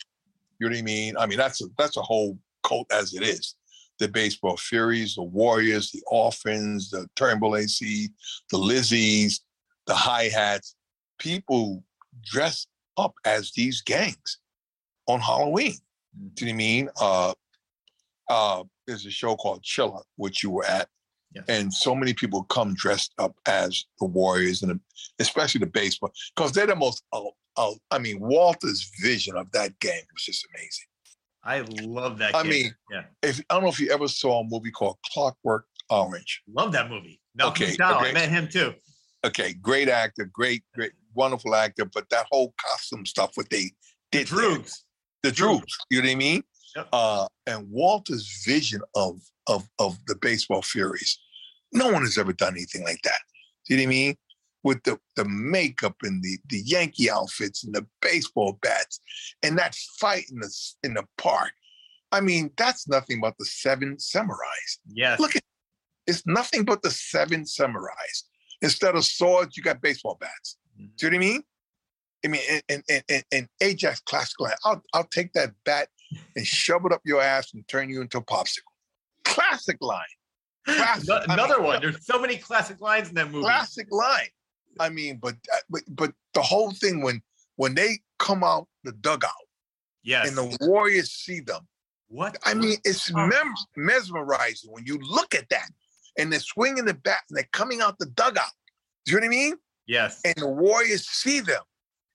[0.58, 1.16] You know what I mean?
[1.16, 3.54] I mean, that's a that's a whole cult as it is.
[3.98, 8.08] The baseball furies, the Warriors, the Orphans, the Turnbull AC,
[8.50, 9.40] the Lizzies,
[9.86, 10.74] the hi hats.
[11.18, 11.84] People
[12.24, 12.66] dress
[12.96, 14.38] up as these gangs
[15.06, 15.76] on Halloween.
[16.34, 16.88] Do you know what I mean?
[17.00, 17.34] Uh,
[18.28, 20.88] uh, there's a show called Chiller, which you were at,
[21.34, 21.44] Yes.
[21.48, 24.80] and so many people come dressed up as the Warriors and
[25.20, 27.04] especially the baseball because they're the most.
[27.12, 27.22] Uh,
[27.56, 30.86] uh, I mean, Walter's vision of that game was just amazing.
[31.44, 32.34] I love that.
[32.34, 32.50] I game.
[32.50, 36.42] mean, yeah, If I don't know if you ever saw a movie called Clockwork Orange.
[36.52, 37.20] love that movie.
[37.36, 38.12] Malcolm Okay, McDowell, I okay.
[38.12, 38.74] met him too.
[39.24, 43.70] Okay, great actor, great, great, wonderful actor, but that whole costume stuff, what they
[44.10, 44.82] did, there, Droogs.
[45.22, 45.76] The troops.
[45.90, 46.42] You know what I mean?
[46.76, 46.88] Yep.
[46.92, 51.18] Uh, and Walter's vision of of of the baseball furies,
[51.72, 53.20] no one has ever done anything like that.
[53.68, 54.16] You know what I mean?
[54.62, 59.00] With the the makeup and the the Yankee outfits and the baseball bats
[59.42, 60.50] and that fight in the
[60.82, 61.52] in the park.
[62.12, 64.78] I mean, that's nothing but the seven samurais.
[64.92, 65.20] Yes.
[65.20, 65.42] Look at
[66.06, 68.24] it's nothing but the seven samurais.
[68.62, 70.58] Instead of swords, you got baseball bats.
[70.78, 70.96] Mhm.
[70.96, 71.42] Do you know what I mean?
[72.24, 75.88] I mean, and, and, and, and, and Ajax classic line, I'll, I'll take that bat
[76.36, 78.60] and shove it up your ass and turn you into a popsicle.
[79.24, 80.02] Classic line.
[80.66, 81.08] Classic.
[81.08, 81.80] No- I mean, Another one.
[81.82, 83.44] There's so many classic lines in that movie.
[83.44, 84.28] Classic line.
[84.78, 87.20] I mean, but, uh, but but the whole thing when
[87.56, 89.32] when they come out the dugout
[90.02, 90.28] Yes.
[90.28, 91.66] and the Warriors see them,
[92.08, 92.36] what?
[92.44, 95.70] I mean, it's mem- mesmerizing when you look at that
[96.18, 98.44] and they're swinging the bat and they're coming out the dugout.
[99.04, 99.54] Do you know what I mean?
[99.86, 100.20] yes.
[100.24, 101.62] and the Warriors see them.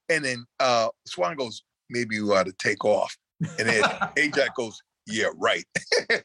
[0.09, 3.15] And then uh Swan goes, maybe you ought to take off.
[3.59, 3.83] And then
[4.17, 5.65] Ajax goes, yeah, right.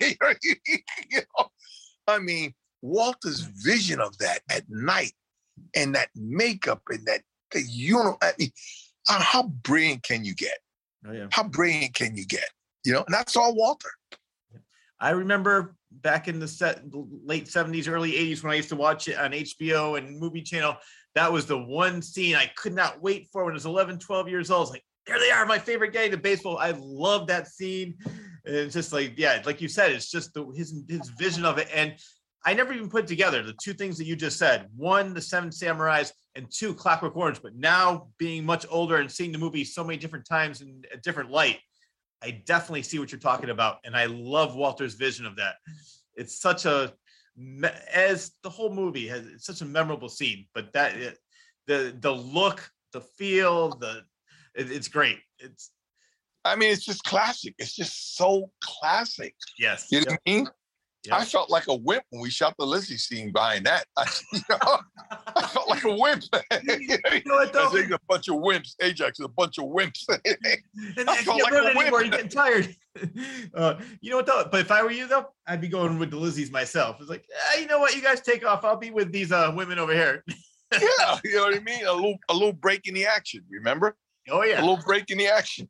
[0.42, 1.48] You know?
[2.06, 5.12] I mean, Walter's vision of that at night
[5.74, 8.50] and that makeup and that the uni I mean,
[9.08, 10.58] how brilliant can you get?
[11.06, 11.26] Oh, yeah.
[11.30, 12.48] How brilliant can you get?
[12.84, 13.90] You know, and that's all Walter.
[15.00, 19.08] I remember back in the set, late 70s, early 80s when I used to watch
[19.08, 20.76] it on HBO and Movie Channel.
[21.14, 24.28] That was the one scene I could not wait for when I was 11, 12
[24.28, 24.70] years old.
[24.70, 26.58] Like, there they are, my favorite gang, the baseball.
[26.58, 27.96] I love that scene.
[28.44, 31.58] And it's just like, yeah, like you said, it's just the, his his vision of
[31.58, 31.68] it.
[31.74, 31.94] And
[32.44, 34.68] I never even put together the two things that you just said.
[34.76, 37.42] One, the Seven Samurais, and two, Clockwork Orange.
[37.42, 40.96] But now being much older and seeing the movie so many different times in a
[40.96, 41.58] different light,
[42.22, 45.56] I definitely see what you're talking about, and I love Walter's vision of that.
[46.16, 46.92] It's such a
[47.92, 51.18] as the whole movie has it's such a memorable scene, but that it,
[51.66, 54.02] the the look, the feel, the
[54.54, 55.18] it, it's great.
[55.38, 55.70] It's
[56.44, 57.54] I mean, it's just classic.
[57.58, 59.34] It's just so classic.
[59.58, 60.48] yes, You know yep, what I mean?
[61.06, 61.18] Yep.
[61.18, 63.86] I felt like a wimp when we shot the Lizzie scene behind that.
[63.96, 64.80] I, you know,
[65.34, 66.24] I felt like a wimp.
[66.68, 67.70] you know what though?
[67.70, 68.74] There's a bunch of wimps.
[68.82, 70.04] Ajax is a bunch of wimps.
[70.08, 72.02] And I felt like a anymore.
[72.02, 72.76] You're getting tired.
[73.54, 74.46] Uh, you know what though?
[74.50, 76.96] But if I were you though, I'd be going with the Lizzies myself.
[77.00, 77.24] It's like,
[77.54, 77.94] eh, you know what?
[77.94, 78.64] You guys take off.
[78.64, 80.22] I'll be with these uh, women over here.
[80.72, 81.84] yeah, you know what I mean?
[81.86, 83.42] A little, a little break in the action.
[83.50, 83.96] Remember?
[84.28, 84.60] Oh yeah.
[84.60, 85.68] A little break in the action.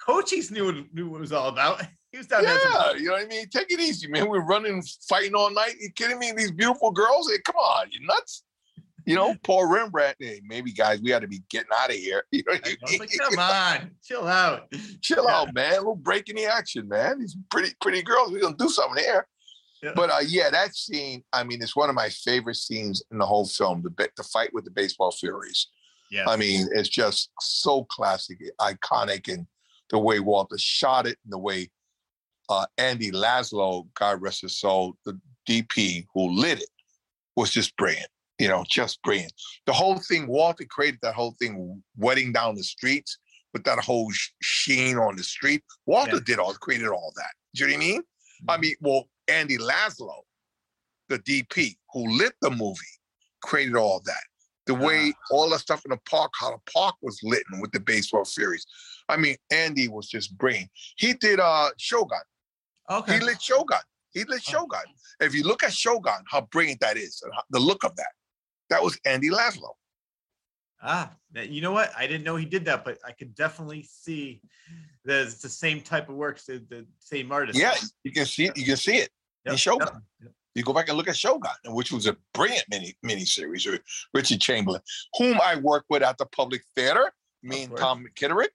[0.00, 1.82] Cochise knew knew what it was all about.
[2.16, 2.58] He was down there.
[2.58, 3.46] yeah, you know what I mean?
[3.50, 4.26] Take it easy, man.
[4.30, 5.74] We're running, fighting all night.
[5.78, 6.32] You kidding me?
[6.34, 7.30] These beautiful girls.
[7.30, 8.42] Hey, come on, you nuts?
[9.04, 10.16] You know, Paul Rembrandt.
[10.18, 12.24] Hey, maybe guys, we got to be getting out of here.
[12.32, 13.00] You know I I mean?
[13.00, 14.72] like, come on, chill out.
[15.02, 15.34] chill Yeah.
[15.36, 15.72] out, man.
[15.74, 17.20] A little break in the action, man.
[17.20, 18.32] These pretty, pretty girls.
[18.32, 19.26] We're gonna do something here.
[19.82, 19.92] Yeah.
[19.94, 21.22] But uh, yeah, that scene.
[21.34, 23.82] I mean, it's one of my favorite scenes in the whole film.
[23.82, 25.66] The the fight with the baseball furies.
[26.10, 26.24] Yeah.
[26.26, 29.46] I mean, it's just so classic, iconic, and
[29.90, 31.68] the way Walter shot it, and the way
[32.48, 35.18] uh, Andy Laszlo, God rest his soul, the
[35.48, 36.68] DP who lit it,
[37.36, 38.08] was just brilliant.
[38.38, 39.32] You know, just brilliant.
[39.66, 43.18] The whole thing, Walter created that whole thing, wetting down the streets
[43.52, 44.10] with that whole
[44.42, 45.62] sheen on the street.
[45.86, 46.20] Walter Yeah.
[46.26, 47.30] did all, created all that.
[47.54, 48.02] Do you know what I mean?
[48.48, 50.20] I mean, well, Andy Laszlo,
[51.08, 52.76] the DP who lit the movie,
[53.42, 54.22] created all that.
[54.66, 57.78] The way all the stuff in the park, how the park was lit with the
[57.78, 58.66] baseball furies.
[59.08, 60.70] I mean, Andy was just brilliant.
[60.96, 62.18] He did uh Shogun.
[62.90, 63.18] Okay.
[63.18, 63.78] He lit Shogun.
[64.12, 64.80] He lit Shogun.
[65.20, 68.12] If you look at Shogun, how brilliant that is, the look of that.
[68.70, 69.70] That was Andy Laszlo.
[70.82, 71.90] Ah, you know what?
[71.96, 74.40] I didn't know he did that, but I could definitely see
[75.04, 77.58] that it's the same type of works, the, the same artist.
[77.58, 78.56] Yeah, you can see it.
[78.56, 79.10] You can see it.
[79.44, 79.88] Yep, in Shogun.
[79.92, 80.32] yep, yep.
[80.54, 83.82] You go back and look at Shogun, which was a brilliant mini mini series with
[84.14, 84.80] Richard Chamberlain,
[85.18, 87.12] whom I worked with at the Public Theater.
[87.42, 87.76] Me and.
[87.76, 88.48] Tom Kitterick,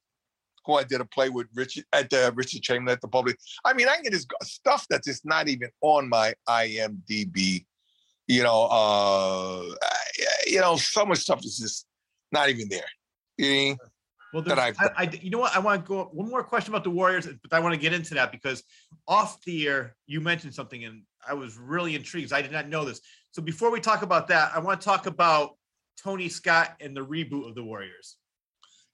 [0.65, 3.37] who I did a play with Richard at the Richard Chamberlain at the Public.
[3.65, 7.65] I mean, I get this stuff that's just not even on my IMDb.
[8.27, 9.63] You know, uh,
[10.47, 11.85] you know, so much stuff is just
[12.31, 12.83] not even there.
[13.37, 13.77] You know what I mean?
[14.33, 15.55] Well, that I've I, I, you know what?
[15.55, 17.91] I want to go one more question about the Warriors, but I want to get
[17.91, 18.63] into that because
[19.07, 22.31] off the air you mentioned something, and I was really intrigued.
[22.31, 23.01] I did not know this.
[23.31, 25.57] So before we talk about that, I want to talk about
[26.01, 28.17] Tony Scott and the reboot of the Warriors.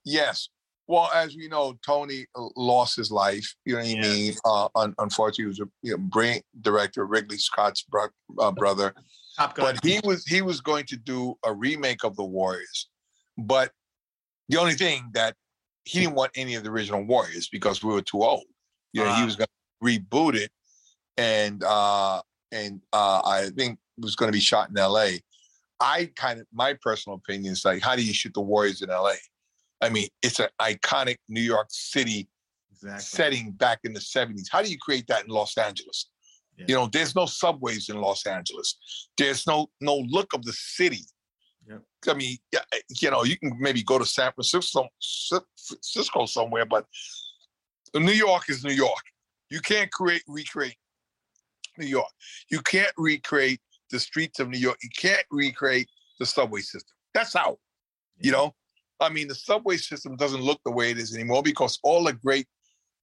[0.03, 0.49] Yes.
[0.87, 3.53] Well, as we know, Tony uh, lost his life.
[3.65, 4.33] You know what I mean?
[4.45, 8.07] Uh, un- unfortunately, he was a you know, brilliant director, Ridley Scott's bro-
[8.39, 8.93] uh, brother.
[9.63, 12.89] But he was he was going to do a remake of the Warriors,
[13.37, 13.71] but
[14.49, 15.35] the only thing that
[15.83, 18.45] he didn't want any of the original Warriors because we were too old.
[18.93, 19.25] You know, he Ah.
[19.25, 20.51] was going to reboot it,
[21.17, 25.21] and uh, and uh, I think it was going to be shot in L.A.
[25.79, 28.89] I kind of my personal opinion is like, how do you shoot the Warriors in
[28.89, 29.15] L.A.?
[29.81, 32.27] I mean, it's an iconic New York City
[32.71, 33.01] exactly.
[33.01, 34.47] setting back in the 70s.
[34.51, 36.09] How do you create that in Los Angeles?
[36.57, 36.65] Yeah.
[36.67, 38.77] You know, there's no subways in Los Angeles.
[39.17, 41.05] There's no no look of the city.
[41.69, 41.81] Yep.
[42.09, 42.59] I mean, eh,
[43.01, 46.85] you know, you can maybe go to San Francisco, Cisco somewhere, but
[47.93, 49.03] New York is New York.
[49.49, 50.77] You can't create recreate
[51.77, 52.11] New York.
[52.49, 53.59] You can't recreate
[53.91, 54.77] the streets of New York.
[54.81, 55.87] You can't recreate
[56.19, 56.95] the subway system.
[57.13, 57.59] That's out.
[58.19, 58.55] You know,
[58.99, 62.13] I mean, the subway system doesn't look the way it is anymore because all the
[62.13, 62.47] great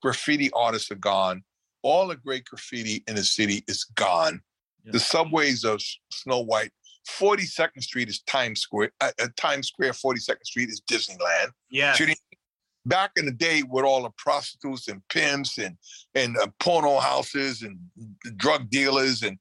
[0.03, 1.43] graffiti artists are gone.
[1.83, 4.41] All the great graffiti in the city is gone.
[4.85, 4.93] Yeah.
[4.93, 6.71] The subways are S- Snow White.
[7.09, 8.93] 42nd Street is Times Square.
[9.01, 11.51] Uh, uh, Times Square, 42nd Street is Disneyland.
[11.71, 11.95] Yeah.
[12.87, 15.77] Back in the day, with all the prostitutes and pimps and
[16.15, 17.79] and uh, porno houses and
[18.37, 19.39] drug dealers and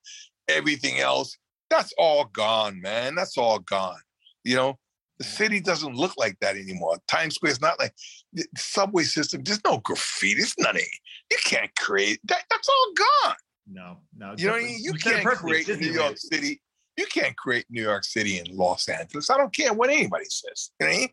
[0.48, 1.38] everything else,
[1.70, 3.16] that's all gone, man.
[3.16, 4.00] That's all gone.
[4.46, 4.80] You know,
[5.24, 6.98] the city doesn't look like that anymore.
[7.08, 7.94] Times Square is not like
[8.34, 9.42] the subway system.
[9.44, 10.42] There's no graffiti.
[10.42, 10.86] It's nothing.
[11.32, 12.44] You can't create that.
[12.50, 13.36] That's all gone.
[13.72, 14.36] No, no.
[14.38, 14.80] You know what I mean?
[14.82, 15.92] You can't create New.
[15.92, 16.62] York City.
[16.98, 19.30] You can't create New York City and Los Angeles.
[19.30, 20.72] I don't care what anybody says.
[20.80, 21.10] You know I mean?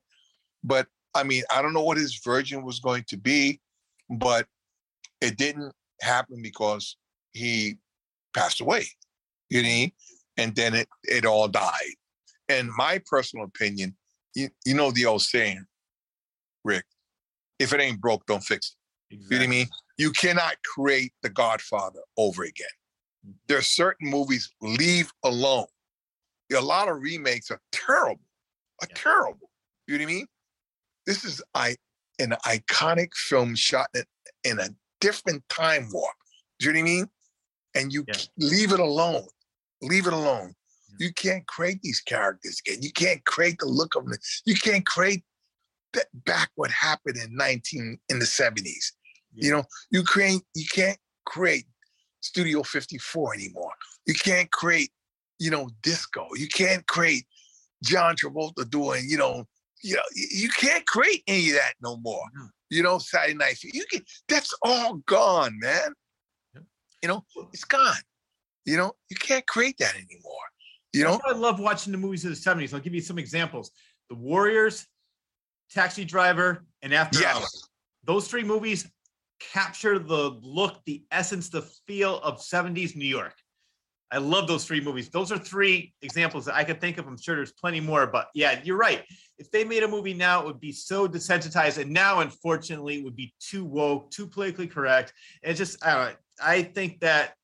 [0.64, 3.60] But I mean, I don't know what his version was going to be,
[4.10, 4.46] but
[5.20, 6.96] it didn't happen because
[7.32, 7.78] he
[8.34, 8.86] passed away.
[9.48, 9.92] You know I mean?
[10.36, 11.94] And then it it all died.
[12.48, 13.96] And my personal opinion,
[14.34, 15.64] you, you know the old saying,
[16.64, 16.84] Rick,
[17.58, 18.74] if it ain't broke, don't fix
[19.10, 19.16] it.
[19.16, 19.66] You know what I mean?
[19.98, 22.66] You cannot create The Godfather over again.
[23.26, 23.32] Mm-hmm.
[23.48, 25.66] There are certain movies leave alone.
[26.56, 28.24] A lot of remakes are terrible,
[28.82, 28.96] are Yeah.
[28.96, 29.50] terrible.
[29.86, 30.26] You know what I mean?
[31.06, 31.76] This is I
[32.18, 34.04] an iconic film shot in,
[34.44, 34.68] in a
[35.00, 36.14] different time warp.
[36.58, 37.06] Do you know what I mean?
[37.74, 38.20] And you Yeah.
[38.36, 39.26] leave it alone.
[39.80, 40.54] Leave it alone.
[40.98, 41.06] Yeah.
[41.06, 42.82] You can't create these characters again.
[42.82, 44.18] You can't create the look of them.
[44.44, 45.24] You can't create
[45.92, 48.92] that back what happened in 19 in the 70s.
[49.32, 51.66] You know, you create you can't create
[52.20, 53.72] Studio 54 anymore.
[54.06, 54.90] You can't create,
[55.38, 56.26] you know, disco.
[56.36, 57.26] You can't create
[57.84, 59.44] John Travolta doing, you know,
[59.82, 62.22] you know, you can't create any of that no more.
[62.34, 62.48] No.
[62.68, 65.92] You know, Saturday Night You can that's all gone, man.
[66.54, 66.64] Yep.
[67.02, 68.02] You know, it's gone.
[68.64, 70.49] You know, you can't create that anymore.
[70.92, 72.74] You know, I love watching the movies of the 70s.
[72.74, 73.70] I'll give you some examples.
[74.08, 74.86] The Warriors,
[75.70, 77.36] Taxi Driver, and After Yes.
[77.36, 77.68] Hours.
[78.04, 78.90] Those three movies
[79.52, 83.34] capture the look, the essence, the feel of 70s New York.
[84.12, 85.08] I love those three movies.
[85.08, 87.06] Those are three examples that I could think of.
[87.06, 89.04] I'm sure there's plenty more, but yeah, you're right.
[89.38, 91.78] If they made a movie now, it would be so desensitized.
[91.78, 95.12] And now, unfortunately, it would be too woke, too politically correct.
[95.44, 96.16] And it's just, I don't know.
[96.42, 97.34] I think that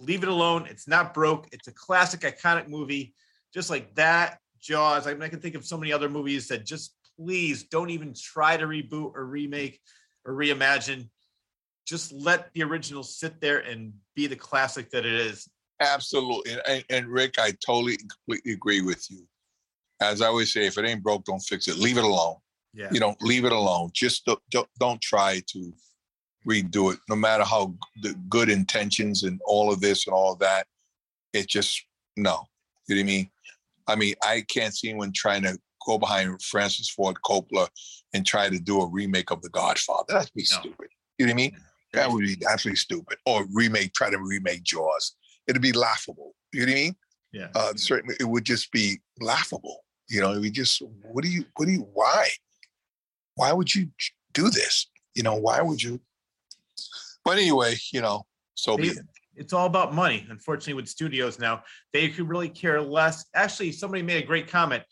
[0.00, 0.66] leave it alone.
[0.68, 1.48] It's not broke.
[1.52, 3.14] It's a classic, iconic movie,
[3.54, 4.38] just like that.
[4.60, 5.06] Jaws.
[5.06, 8.14] I, mean, I can think of so many other movies that just please don't even
[8.14, 9.80] try to reboot or remake
[10.24, 11.08] or reimagine.
[11.86, 15.48] Just let the original sit there and be the classic that it is.
[15.80, 16.56] Absolutely.
[16.68, 19.26] And, and Rick, I totally and completely agree with you.
[20.00, 21.78] As I always say, if it ain't broke, don't fix it.
[21.78, 22.36] Leave it alone.
[22.74, 22.88] Yeah.
[22.92, 23.90] You know, leave it alone.
[23.92, 25.72] Just don't, don't, don't try to
[26.48, 30.38] redo it, no matter how the good intentions and all of this and all of
[30.38, 30.66] that.
[31.32, 31.84] It just,
[32.16, 32.44] no.
[32.88, 33.30] You know what I mean?
[33.86, 37.68] I mean, I can't see anyone trying to go behind Francis Ford Coppola
[38.12, 40.04] and try to do a remake of The Godfather.
[40.08, 40.58] That'd be No.
[40.60, 40.88] stupid.
[41.18, 41.56] You know what I mean?
[41.92, 43.18] That would be absolutely stupid.
[43.26, 45.16] Or remake, try to remake Jaws.
[45.46, 46.34] It'd be laughable.
[46.52, 46.96] You know what I mean?
[47.32, 47.48] Yeah.
[47.54, 49.84] Uh, certainly, it would just be laughable.
[50.08, 52.28] You know, we just, what do you, what do you, why?
[53.36, 53.88] Why would you
[54.32, 54.88] do this?
[55.14, 56.00] You know, why would you?
[57.24, 58.24] But anyway, you know,
[58.54, 58.98] so be it.
[59.36, 60.26] it's all about money.
[60.30, 63.24] Unfortunately, with studios now, they could really care less.
[63.34, 64.82] Actually, somebody made a great comment.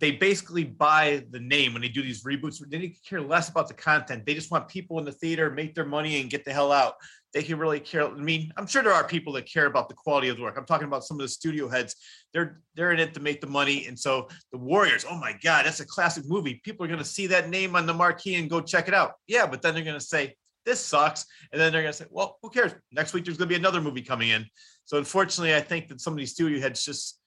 [0.00, 2.58] They basically buy the name when they do these reboots.
[2.68, 4.26] They care less about the content.
[4.26, 6.94] They just want people in the theater, make their money, and get the hell out.
[7.32, 8.08] They can really care.
[8.08, 10.56] I mean, I'm sure there are people that care about the quality of the work.
[10.58, 11.94] I'm talking about some of the studio heads.
[12.34, 13.86] They're they're in it to make the money.
[13.86, 16.60] And so the Warriors, oh my God, that's a classic movie.
[16.64, 19.12] People are gonna see that name on the marquee and go check it out.
[19.28, 20.34] Yeah, but then they're gonna say,
[20.64, 21.26] this sucks.
[21.52, 22.72] And then they're gonna say, well, who cares?
[22.92, 24.46] Next week there's gonna be another movie coming in.
[24.84, 27.18] So unfortunately, I think that some of these studio heads just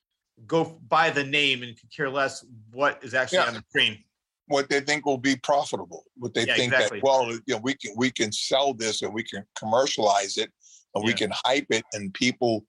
[0.45, 3.48] go by the name and could care less what is actually Yeah.
[3.48, 4.03] on the screen.
[4.48, 6.06] what they think will be profitable.
[6.18, 6.99] What they Yeah, think exactly.
[6.99, 10.52] that well, you know, we can we can sell this and we can commercialize it
[10.94, 12.64] and we can hype it and people,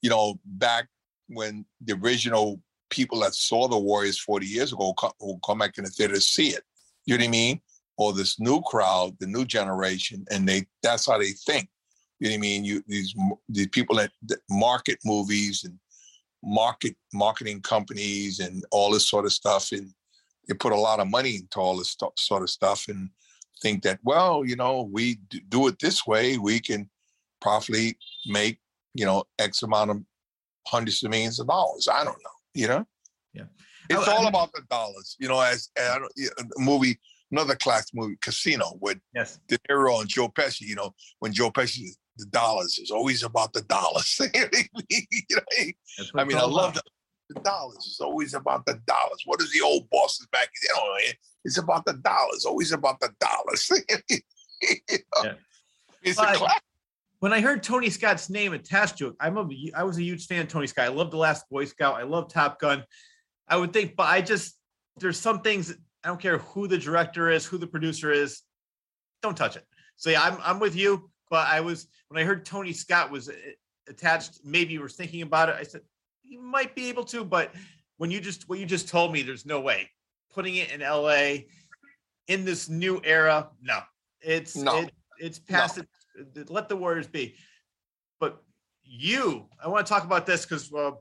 [0.00, 0.88] you know, back
[1.26, 5.76] when the original people that saw the Warriors 40 years ago come, will come back
[5.76, 6.64] in the theater to see it.
[7.04, 7.60] You know what I mean?
[7.98, 11.68] Or this new crowd, the new generation, and they that's how they think.
[12.20, 12.64] You know what I mean?
[12.64, 13.14] You these
[13.48, 15.78] these people that, that market movies and
[16.42, 19.92] market marketing companies and all this sort of stuff and
[20.46, 23.10] they put a lot of money into all this sto- sort of stuff and
[23.60, 25.16] think that well you know we
[25.48, 26.88] do it this way we can
[27.40, 28.60] probably make
[28.94, 30.00] you know x amount of
[30.68, 32.86] hundreds of millions of dollars i don't know you know
[33.34, 33.46] Yeah.
[33.90, 36.28] it's I- I all mean- about the dollars you know as, as I don't- yeah,
[36.38, 37.00] a movie
[37.30, 39.38] another classic movie casino with Yes.
[39.48, 43.52] De Niro and Joe Pesci, you know, when Joe Pesci, the dollars is always about
[43.52, 44.20] the dollars.
[44.34, 45.36] You
[46.14, 46.82] know, I mean, I love the,
[47.30, 47.76] the dollars.
[47.78, 49.22] It's always about the dollars.
[49.26, 50.48] What is the old bosses back?
[50.62, 51.12] You know,
[51.44, 52.44] it's about the dollars.
[52.44, 53.70] Always about the dollars.
[54.60, 55.24] You know?
[55.24, 55.32] Yeah.
[56.02, 56.60] It's a But- class.
[57.20, 60.26] when I heard Tony Scott's name attached to it, I'm a, I was a huge
[60.26, 60.86] fan of Tony Scott.
[60.86, 61.94] I love The Last Boy Scout.
[61.94, 62.82] I love Top Gun.
[63.48, 64.56] I would think, but I just
[64.98, 68.42] there's some things I don't care who the director is, who the producer is,
[69.22, 69.64] don't touch it.
[69.96, 71.10] So yeah, I'm I'm with you.
[71.30, 73.32] But I was when I heard Tony Scott was uh,
[73.88, 75.56] attached, maybe you were thinking about it.
[75.58, 75.82] I said
[76.22, 77.52] he might be able to, but
[77.98, 79.90] when you just what you just told me, there's no way
[80.32, 81.48] putting it in L.A.
[82.28, 83.48] in this new era.
[83.60, 83.80] No,
[84.20, 84.78] it's No.
[84.78, 86.50] it, it's past it.
[86.50, 87.34] Let the Warriors be.
[88.20, 88.42] But
[88.84, 90.92] you, I want to talk about this because uh,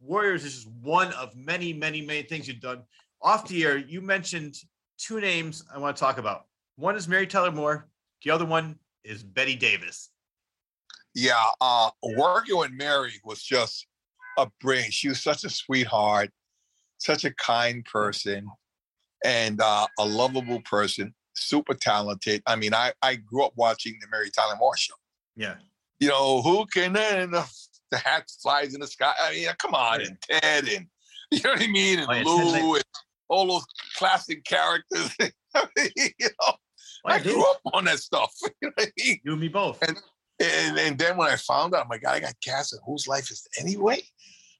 [0.00, 2.82] Warriors is just one of many, many, many things you've done.
[3.24, 4.54] Off the air, you mentioned
[4.98, 6.44] two names I want to talk about.
[6.76, 7.88] One is Mary Tyler Moore.
[8.22, 10.10] The other one is Bette Davis.
[11.14, 13.86] Yeah, uh, working with Mary was just
[14.36, 14.92] a brilliant.
[14.92, 16.30] She was such a sweetheart,
[16.98, 18.46] such a kind person,
[19.24, 21.14] and uh, a lovable person.
[21.36, 22.42] Super talented.
[22.46, 24.94] I mean, I I grew up watching the Mary Tyler Moore show.
[25.36, 25.54] Yeah.
[25.98, 27.48] you know, who can end the,
[27.96, 29.14] hat flies in the sky?
[29.20, 30.86] I mean, come on, and Ted, and
[31.30, 32.76] you know what I mean, and Oh, yeah, Lou, Knight.
[32.76, 32.84] and
[33.34, 33.64] all those
[33.96, 35.14] classic characters.
[35.20, 35.30] you
[36.20, 36.54] know, oh,
[37.04, 38.32] I dude, grew up on that stuff.
[38.62, 39.20] You know I mean?
[39.24, 39.82] You and me both.
[39.82, 40.00] And-
[40.40, 43.30] And, and then when I found out, I'm like, I got cast in Whose Life
[43.30, 44.02] Is It Anyway?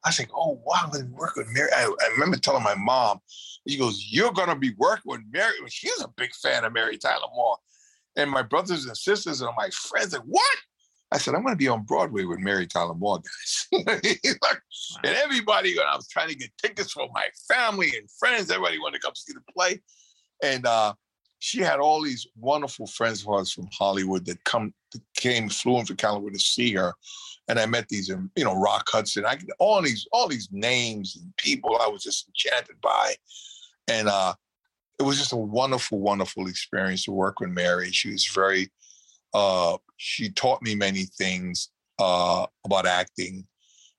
[0.05, 1.69] I was like, oh, wow, I'm going to work with Mary.
[1.75, 3.19] I, I remember telling my mom,
[3.69, 5.55] she goes, You're going to be working with Mary.
[5.69, 7.57] She's a big fan of Mary Tyler Moore.
[8.15, 10.57] And my brothers and sisters and my friends, like, what?
[11.15, 13.85] I said, I'm going to be on Broadway with Mary Tyler Moore, guys.
[13.87, 14.61] Like,
[15.05, 18.81] and everybody, when I was trying to get tickets for my family and friends, everybody
[18.81, 19.81] wanted to come see the play.
[20.43, 20.95] And uh,
[21.39, 24.75] she had all these wonderful friends of ours from Hollywood that come
[25.17, 26.93] came flew in from California to see her.
[27.49, 29.25] And I met these, um, you know, Rock Hudson.
[29.25, 33.15] I all these all these names and people I was just enchanted by,
[33.87, 34.35] and uh,
[34.99, 37.93] it was just a wonderful, wonderful experience to work with Mary.
[37.93, 38.71] She was very,
[39.35, 43.47] uh, she taught me many things uh, about acting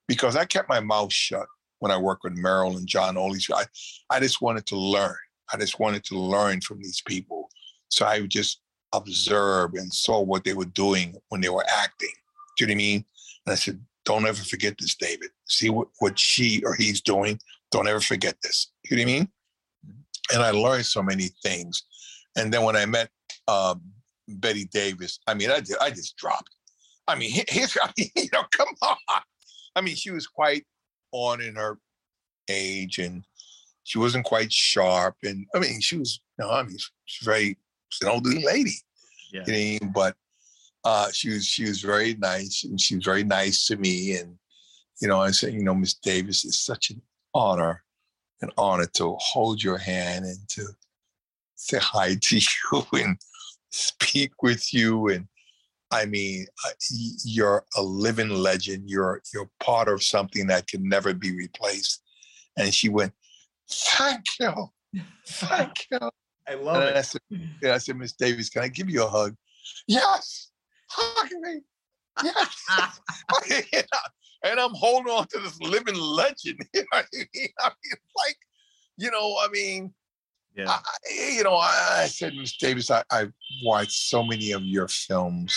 [0.07, 1.47] because I kept my mouth shut
[1.79, 3.17] when I worked with Meryl and John.
[3.17, 3.65] All these, I,
[4.11, 5.15] I just wanted to learn.
[5.51, 7.49] I just wanted to learn from these people.
[7.89, 8.61] So I would just
[8.93, 12.13] observe and saw what they were doing when they were acting.
[12.55, 13.05] Do you know what I mean?
[13.47, 15.31] And I said, don't ever forget this, David.
[15.47, 17.39] See what, what she or he's doing.
[17.71, 18.71] Don't ever forget this.
[18.83, 19.29] You know what I mean?
[20.33, 21.83] And I learned so many things.
[22.37, 23.09] And then when I met
[23.47, 23.75] uh,
[24.27, 26.49] Bette Davis, I mean, I, did, I just dropped.
[27.07, 28.97] I mean, here's, I mean, you know, come on.
[29.75, 30.65] I mean, she was quite
[31.11, 31.77] on in her
[32.49, 33.23] age, and
[33.83, 35.15] she wasn't quite sharp.
[35.23, 37.57] And I mean, she was, you know, I mean, she's very,
[37.89, 38.75] she's an older lady.
[39.31, 39.43] Yeah.
[39.47, 39.91] You know, I mean?
[39.93, 40.15] but
[40.85, 44.17] uh, she was she was very nice, and she was very nice to me.
[44.17, 44.37] And
[45.01, 47.01] you know, I said, you know, Miss Davis, it's such an
[47.33, 47.83] honor,
[48.41, 50.67] an honor to hold your hand and to
[51.55, 52.37] say hi to
[52.73, 53.17] you and
[53.71, 55.09] speak with you.
[55.09, 55.27] And
[55.91, 56.71] I mean, uh,
[57.23, 58.89] you're a living legend.
[58.89, 62.01] You're you're part of something that can never be replaced.
[62.57, 63.13] And she went,
[63.69, 64.71] thank you,
[65.27, 65.99] thank you.
[66.47, 67.03] I love And I it.
[67.05, 67.21] said,
[67.61, 69.35] yeah, I said, Miss Davis, can I give you a hug?
[69.87, 70.51] Yes,
[70.89, 71.61] hug me.
[72.23, 72.99] Yes.
[74.43, 76.59] And I'm holding on to this living legend.
[76.73, 77.47] You know I mean?
[77.59, 78.37] I mean, like,
[78.95, 79.91] you know, I mean,
[80.55, 80.69] Yeah.
[80.69, 80.79] I,
[81.33, 83.27] you know, I, I said, Miss Davis, I, I
[83.63, 85.55] watched so many of your films,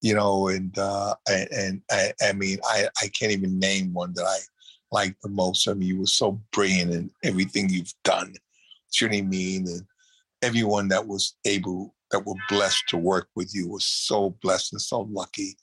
[0.00, 4.14] you know, and uh, and, and I, I mean, I, I can't even name one
[4.14, 4.38] that I
[4.90, 5.68] like the most.
[5.68, 8.32] I mean, you were so brilliant in everything you've done.
[8.32, 9.68] Do you know what I mean?
[9.68, 9.82] And
[10.42, 14.80] everyone that was able, that were blessed to work with you was so blessed and
[14.80, 15.56] so lucky.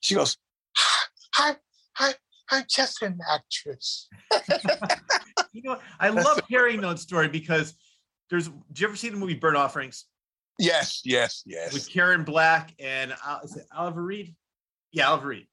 [0.00, 0.36] She goes,
[1.36, 1.56] I,
[1.98, 2.14] I,
[2.50, 4.08] I'm just an actress.
[5.52, 7.74] You know, I love hearing that story because
[8.30, 8.48] there's.
[8.48, 10.04] Did you ever see the movie Burnt Offerings
[10.58, 11.72] Yes, yes, yes.
[11.72, 14.34] with Karen Black and Al- is it Oliver Reed?
[14.92, 15.46] Yeah, Oliver Reed.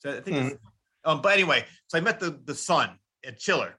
[0.00, 0.36] So I think.
[0.36, 0.64] it's- mm-hmm.
[1.04, 2.90] Um, but anyway, so I met the the son
[3.24, 3.78] at Chiller,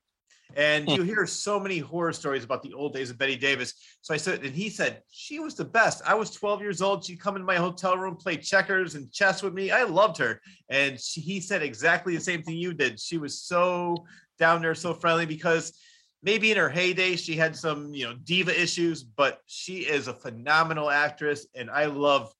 [0.56, 0.96] and hmm.
[0.96, 3.74] you hear so many horror stories about the old days of Bette Davis.
[4.02, 6.02] So I said, and he said she was the best.
[6.08, 7.04] I was 12 years old.
[7.04, 9.70] She'd come in my hotel room, play checkers and chess with me.
[9.70, 13.00] I loved her, and she, he said exactly the same thing you did.
[13.00, 14.06] She was so
[14.40, 15.74] down there, so friendly because
[16.22, 20.14] maybe in her heyday she had some you know diva issues, but she is a
[20.14, 22.34] phenomenal actress, and I love.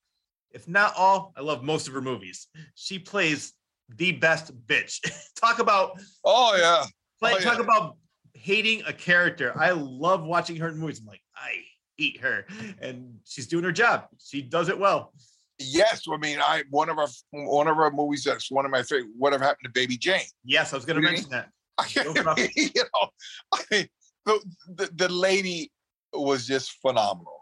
[0.51, 2.47] If not all, I love most of her movies.
[2.73, 3.53] She plays
[3.97, 4.99] the best bitch.
[5.39, 5.91] talk about
[6.23, 6.85] Oh yeah.
[7.19, 7.64] play, Oh, talk yeah.
[7.65, 7.97] about
[8.34, 9.53] hating a character.
[9.56, 10.99] I love watching her in movies.
[11.01, 11.51] I'm like, I
[11.97, 12.45] hate her,
[12.81, 14.06] and she's doing her job.
[14.18, 15.14] She does it well.
[15.60, 18.81] Yes, I mean, I one of our one of our movies that's one of my
[18.81, 19.11] favorite.
[19.18, 20.22] Whatever happened to Baby Jane?
[20.45, 21.49] Yes, I was going to mention that.
[21.97, 22.51] I Go for it.
[22.56, 23.10] mean, you know,
[23.53, 23.88] I mean,
[24.26, 24.39] the,
[24.76, 25.72] the the lady
[26.14, 27.35] was just phenomenal.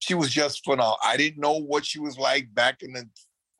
[0.00, 0.96] She was just phenomenal.
[1.04, 3.08] I didn't know what she was like back in the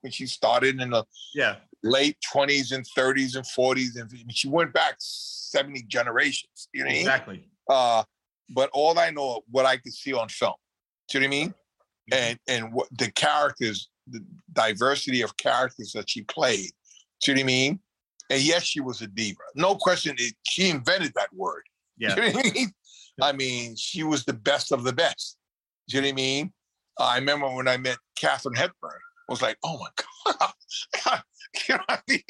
[0.01, 1.05] when she started in the
[1.35, 6.69] Yeah, late twenties and thirties and forties, and she went back seventy generations.
[6.74, 7.01] You know what I mean?
[7.07, 7.45] exactly.
[7.69, 8.03] Uh,
[8.51, 10.55] but all I know, what I could see on film.
[11.09, 11.55] Do you know what I mean?
[12.12, 12.16] Mhm.
[12.16, 14.20] And and what the characters, the
[14.53, 16.70] diversity of characters that she played.
[17.23, 17.81] Do you know what I mean?
[18.31, 19.39] And yes, she was a diva.
[19.55, 20.16] No question.
[20.44, 21.62] She invented that word.
[21.99, 22.15] Yeah.
[22.16, 22.73] You know what I mean?
[23.20, 25.36] I mean, she was the best of the best.
[25.89, 26.53] Do you know what I mean?
[26.99, 28.90] I remember when I met Katharine Hepburn.
[29.28, 30.35] I was like, oh my
[31.05, 31.23] god.
[31.69, 32.20] you know I mean?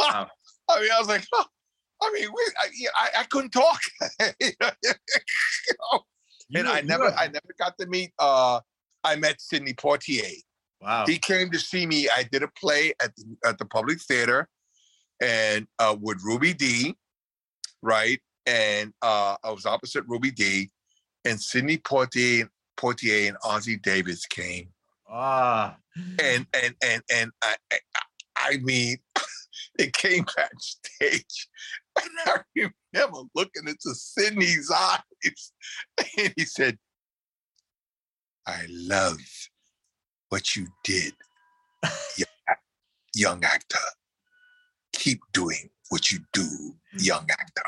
[0.00, 0.28] Wow.
[0.70, 1.44] I mean, I was like, oh.
[2.00, 2.66] I mean, we, I,
[2.96, 3.80] I, I couldn't talk.
[4.40, 6.00] You know?
[6.54, 8.12] And I never, I never got to meet.
[8.18, 8.60] uh
[9.04, 10.32] I met Sidney Poitier.
[10.80, 11.04] wow.
[11.06, 12.08] He came to see me.
[12.08, 14.48] I did a play at the, at the Public Theater,
[15.20, 16.96] and uh, with Ruby Dee,
[17.82, 18.20] right?
[18.46, 20.70] And uh, I was opposite Ruby Dee,
[21.24, 24.68] and Sidney Poitier, Poitier and Ossie Davis came,
[25.10, 25.76] Ah,
[26.22, 27.78] and and and and I, I,
[28.36, 28.98] I mean,
[29.78, 31.48] it came backstage,
[32.02, 32.40] and I
[32.94, 35.52] remember looking into Sidney's eyes,
[36.18, 36.78] and he said,
[38.46, 39.18] "I love
[40.28, 41.14] what you did,
[42.16, 42.56] young,
[43.14, 43.78] young actor.
[44.98, 46.74] Keep doing what you do, mm.
[47.04, 47.62] young actor."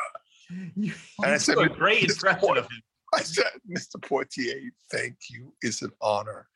[0.77, 0.93] you,
[1.23, 2.11] And I said, a great Mr.
[2.11, 2.83] impression Porter." of him.
[3.15, 4.01] I said, Mr.
[4.03, 5.53] Portier, thank you.
[5.63, 6.47] It's an honor.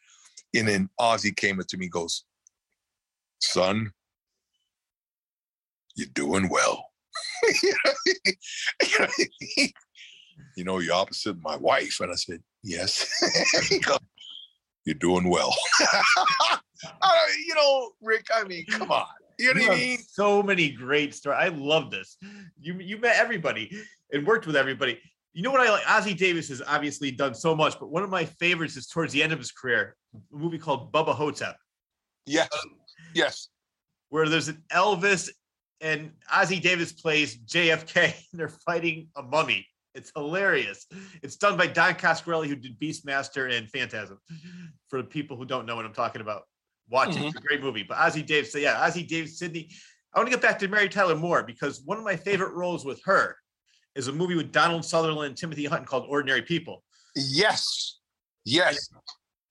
[0.55, 2.25] And then Ossie came up to me, and goes,
[3.41, 3.91] son,
[5.97, 6.85] you're doing well.
[7.63, 7.75] you,
[9.01, 9.07] know,
[10.57, 11.97] you know, you're opposite my wife.
[12.01, 13.09] And I said, yes.
[13.69, 13.99] He goes,
[14.85, 15.55] you're doing well.
[17.03, 19.07] I- you know, Rick, I mean, come on.
[19.39, 19.99] You know You what I mean?
[19.99, 21.39] so many great stories.
[21.41, 22.17] I love this.
[22.61, 23.71] You you met everybody
[24.13, 25.01] and worked with everybody.
[25.33, 25.83] You know what I like?
[25.85, 29.23] Ossie Davis has obviously done so much, but one of my favorites is towards the
[29.23, 31.57] end of his career, a movie called Bubba Ho-Tep,
[32.27, 32.49] Yes.
[33.15, 33.49] Yes.
[34.11, 35.29] where there's an Elvis
[35.81, 39.67] and Ossie Davis plays JFK and they're fighting a mummy.
[39.97, 40.87] It's hilarious.
[41.23, 44.19] It's done by Don Coscarelli, who did Beastmaster and Phantasm.
[44.89, 46.43] For the people who don't know what I'm talking about,
[46.91, 47.23] watch it.
[47.23, 47.83] It's a great movie.
[47.83, 49.71] But Ossie Davis, so yeah, Ossie Davis, Sidney.
[50.15, 52.85] I want to get back to Mary Tyler Moore because one of my favorite roles
[52.85, 53.37] with her
[53.97, 56.85] is a movie with Donald Sutherland and Timothy Hutton called Ordinary People.
[57.17, 57.99] Yes.
[58.45, 58.89] Yes.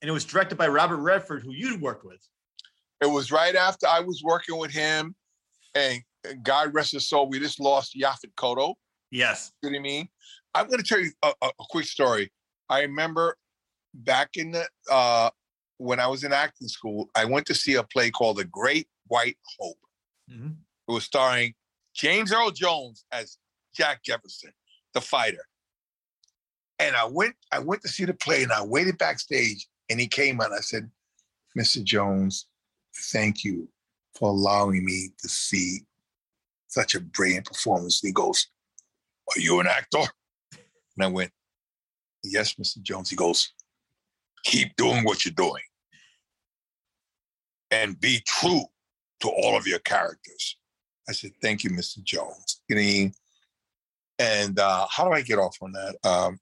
[0.01, 2.19] And it was directed by Robert Redford, who you worked with.
[3.01, 5.15] It was right after I was working with him,
[5.75, 6.01] and
[6.43, 8.75] God rest his soul, we just lost Yaphet Kotto.
[9.11, 9.51] Yes.
[9.61, 10.07] You know what I mean?
[10.55, 12.31] I'm going to tell you a, a, a quick story.
[12.69, 13.37] I remember
[13.93, 15.29] back in the uh,
[15.83, 18.87] when I was in acting school, I went to see a play called The Great
[19.07, 19.79] White Hope.
[20.29, 20.57] Mhm.
[20.87, 21.55] It was starring
[21.93, 23.37] James Earl Jones as
[23.75, 24.53] Jack Jefferson,
[24.93, 25.47] the fighter.
[26.79, 30.07] And I went, I went to see the play, and I waited backstage, and he
[30.07, 30.53] came on.
[30.53, 30.89] I said,
[31.57, 31.83] "Mr.
[31.83, 32.47] Jones,
[33.11, 33.71] thank you
[34.15, 35.85] for allowing me to see
[36.67, 38.47] such a brilliant performance." And he goes,
[39.35, 40.05] "Are you an actor?"
[40.51, 41.33] And I went,
[42.23, 42.81] "Yes, Mr.
[42.81, 43.53] Jones." He goes,
[44.43, 45.63] "Keep doing what you're doing,
[47.73, 48.63] and be true
[49.21, 50.57] to all of your characters."
[51.09, 52.03] I said, "Thank you, Mr.
[52.03, 53.13] Jones." You know what I mean?
[54.19, 55.95] And uh, how do I get off on that?
[56.03, 56.39] Um,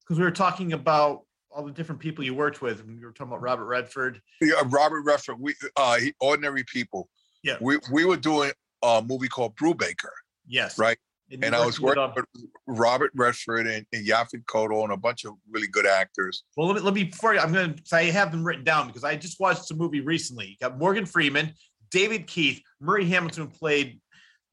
[0.00, 2.84] Because we were talking about all the different people you worked with.
[2.84, 4.20] We were talking about Robert Redford.
[4.40, 7.08] yeah, Robert Redford, we uh, ordinary people.
[7.42, 7.56] Yeah.
[7.60, 8.50] we we were doing
[8.82, 10.10] a movie called Brubaker,
[10.46, 10.78] Yes.
[10.78, 10.98] Right.
[11.30, 12.24] And I was working with
[12.66, 16.44] Robert Redford and, and Yaphet Kotto and a bunch of really good actors.
[16.56, 19.04] Well, let me, let me before I'm going to, I have them written down because
[19.04, 20.46] I just watched a movie recently.
[20.46, 21.52] You got Morgan Freeman,
[21.90, 24.00] David Keith, Murray Hamilton played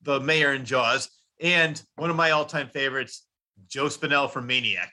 [0.01, 1.09] the mayor in Jaws,
[1.39, 3.25] and one of my all time favorites,
[3.67, 4.91] Joe Spinell from Maniac.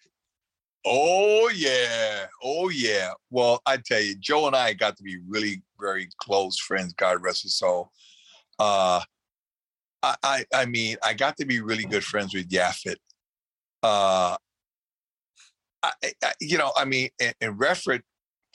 [0.86, 3.12] Oh yeah, oh yeah.
[3.30, 6.94] Well, I tell you, Joe and I got to be really very close friends.
[6.94, 7.90] God rest his soul.
[8.58, 9.00] Uh,
[10.02, 12.96] I, I, I mean, I got to be really good friends with Yaphet.
[13.82, 14.36] Uh,
[15.82, 17.58] I, I, you know, I mean, and, and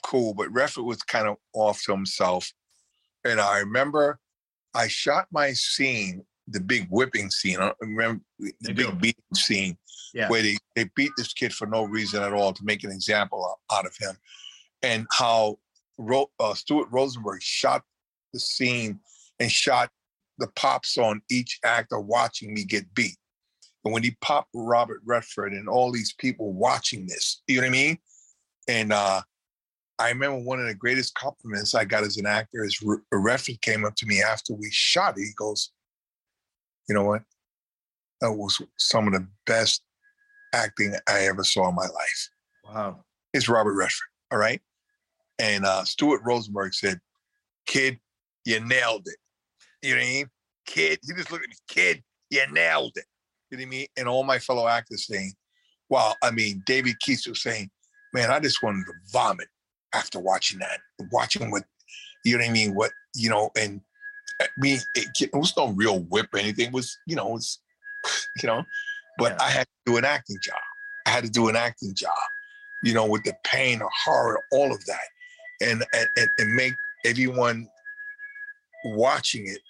[0.04, 2.52] cool, but Redford was kind of off to himself.
[3.24, 4.18] And I remember
[4.74, 7.58] I shot my scene, the big whipping scene.
[7.60, 8.74] I remember the do.
[8.74, 9.78] big beating scene
[10.14, 10.28] Yeah.
[10.28, 13.56] where they, they beat this kid for no reason at all to make an example
[13.70, 14.16] out- out of him,
[14.82, 15.58] and how
[15.98, 17.82] Ro- uh, Stuart Rosenberg shot
[18.32, 19.00] the scene
[19.40, 19.90] and shot
[20.38, 23.16] the pops on each actor watching me get beat.
[23.84, 27.68] And when he popped Robert Redford and all these people watching this, you know what
[27.68, 27.98] I mean?
[28.68, 29.22] And uh,
[29.98, 33.60] I remember one of the greatest compliments I got as an actor is R- Redford
[33.60, 35.22] came up to me after we shot it.
[35.22, 35.70] He goes,
[36.88, 37.22] "You know what?
[38.20, 39.82] That was some of the best
[40.56, 42.28] acting I ever saw in my life.
[42.64, 43.04] Wow.
[43.32, 44.60] It's Robert Redford, all right?
[45.38, 46.98] And uh, Stuart Rosenberg said,
[47.66, 47.98] Kid,
[48.44, 49.16] you nailed it.
[49.86, 50.26] You know what I mean?
[50.66, 53.04] Kid, he just looked at me, kid, you nailed it.
[53.50, 53.86] You know what I mean?
[53.96, 55.32] And all my fellow actors saying,
[55.88, 57.70] wow, I mean, David Keith was saying,
[58.12, 59.46] man, I just wanted to vomit
[59.94, 60.80] after watching that,
[61.12, 61.62] watching what,
[62.24, 62.74] you know what I mean?
[62.74, 63.80] What, you know, and
[64.40, 66.66] I mean, it, it was no real whip or anything.
[66.66, 67.60] It was, you know, it's,
[68.42, 68.64] you know,
[69.18, 69.44] but Yeah.
[69.44, 70.58] I had to do an acting job.
[71.06, 72.18] I had to do an acting job,
[72.82, 75.08] you know, with the pain or horror, all of that,
[75.62, 77.68] and and and, and make everyone
[78.84, 79.60] watching it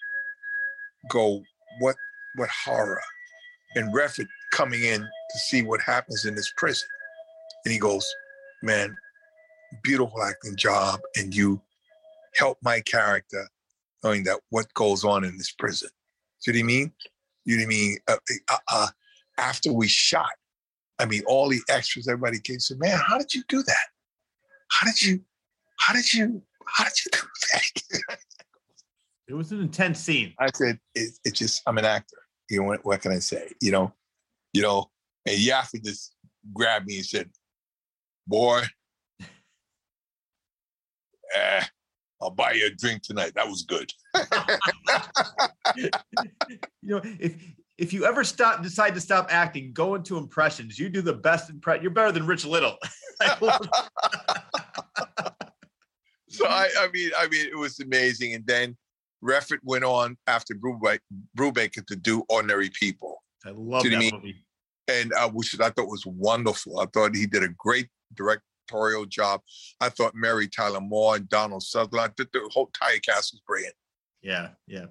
[1.10, 1.42] go,
[1.80, 1.96] what
[2.36, 3.00] what horror?
[3.74, 6.88] And Redford coming in to see what happens in this prison,
[7.64, 8.06] and he goes,
[8.62, 8.96] man,
[9.82, 11.60] beautiful acting job, and you
[12.34, 13.48] help my character
[14.02, 15.88] knowing that what goes on in this prison.
[16.38, 16.92] See what I mean?
[17.44, 17.98] You know what I mean?
[18.08, 18.16] Uh,
[18.50, 18.86] uh, uh,
[19.38, 20.30] after we shot,
[20.98, 23.86] I mean, all the extras, everybody came and said, man, how did you do that?
[24.70, 25.20] How did you,
[25.78, 27.18] how did you, how did you do
[27.52, 27.82] that?
[29.28, 30.34] It was an intense scene.
[30.38, 32.16] I said, it, it's just, I'm an actor.
[32.48, 33.52] You know, what, what can I say?
[33.60, 33.92] You know,
[34.52, 34.90] you know,
[35.26, 36.14] and Yaphet just
[36.52, 37.30] grabbed me and said,
[38.26, 38.62] boy,
[41.34, 41.64] eh,
[42.22, 43.32] I'll buy you a drink tonight.
[43.34, 43.90] That was good.
[45.76, 45.90] you
[46.82, 47.34] know, if
[47.78, 50.78] if you ever stop decide to stop acting, go into impressions.
[50.78, 51.82] You do the best impression.
[51.82, 52.76] You're better than Rich Little.
[56.36, 58.34] So I, I mean, I mean, it was amazing.
[58.34, 58.76] And then
[59.26, 61.00] Redford went on after Brubaker,
[61.36, 64.44] Brubaker to do Ordinary People, I love that mean- movie.
[64.88, 66.78] and uh, which I thought it was wonderful.
[66.80, 69.40] I thought he did a great directorial job.
[69.80, 73.40] I thought Mary Tyler Moore and Donald Sutherland, I thought the whole entire cast was
[73.46, 73.74] brilliant.
[74.22, 74.86] Yeah, yeah.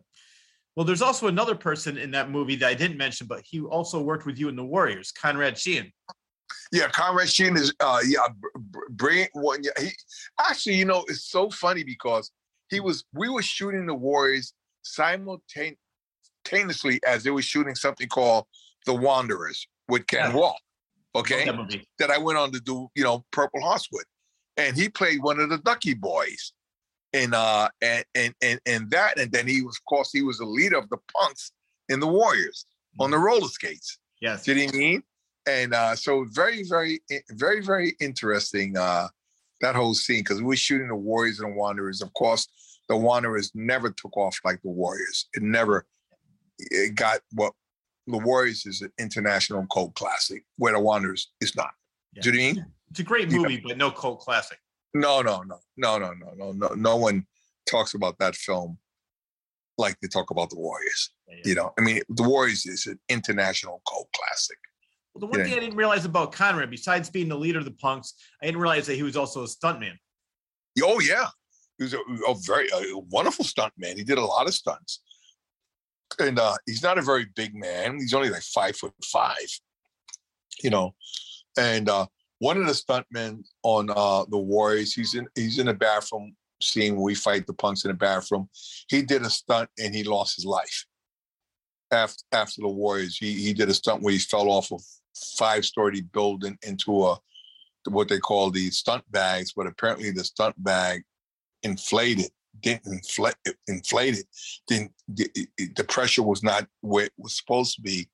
[0.75, 4.01] Well, there's also another person in that movie that I didn't mention, but he also
[4.01, 5.91] worked with you in the Warriors, Konrad Sheehan.
[6.73, 9.61] Yeah, Konrad Sheen is uh yeah br- br- brilliant one.
[9.63, 9.91] Yeah, he
[10.39, 12.29] actually, you know, it's so funny because
[12.69, 18.45] he was we were shooting the Warriors simultaneously as they were shooting something called
[18.85, 20.35] The Wanderers with Ken Yeah.
[20.35, 20.57] Wahl.
[21.15, 21.45] Okay,
[21.99, 24.05] that I went on to do, you know, Purple with,
[24.57, 26.51] and he played one of the Ducky Boys,
[27.13, 30.39] and uh and and and and that, and then he was, of course, he was
[30.39, 31.53] the leader of the punks
[31.87, 32.65] in the Warriors
[32.99, 33.97] on the roller skates.
[34.21, 34.43] Yes.
[34.43, 35.03] Do you know what I mean?
[35.47, 39.07] And uh, so very, very, very, very interesting uh,
[39.61, 42.01] that whole scene because we were shooting the Warriors and the Wanderers.
[42.01, 42.47] Of course,
[42.89, 45.27] the Wanderers never took off like the Warriors.
[45.33, 45.85] It never,
[46.59, 47.53] it got what
[48.07, 51.71] the Warriors is an international cult classic, where the Wanderers is not.
[52.21, 52.65] Do you know I mean?
[52.91, 53.39] It's a great Yeah.
[53.39, 54.59] movie, but no cult classic.
[54.93, 56.67] No, no, no, no, no, no, no, no.
[56.69, 57.25] No one
[57.69, 58.77] talks about that film
[59.77, 61.09] like they talk about the Warriors.
[61.27, 61.41] Yeah, yeah.
[61.45, 64.57] You know, I mean, the Warriors is an international cult classic.
[65.15, 65.45] Well, the one Yeah.
[65.45, 68.59] thing I didn't realize about Konrad, besides being the leader of the punks, I didn't
[68.59, 69.97] realize that he was also a stuntman.
[70.83, 71.27] Oh yeah,
[71.77, 73.95] he was a, a very a wonderful stuntman.
[73.95, 75.01] He did a lot of stunts,
[76.19, 77.97] and uh, he's not a very big man.
[77.97, 79.47] He's only like five foot five,
[80.61, 80.93] you know.
[81.57, 82.07] And uh,
[82.39, 86.95] one of the stuntmen on uh, the Warriors, he's in he's in the bathroom scene
[86.95, 88.49] where we fight the punks in the bathroom.
[88.89, 90.85] He did a stunt and he lost his life.
[91.89, 94.77] After after the Warriors, he he did a stunt where he fell off a
[95.37, 97.17] five story building into a
[97.87, 101.03] what they call the stunt bags, but apparently the stunt bag
[101.63, 102.31] inflated,
[102.61, 103.35] didn't inflate,
[103.67, 104.25] inflated,
[104.67, 105.29] didn't the,
[105.75, 108.09] the pressure was not where it was supposed to be,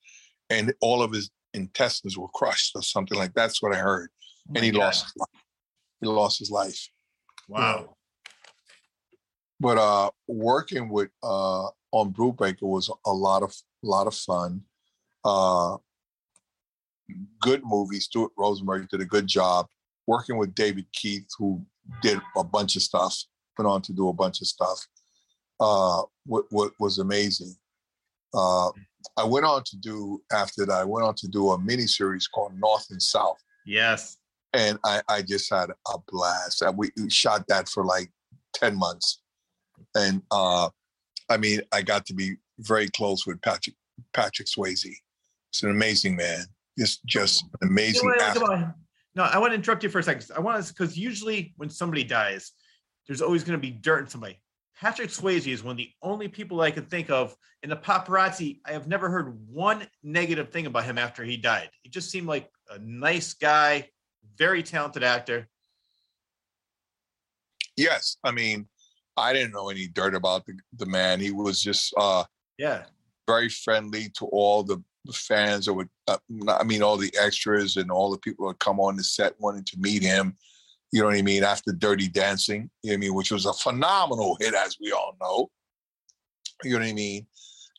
[0.49, 4.09] and all of his intestines were crushed or something like that's what I heard,
[4.49, 4.79] Oh and he God.
[4.79, 5.43] lost his life.
[6.01, 6.87] he lost his life.
[7.47, 7.95] Wow.
[9.59, 13.53] But uh, working with uh on Brubaker was a lot of
[13.83, 14.61] lot of fun.
[15.23, 15.77] Uh,
[17.41, 17.99] good movie.
[17.99, 19.67] Stuart Rosenberg did a good job
[20.07, 21.63] working with David Keith, who
[22.01, 23.15] did a bunch of stuff,
[23.57, 24.85] went on to do a bunch of stuff.
[25.59, 27.53] Uh, what, what was amazing.
[28.33, 28.69] Uh,
[29.17, 30.73] I went on to do after that.
[30.73, 34.17] I went on to do a mini series called North and South, Yes.
[34.53, 36.61] and I, I just had a blast.
[36.61, 38.09] And we, we shot that for like
[38.53, 39.21] ten months,
[39.95, 40.69] and uh,
[41.29, 43.75] I mean, I got to be very close with Patrick
[44.13, 44.83] Patrick Swayze.
[44.83, 46.45] He's an amazing man.
[46.77, 48.43] Just just an amazing what I like actor.
[48.45, 48.73] about him?
[49.15, 50.25] No, I want to interrupt you for a second.
[50.35, 52.51] I want to because usually when somebody dies,
[53.07, 54.41] there's always going to be dirt in somebody.
[54.79, 58.61] Patrick Swayze is one of the only people I can think of in the paparazzi.
[58.65, 61.69] I have never heard one negative thing about him after he died.
[61.83, 63.89] He just seemed like a nice guy,
[64.37, 65.47] very talented actor.
[67.77, 68.67] Yes, I mean,
[69.17, 71.19] I didn't know any dirt about the, the man.
[71.19, 72.23] He was just uh,
[72.57, 72.85] Yeah,
[73.27, 74.83] very friendly to all the
[75.13, 76.17] fans that would, uh,
[76.47, 79.65] I mean, all the extras and all the people that come on the set wanting
[79.65, 80.37] to meet him.
[80.91, 81.43] You know what I mean?
[81.43, 84.91] After Dirty Dancing, you know what I mean, which was a phenomenal hit, as we
[84.91, 85.49] all know.
[86.63, 87.25] You know what I mean?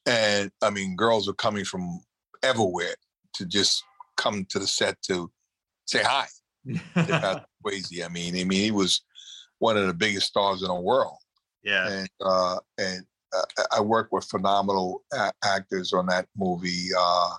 [0.07, 2.01] And I mean, girls were coming from
[2.43, 2.94] everywhere
[3.35, 3.85] to just
[4.16, 5.31] come to the set to
[5.86, 6.27] say hi
[7.65, 8.03] crazy.
[8.03, 9.03] I mean, I mean, he was
[9.59, 11.19] one of the biggest stars in the world
[11.62, 11.89] yeah.
[11.89, 13.05] and uh, and
[13.73, 15.03] I worked with phenomenal
[15.45, 16.89] actors on that movie.
[16.99, 17.35] Uh,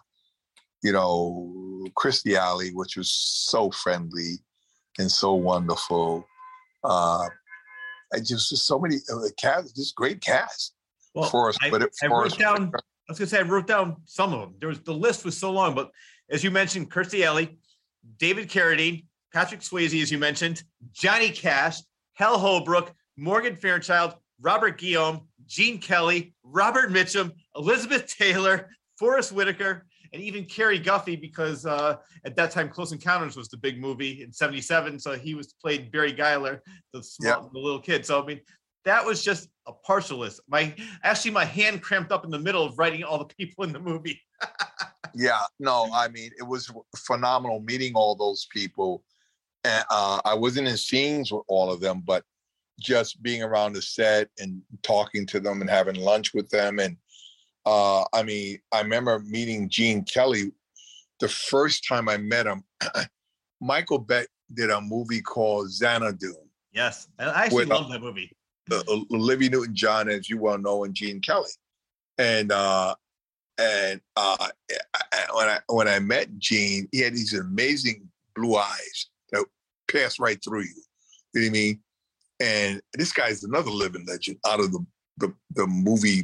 [0.82, 4.40] you know, Kirstie Alley, which was so friendly
[5.00, 6.28] and so wonderful.
[6.84, 7.28] Uh,
[8.14, 10.74] I just just so many uh, cast, just great cast
[11.16, 11.58] Well, for us.
[11.62, 12.72] I- but it, I for wrote down.
[12.76, 14.56] I was gonna say I wrote down some of them.
[14.60, 15.92] There was the list was so long, but
[16.30, 17.58] as you mentioned, Kirstie Alley,
[18.18, 20.64] David Carradine, Patrick Swayze, as you mentioned,
[20.94, 21.80] Johnny Cash,
[22.14, 30.22] Hal Holbrook, Morgan Fairchild, Robert Guillaume, Gene Kelly, Robert Mitchum, Elizabeth Taylor, Forest Whitaker, and
[30.22, 34.32] even Cary Guffey, because uh, at that time Close Encounters was the big movie in
[34.32, 36.62] '77, so he was played Barry Guiler,
[36.94, 38.06] the small, the little kid.
[38.06, 38.40] So I mean,
[38.86, 40.42] that was just a partial list.
[40.48, 43.74] My actually, my hand cramped up in the middle of writing all the people in
[43.74, 44.22] the movie.
[45.16, 49.04] yeah, no, I mean, it was phenomenal meeting all those people.
[49.64, 52.24] And uh, I wasn't in scenes with all of them, but
[52.80, 56.80] just being around the set and talking to them and having lunch with them.
[56.80, 56.98] And
[57.66, 60.52] uh, I mean, I remember meeting Gene Kelly
[61.20, 62.64] the first time I met him.
[63.62, 66.34] Michael Beck did a movie called Xanadu.
[66.74, 68.32] Yes, and I actually uh, love that movie.
[68.72, 68.82] uh,
[69.12, 71.50] Olivia Newton John, as you well know, and Gene Kelly.
[72.18, 72.96] And uh,
[73.58, 79.08] and uh, I- when I when I met Gene, he had these amazing blue eyes
[79.32, 79.46] that
[79.92, 80.84] passed right through you.
[81.34, 81.80] You know what I mean?
[82.40, 84.86] And this guy's another living legend out of the
[85.18, 86.24] the, the movie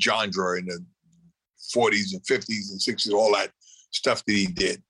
[0.00, 0.84] genre in the
[1.74, 3.50] 40s and 50s and 60s, all that
[3.90, 4.82] stuff that he did,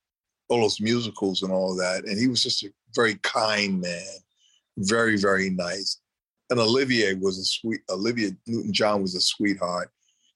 [0.49, 2.05] all those musicals and all that.
[2.05, 4.03] And he was just a very kind man,
[4.79, 6.01] very, very nice.
[6.51, 9.91] And Olivia was a sweet, Olivia Newton John was a sweetheart.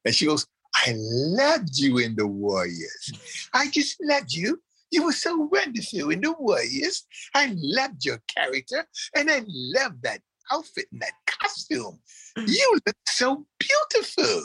[0.05, 3.13] And she goes, I loved you in the Warriors.
[3.53, 4.61] I just loved you.
[4.91, 7.05] You were so wonderful in the Warriors.
[7.35, 10.21] I loved your character and I loved that
[10.53, 11.99] outfit and that costume.
[12.37, 14.43] You look so beautiful.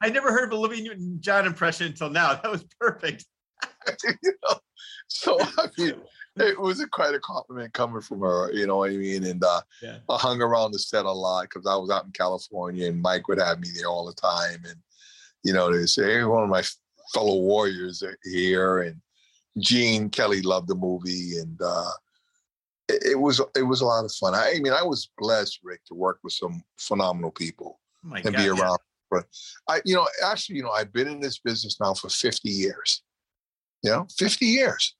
[0.00, 2.34] I never heard of a Olivia Newton-John impression until now.
[2.34, 3.24] That was perfect.
[4.04, 4.58] you know?
[5.08, 5.94] so I mean,
[6.36, 8.50] it was a quite a compliment coming from her.
[8.52, 9.24] You know what I mean?
[9.24, 9.98] And uh, Yeah.
[10.08, 13.28] I hung around the set a lot because I was out in California, and Mike
[13.28, 14.60] would have me there all the time.
[14.66, 14.76] And
[15.44, 16.62] you know, they say hey, one of my
[17.12, 19.00] fellow warriors are here, and
[19.58, 21.90] Gene Kelly loved the movie, and uh,
[22.88, 24.34] it, it was it was a lot of fun.
[24.34, 27.78] I, I mean, I was blessed, Rick, to work with some phenomenal people
[28.10, 28.50] Oh and God, be yeah.
[28.50, 28.78] around.
[29.10, 29.26] But
[29.68, 33.02] I, you know, actually, you know, I've been in this business now for 50 years.
[33.82, 34.94] You know, 50 years.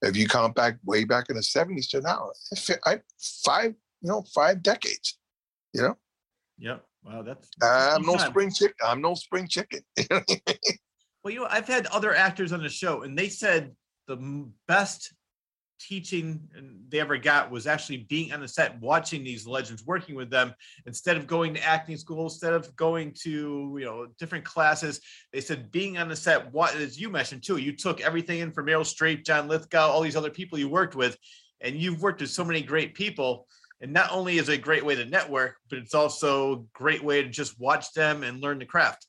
[0.00, 2.30] If you count back way back in the 70s to now,
[2.86, 3.00] I,
[3.44, 5.18] five, you know, five decades.
[5.72, 5.96] You know,
[6.58, 6.84] Yep.
[7.04, 7.48] Wow, that's.
[7.62, 8.30] I'm no Time.
[8.30, 8.76] spring chicken.
[8.86, 9.80] I'm no spring chicken.
[11.24, 13.72] Well, you know, I've had other actors on the show, and they said
[14.08, 15.14] the best
[15.80, 16.40] teaching
[16.88, 20.54] they ever got was actually being on the set, watching these legends, working with them
[20.86, 25.00] instead of going to acting school, instead of going to you know different classes.
[25.32, 28.52] They said being on the set, what as you mentioned too, you took everything in
[28.52, 31.16] from Meryl Streep, John Lithgow, all these other people you worked with,
[31.60, 33.46] and you've worked with so many great people.
[33.82, 37.02] And not only is it a great way to network, but it's also a great
[37.02, 39.08] way to just watch them and learn the craft.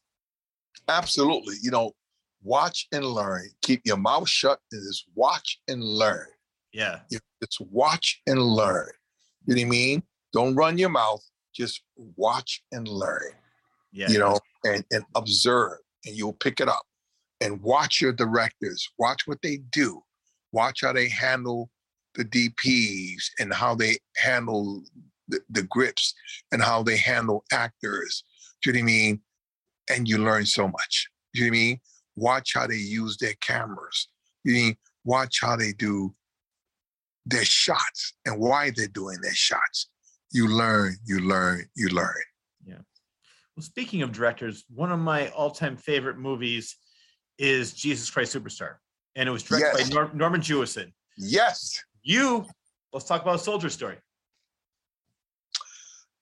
[0.89, 1.55] Absolutely.
[1.61, 1.91] You know,
[2.41, 3.47] watch and learn.
[3.61, 6.25] Keep your mouth shut and just watch and learn.
[6.73, 7.01] Yeah.
[7.11, 8.89] Just watch and learn.
[9.45, 10.03] You know what I mean?
[10.33, 11.23] Don't run your mouth.
[11.53, 13.31] Just watch and learn.
[13.91, 14.09] Yeah.
[14.09, 16.81] you know, and, and observe, and you'll pick it up.
[17.41, 20.01] And watch your directors, watch what they do,
[20.51, 21.69] watch how they handle
[22.15, 24.83] the DPs and how they handle
[25.27, 26.13] the, the grips
[26.51, 28.23] and how they handle actors.
[28.61, 29.21] Do you know what I mean?
[29.89, 31.09] And you learn so much.
[31.33, 31.79] Do you know what I mean?
[32.15, 34.07] Watch how they use their cameras.
[34.43, 34.75] You know I mean?
[35.05, 36.13] Watch how they do
[37.25, 39.89] their shots and why they're doing their shots.
[40.31, 42.13] You learn, you learn, you learn.
[42.65, 42.75] Yeah.
[43.55, 46.75] Well, speaking of directors, one of my all-time favorite movies
[47.37, 48.75] is Jesus Christ Superstar,
[49.15, 49.89] and it was directed Yes.
[49.89, 50.91] by Nor- Norman Jewison.
[51.17, 51.77] Yes.
[52.03, 52.45] You,
[52.91, 53.97] let's talk about a Soldier Story.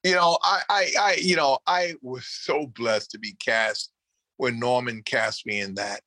[0.04, 3.92] you know, I, I, I, you know, I was so blessed to be cast
[4.38, 6.02] when Norman cast me in that.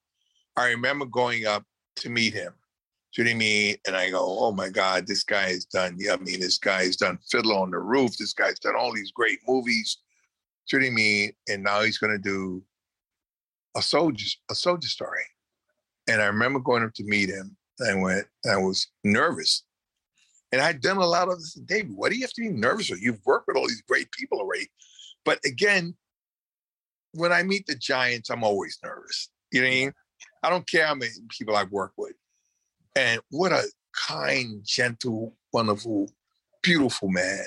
[0.57, 1.65] I remember going up
[1.97, 2.53] to meet him.
[3.19, 3.77] I mean?
[3.87, 7.19] And I go, oh my God, this guy done, yeah, I mean, this guy done
[7.31, 8.17] Fiddler on the Roof.
[8.17, 9.99] This guy's done all these great movies.
[10.73, 11.33] I mean?
[11.49, 12.63] And now he's going to do
[13.77, 15.23] a soldier, a soldier story.
[16.09, 17.57] And I remember going up to meet him.
[17.81, 19.65] I went, I was nervous.
[20.53, 21.55] And I'd done a lot of this.
[21.55, 22.97] David, what do you have to be nervous for?
[22.97, 24.69] You've worked with all these great people already.
[25.25, 25.97] But again,
[27.13, 29.31] when I meet the Giants, I'm always nervous.
[29.51, 29.93] You know what I mean?
[30.43, 32.15] I don't care how many people I've worked with.
[32.95, 33.65] And what a
[34.07, 36.11] kind, gentle, wonderful,
[36.63, 37.45] beautiful man.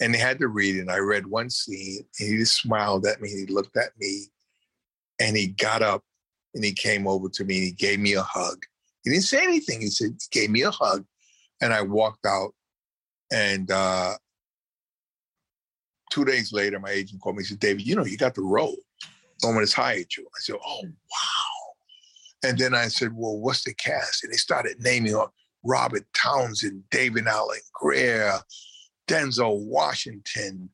[0.00, 0.76] And they had to read.
[0.76, 3.28] And I read one scene and he just smiled at me.
[3.28, 4.26] He looked at me
[5.20, 6.02] and he got up
[6.54, 8.64] and he came over to me and he gave me a hug.
[9.02, 9.80] He didn't say anything.
[9.80, 11.04] He said, he gave me a hug.
[11.60, 12.54] And I walked out.
[13.32, 14.14] And uh,
[16.10, 18.42] two days later, my agent called me and said, David, you know, you got the
[18.42, 18.76] role.
[19.42, 20.24] Norman has hired you.
[20.24, 22.48] I said, oh, wow.
[22.48, 24.24] And then I said, well, what's the cast?
[24.24, 25.32] And they started naming up
[25.64, 28.38] Robert Townsend, David Alan Grier,
[29.08, 30.68] Denzel Washington,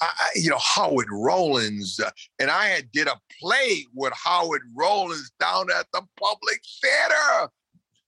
[0.00, 2.00] I, you know, Howard Rollins.
[2.38, 7.50] and I had did a play with Howard Rollins down at the Public Theater.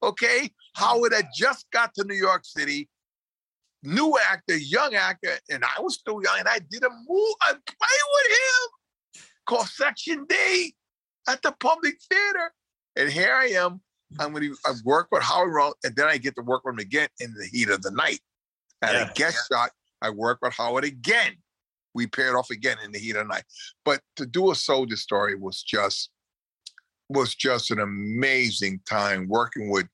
[0.03, 0.51] Okay.
[0.75, 2.89] Howard had just got to New York City,
[3.83, 7.53] new actor, young actor, and I was still young, and I did a move, I
[7.53, 8.71] played with him
[9.47, 10.75] called Section D
[11.29, 12.53] at the Public Theater.
[12.97, 13.81] And here I am.
[14.19, 16.79] I'm going to I work with Howard and then I get to work with him
[16.81, 18.21] again in the heat of the night.
[18.83, 19.11] At Yeah.
[19.11, 19.71] a guest shot,
[20.03, 21.37] I work with Howard again.
[21.95, 23.45] We paired off again in the heat of the night.
[23.85, 26.11] But to do a soldier story was just
[27.11, 29.87] was just an amazing time working with.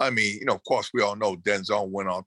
[0.00, 2.24] I mean, you know, of course, we all know Denzel went on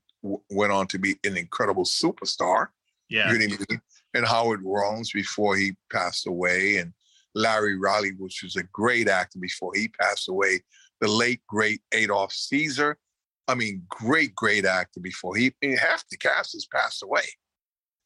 [0.50, 2.68] went on to be an incredible superstar.
[3.08, 3.32] Yeah.
[3.32, 3.80] You know what I mean?
[4.14, 6.92] And Howard Rollins before he passed away, and
[7.34, 10.60] Larry Riley, which was a great actor before he passed away.
[11.00, 12.98] The late great Adolph Caesar.
[13.46, 15.46] I mean, great, great actor before he.
[15.62, 17.24] I mean, half the cast has passed away.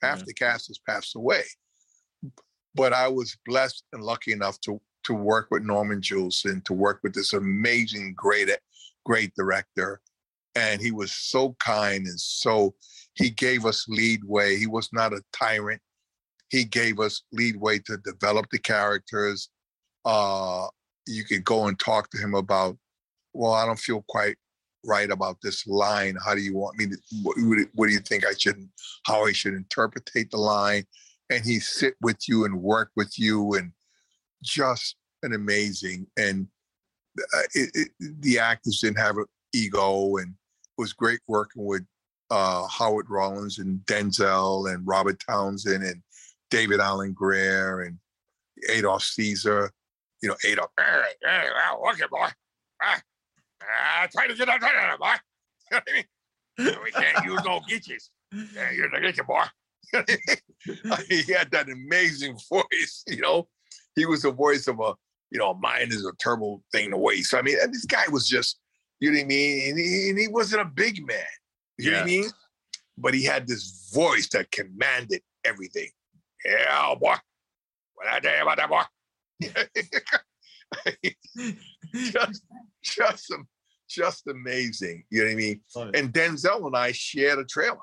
[0.03, 0.25] Half Yeah.
[0.27, 1.43] the cast has passed away.
[2.75, 7.01] But I was blessed and lucky enough to to work with Norman Jewison, to work
[7.03, 8.49] with this amazing, great,
[9.05, 10.01] great director,
[10.55, 12.75] and he was so kind and so
[13.15, 14.57] he gave us leadway.
[14.57, 15.81] He was not a tyrant.
[16.49, 19.49] He gave us leadway to develop the characters.
[20.05, 20.67] Uh,
[21.07, 22.77] you could go and talk to him about,
[23.33, 24.37] well, I don't feel quite
[24.85, 26.17] right about this line.
[26.25, 26.97] How do you want me to?
[27.23, 27.37] What,
[27.75, 28.69] what do you think I should?
[29.07, 30.85] How I should interpret the line?
[31.31, 33.73] And he sit with you and work with you, and
[34.43, 36.07] just an amazing.
[36.17, 36.47] And
[37.19, 37.89] uh, it, it,
[38.21, 41.83] the actors didn't have an ego, and it was great working with
[42.31, 46.03] uh, Howard Rollins and Denzel and Robert Townsend and
[46.51, 47.99] David Alan Grier and
[48.71, 49.71] Adolph Caesar.
[50.23, 50.71] You know, Adolph.
[50.79, 52.29] Hey, hey, it, boy.
[52.83, 53.01] Ah,
[53.63, 55.07] ah, try to get out there, boy.
[55.71, 56.77] You know what I mean?
[56.85, 58.11] We can't use no gitches.
[58.55, 59.45] Yeah, you're the gitchy boy.
[61.09, 63.49] he had that amazing voice, you know.
[63.95, 64.95] He was the voice of a,
[65.31, 67.31] you know, mind is a terrible thing to waste.
[67.31, 68.59] So, I mean, this guy was just,
[69.01, 69.71] you know what I mean?
[69.71, 71.19] And he, and he wasn't a big man,
[71.79, 72.25] you know what I mean?
[72.97, 75.89] But he had this voice that commanded everything.
[76.45, 77.15] Yeah, boy.
[77.95, 78.83] What I tell about that boy?
[81.95, 82.43] just,
[82.83, 83.33] just,
[83.89, 85.05] just amazing.
[85.11, 85.61] You know what I mean?
[85.95, 87.77] And Denzel and I shared a trailer.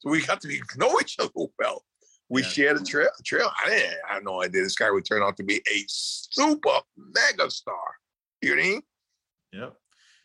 [0.00, 1.82] So we got to know each other well.
[2.30, 2.48] We Yeah.
[2.48, 3.50] shared a tra- Trail.
[3.64, 6.80] I didn't I had no idea this guy would turn out to be a super
[6.96, 7.76] mega star.
[8.42, 8.82] You know what I mean?
[9.52, 9.76] Yep.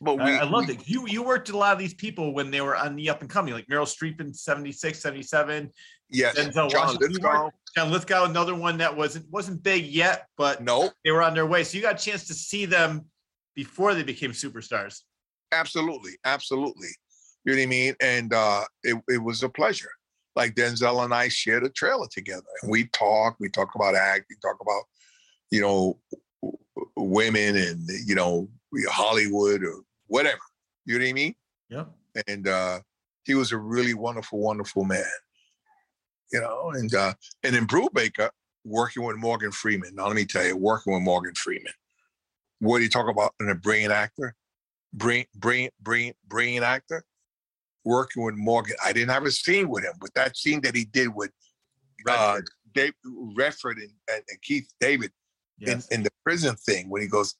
[0.02, 0.88] But we, I, I loved we- it.
[0.88, 3.22] You you worked with a lot of these people when they were on the up
[3.22, 5.72] and coming, like Meryl Streep in 76, 77.
[6.10, 7.50] Yes, Denzel John Lithgow.
[7.76, 11.46] John Lithgow, another one that wasn't wasn't big yet, but No, they were on their
[11.48, 11.64] way.
[11.64, 13.06] So you got a chance to see them
[13.56, 15.02] before they became superstars.
[15.54, 16.90] absolutely, absolutely.
[17.46, 17.96] You know what I mean?
[18.02, 19.90] And uh, it, it was a pleasure.
[20.36, 24.38] Like Denzel and I shared a trailer together, and we talk, We talk about acting,
[24.42, 24.84] talk about
[25.52, 26.00] you know
[26.96, 28.50] women and you know
[28.90, 30.40] Hollywood or whatever.
[30.86, 31.36] You know what I mean?
[31.70, 31.86] Yeah.
[32.28, 32.80] and uh,
[33.24, 35.04] he was a really wonderful, wonderful man.
[36.32, 38.30] You know, and uh, and in Brubaker,
[38.66, 39.96] working with Morgan Freeman.
[39.96, 41.74] Now let me tell you, working with Morgan Freeman.
[42.60, 44.36] What do you talk about in a brilliant actor?
[44.94, 47.04] Brilliant, brilliant, brilliant, brilliant actor.
[47.86, 50.86] Working with Morgan, I didn't have a scene with him, but that scene that he
[50.86, 51.32] did with
[52.08, 52.40] uh,
[52.74, 52.94] Dave
[53.36, 55.12] Redford and, and, Keith David
[55.58, 55.88] yes.
[55.88, 57.36] in, in the prison thing when he goes,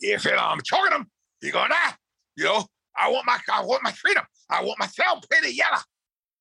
[0.00, 1.06] if it, I'm choking him,
[1.40, 1.92] you go, nah,
[2.36, 2.64] you know,
[2.96, 4.24] I want my, I want my freedom.
[4.50, 5.78] I want my cell painted yellow.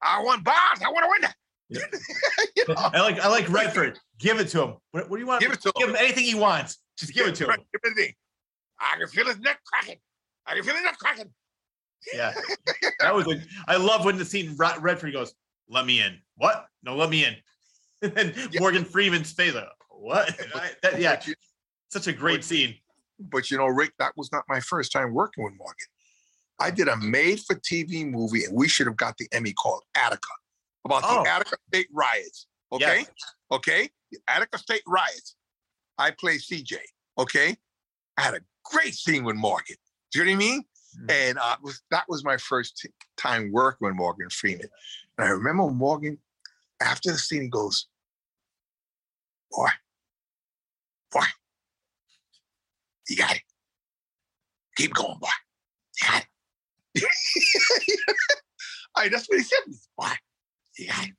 [0.02, 0.82] I want bars.
[0.86, 1.36] I want to win that.
[2.56, 4.00] you know, I like I like Redford.
[4.20, 4.76] Give it to him.
[4.92, 5.42] What, what do you want?
[5.42, 5.96] give it to Give him.
[5.96, 6.78] him anything he wants.
[6.98, 7.58] Just give it to him.
[7.74, 8.14] Give it to him.
[8.80, 10.00] I can feel his neck cracking.
[10.46, 11.30] I can feel his neck cracking.
[12.14, 12.34] Yeah.
[13.00, 15.34] That was a, I love when the scene Red- Redford goes,
[15.70, 16.18] let me in.
[16.36, 16.68] What?
[16.84, 17.36] No, let me in.
[18.04, 18.60] And then Yeah.
[18.60, 20.30] Morgan Freeman's face, like, what?
[20.56, 21.34] I- that- yeah, you,
[21.90, 22.76] such a great but- scene.
[23.20, 25.76] but you know, Rick, that was not my first time working with Morgan.
[26.60, 30.28] I did a made-for-TV movie, and we should have got the Emmy called Attica
[30.86, 31.24] about Oh.
[31.24, 32.48] the Attica State riots.
[32.72, 33.10] Okay, Yes.
[33.52, 35.36] okay, the Attica State riots.
[36.00, 36.78] I play CJ.
[37.18, 37.56] Okay,
[38.18, 39.76] I had a great scene with Morgan.
[40.12, 40.64] Do you know what I mean?
[41.10, 44.68] And uh, was, that was my first t- time working with Morgan Freeman.
[45.18, 46.18] And I remember Morgan
[46.82, 47.88] after the scene, he goes,
[49.52, 49.70] "Boy,
[51.12, 51.22] boy,
[53.10, 53.42] you got it.
[54.76, 55.28] Keep going, boy.
[56.02, 56.26] You got
[56.96, 57.04] it."
[58.96, 59.60] I, that's what he said.
[59.98, 60.12] Boy,
[60.78, 61.14] you got it.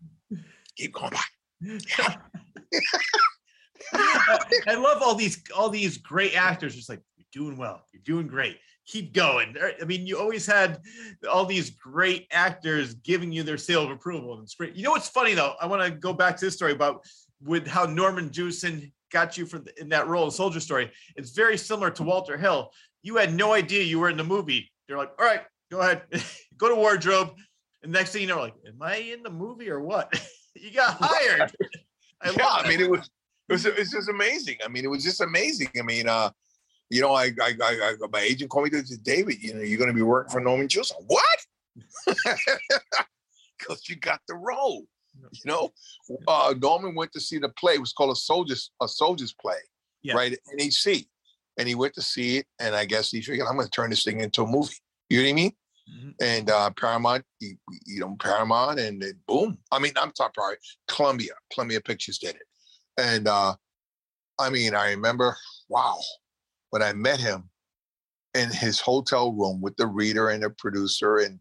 [0.76, 1.18] Keep going, boy.
[3.94, 6.74] I love all these all these great actors.
[6.74, 8.58] Just like you're doing well, you're doing great.
[8.88, 9.54] Keep going.
[9.80, 10.80] I mean, you always had
[11.30, 14.74] all these great actors giving you their seal of approval, and it's great.
[14.74, 15.54] You know what's funny though?
[15.60, 17.04] I want to go back to this story about
[17.44, 20.90] with how Norman Jewison got you for the, in that role in Soldier Story.
[21.16, 22.70] It's very similar to Walter Hill.
[23.02, 24.70] You had no idea you were in the movie.
[24.86, 26.02] They're like, all right, go ahead,
[26.56, 27.34] go to wardrobe.
[27.82, 30.12] And next thing you know, like, am I in the movie or what?
[30.54, 31.52] you got hired.
[32.20, 33.10] I yeah, love I mean, it was
[33.48, 34.56] it was it's just amazing.
[34.64, 35.68] I mean, it was just amazing.
[35.78, 36.30] I mean, uh,
[36.90, 39.78] you know, I, I, I, I my agent called me to David, you know, you're
[39.78, 40.92] going to be working for Norman Jewison.
[41.06, 41.38] What?
[43.58, 44.84] Because you got the role.
[45.32, 45.72] You know,
[46.28, 47.74] uh, Norman went to see the play.
[47.74, 49.56] It was called a soldiers a soldiers play,
[50.02, 50.14] Yeah.
[50.14, 50.32] right?
[50.32, 51.06] At NEC,
[51.58, 53.90] and he went to see it, and I guess he figured I'm going to turn
[53.90, 54.74] this thing into a movie.
[55.10, 55.52] You know what I mean?
[55.90, 56.14] Mhm.
[56.20, 57.56] and uh, Paramount, you,
[57.86, 59.58] you know, Paramount, and then boom.
[59.72, 60.56] I mean, I'm talking sorry,
[60.86, 62.46] Columbia, Columbia Pictures did it,
[62.96, 63.56] and uh,
[64.38, 65.36] I mean, I remember,
[65.68, 65.98] wow,
[66.70, 67.48] when I met him
[68.34, 71.38] in his hotel room with the reader and the producer, and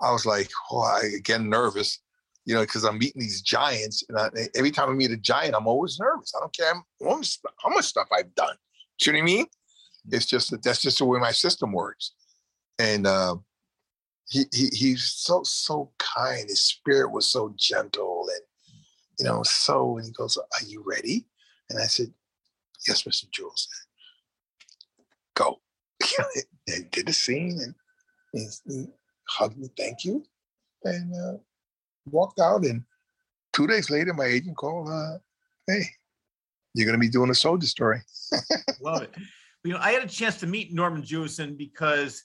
[0.00, 2.00] I was like, oh, I get nervous,
[2.44, 5.54] you know, because I'm meeting these giants, and I, every time I meet a giant,
[5.54, 6.32] I'm always nervous.
[6.36, 8.54] I don't care how much, how much stuff I've done.
[8.98, 9.46] Do you know what I mean?
[10.10, 12.12] It's just that that's just the way my system works,
[12.78, 13.06] and.
[13.06, 13.36] Uh,
[14.30, 16.48] he, he he's so so kind.
[16.48, 18.42] His spirit was so gentle and
[19.18, 19.98] you know so.
[19.98, 21.26] And he goes, "Are you ready?"
[21.68, 22.14] And I said,
[22.86, 23.28] "Yes, Mr.
[23.30, 23.68] Jules."
[25.40, 25.60] Go.
[26.66, 27.74] they did the scene and
[28.32, 28.86] he, he
[29.28, 30.24] hugged me, thank you,
[30.84, 31.38] and uh,
[32.10, 32.64] walked out.
[32.64, 32.82] And
[33.52, 34.88] two days later, my agent called.
[34.88, 35.18] Uh,
[35.66, 35.84] hey,
[36.74, 38.00] you're going to be doing a soldier story.
[38.80, 39.14] Love it.
[39.64, 42.24] You know, I had a chance to meet Norman Jewison because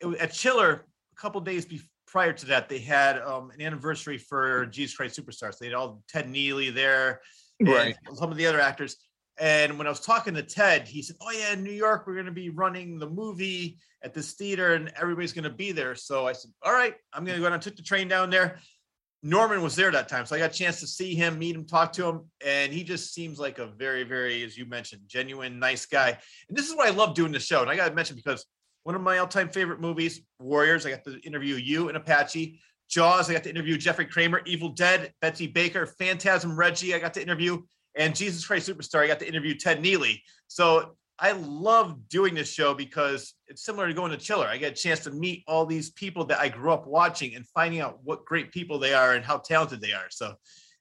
[0.00, 2.68] it was at Chiller a couple days be, prior to that.
[2.68, 5.58] They had um, an anniversary for Jesus Christ Superstars.
[5.58, 7.20] They had all Ted Neeley there,
[7.60, 7.96] and Right.
[8.14, 8.96] Some of the other actors.
[9.38, 12.14] And when I was talking to Ted, he said, "Oh yeah, in New York, we're
[12.14, 15.94] going to be running the movie at this theater, and everybody's going to be there."
[15.94, 18.30] So I said, "All right, I'm going to go." And I took the train down
[18.30, 18.58] there.
[19.22, 21.64] Norman was there that time, so I got a chance to see him, meet him,
[21.64, 25.58] talk to him, and he just seems like a very, very, as you mentioned, genuine,
[25.58, 26.10] nice guy.
[26.48, 27.62] And this is what I love doing the show.
[27.62, 28.44] And I got to mention because
[28.82, 30.84] one of my all-time favorite movies, Warriors.
[30.86, 32.60] I got to interview you and Apache.
[32.90, 33.30] Jaws.
[33.30, 34.42] I got to interview Jeffrey Kramer.
[34.44, 35.12] Evil Dead.
[35.22, 35.86] Betsy Baker.
[35.86, 36.94] Phantasm Reggie.
[36.94, 37.62] I got to interview,
[37.96, 39.00] and Jesus Christ Superstar.
[39.00, 40.20] I got to interview Ted Neeley.
[40.48, 44.46] So I love doing this show because it's similar to going to Chiller.
[44.46, 47.46] I get a chance to meet all these people that I grew up watching and
[47.48, 50.06] finding out what great people they are and how talented they are.
[50.10, 50.34] So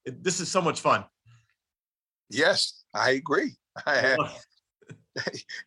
[0.05, 1.05] it, this is so much fun.
[2.29, 3.51] Yes, I agree.
[3.85, 4.17] I,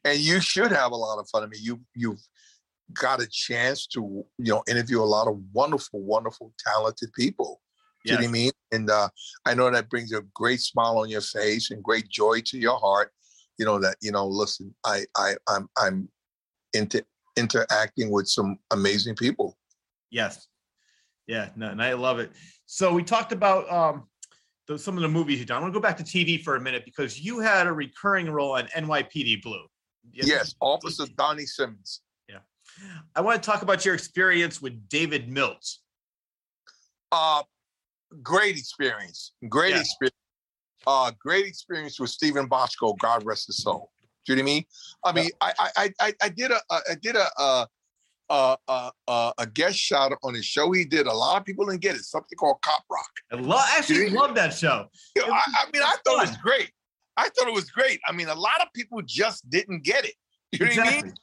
[0.05, 1.45] and you should have a lot of fun.
[1.45, 2.21] I mean, you you've
[2.93, 7.61] got a chance to you know interview a lot of wonderful, wonderful, talented people.
[8.07, 8.53] Do you know what I mean?
[8.73, 9.09] And uh,
[9.45, 12.79] I know that brings a great smile on your face and great joy to your
[12.79, 13.11] heart.
[13.59, 14.27] You know that you know.
[14.27, 16.09] Listen, I I I'm I'm
[16.73, 17.05] into
[17.37, 19.57] interacting with some amazing people.
[20.11, 20.47] Yes.
[21.27, 22.31] Yeah, no, and I love it.
[22.67, 24.05] So we talked about um
[24.69, 25.59] the, some of the movies you've done.
[25.59, 28.31] I want to go back to TV for a minute because you had a recurring
[28.31, 29.65] role on NYPD Blue.
[30.13, 32.03] Yes, Officer Donnie Simmons.
[32.29, 32.39] Yeah,
[33.15, 35.79] I want to talk about your experience with David Milch.
[37.11, 37.43] Uh,
[38.23, 39.33] great experience.
[39.49, 39.81] Great Yeah.
[39.81, 40.17] experience.
[40.87, 42.97] Uh, great experience with Steven Bochco.
[42.99, 43.91] God rest his soul.
[44.25, 44.65] Do you know what I mean?
[45.05, 47.67] I mean, I I I- I I did a I did a uh
[48.29, 50.73] uh uh uh, a guest shot on his show.
[50.73, 52.03] He did a lot of people didn't get it.
[52.03, 53.11] Something called Cop Rock.
[53.33, 54.89] I love actually love that show.
[55.17, 56.71] I, I mean, I thought it was great.
[57.17, 58.01] I thought it was great.
[58.07, 60.15] I mean, a lot of people just didn't get it.
[60.53, 61.15] You know what I mean?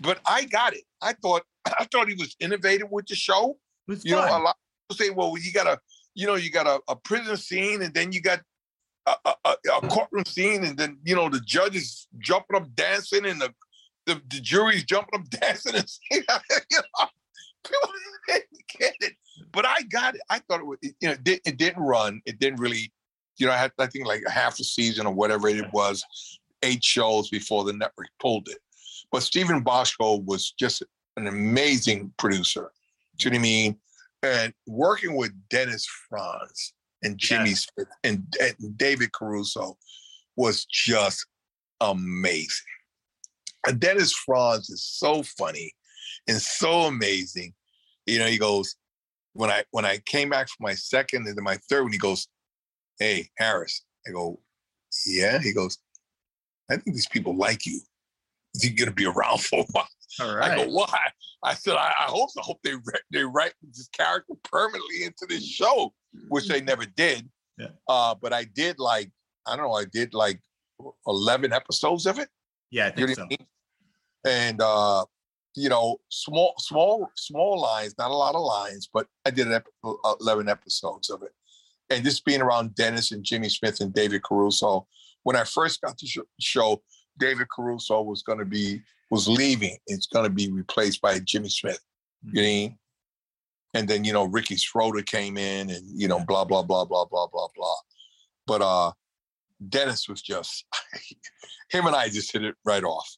[0.00, 0.84] But I got it.
[1.02, 3.58] I thought I thought he was innovative with the show.
[4.04, 5.78] You know, a lot of people say, well, you got a,
[6.16, 8.40] you know, you got a, a prison scene, and then you got
[9.06, 9.88] a, a, a- a hmm.
[9.88, 13.54] courtroom scene, and then you know the judges jumping up dancing, and the
[14.06, 17.06] the, the jury's jumping up dancing, and you know,
[17.62, 17.90] people
[18.28, 18.44] didn't
[18.78, 19.12] get it.
[19.52, 20.22] But I got it.
[20.30, 22.22] I thought it was, you know, it, did, it didn't run.
[22.24, 22.90] It didn't really,
[23.36, 26.02] you know, I had I think like a half a season or whatever it was,
[26.62, 28.58] eight shows before the network pulled it.
[29.12, 30.82] But Steven Bochco was just
[31.18, 32.72] an amazing producer.
[33.18, 33.76] Do you know what I mean?
[34.22, 36.72] And working with Dennis Franz
[37.02, 37.66] and Jimmy Yes.
[37.78, 39.76] Smits and, and David Caruso
[40.36, 41.26] was just
[41.80, 42.48] amazing.
[43.66, 45.72] And Dennis Franz is so funny
[46.28, 47.52] and so amazing.
[48.06, 48.76] You know, he goes,
[49.32, 51.98] when I when I came back from my second and then my third one, he
[51.98, 52.26] goes,
[52.98, 53.84] Hey, Harris.
[54.06, 54.40] I go,
[55.06, 55.38] Yeah.
[55.40, 55.78] He goes,
[56.70, 57.80] I think these people like you.
[58.54, 59.88] Is he gonna be around for a while?
[60.20, 61.10] All I go, why?
[61.42, 62.40] I said, I, I hope so.
[62.40, 62.74] I hope they
[63.10, 65.92] they write this character permanently into this show,
[66.28, 67.28] which they never did.
[67.58, 67.68] Yeah.
[67.88, 69.10] Uh, but I did like,
[69.46, 70.40] I don't know, I did like
[71.06, 72.28] eleven episodes of it.
[72.70, 73.22] Yeah, I You think know so.
[73.22, 73.46] I mean?
[74.26, 75.04] And uh,
[75.54, 79.54] you know, small, small, small lines, not a lot of lines, but I did an
[79.54, 81.32] ep- uh, eleven episodes of it.
[81.88, 84.86] And just being around Dennis and Jimmy Smits and David Caruso.
[85.22, 86.82] When I first got the sh- show,
[87.18, 89.76] David Caruso was going to be was leaving.
[89.86, 91.78] It's going to be replaced by Jimmy Smits.
[92.24, 92.32] You know?
[92.32, 92.78] what I mean?
[93.74, 97.04] And then you know Ricky Schroder came in, and you know blah blah blah blah
[97.04, 97.76] blah blah blah.
[98.46, 98.92] But uh,
[99.68, 100.64] Dennis was just
[101.70, 103.08] him and I just hit it right off.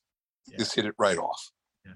[0.46, 0.58] Yeah.
[0.58, 1.50] Just hit it right off.
[1.84, 1.92] Yeah,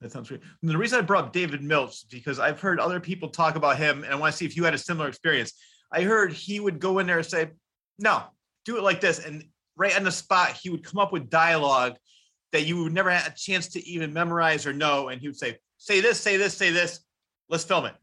[0.00, 0.40] that sounds great.
[0.62, 3.76] And the reason I brought up David Milch because I've heard other people talk about
[3.76, 5.52] him, and I want to see if you had a similar experience.
[5.92, 7.50] I heard he would go in there and say,
[7.98, 8.24] "No,
[8.64, 9.44] do it like this," and
[9.80, 11.96] right on the spot, he would come up with dialogue
[12.52, 15.38] that you would never had a chance to even memorize or know, and he would
[15.38, 17.00] say, "Say this, say this, say this.
[17.48, 17.94] Let's film it."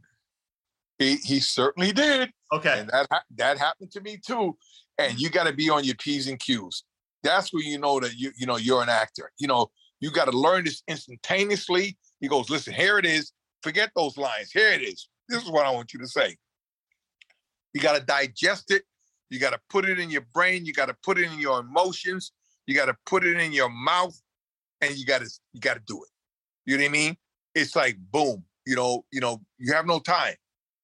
[0.97, 2.79] He he certainly did, Okay.
[2.79, 4.57] and that that happened to me too.
[4.97, 6.83] And you got to be on your p's and q's.
[7.21, 9.31] That's where you know that you you know you're an actor.
[9.37, 11.97] You know you got to learn this instantaneously.
[12.19, 13.31] He goes, listen, here it is.
[13.63, 14.51] Forget those lines.
[14.51, 15.09] Here it is.
[15.29, 16.35] This is what I want you to say.
[17.73, 18.83] You got to digest it.
[19.29, 20.65] You got to put it in your brain.
[20.65, 22.31] You got to put it in your emotions.
[22.65, 24.19] You got to put it in your mouth,
[24.81, 26.09] and you got to you got to do it.
[26.65, 27.17] You know what I mean?
[27.55, 28.43] It's like boom.
[28.65, 30.35] You know, you know, you have no time.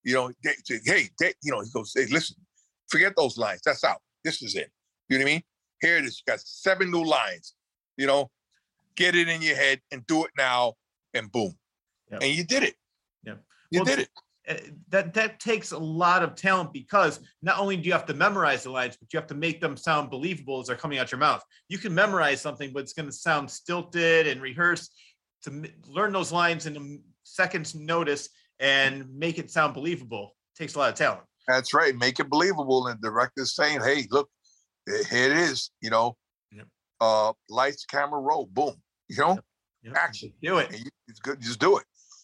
[0.03, 2.35] You know, they, say, hey, they, you know, he goes, hey, listen,
[2.89, 3.61] forget those lines.
[3.65, 4.01] That's out.
[4.23, 4.71] This is it.
[5.09, 5.43] You know what I mean?
[5.81, 6.21] Here it is.
[6.25, 7.55] You got seven new lines.
[7.97, 8.31] You know,
[8.95, 10.73] get it in your head and do it now,
[11.13, 11.53] and boom,
[12.11, 12.23] Yep.
[12.23, 12.75] and you did it.
[13.25, 13.35] Yeah,
[13.69, 14.09] You Well, did it.
[14.47, 14.55] Uh,
[14.89, 18.63] that that takes a lot of talent because not only do you have to memorize
[18.63, 21.19] the lines, but you have to make them sound believable as they're coming out your
[21.19, 21.41] mouth.
[21.69, 24.93] You can memorize something, but it's going to sound stilted and rehearsed.
[25.43, 28.29] To learn those lines in a seconds notice
[28.59, 31.21] and make it sound believable takes a lot of talent.
[31.47, 31.95] That's right.
[31.95, 32.87] Make it believable.
[32.87, 34.29] And director's saying, hey, look,
[34.89, 36.15] eh, here it is, you know.
[36.51, 36.67] Yep.
[37.01, 38.75] Uh lights, camera, roll, boom.
[39.09, 39.39] You know,
[39.83, 39.93] Yep.
[39.97, 40.33] Action.
[40.41, 40.71] Do it.
[40.71, 41.83] you, it's good, just do it.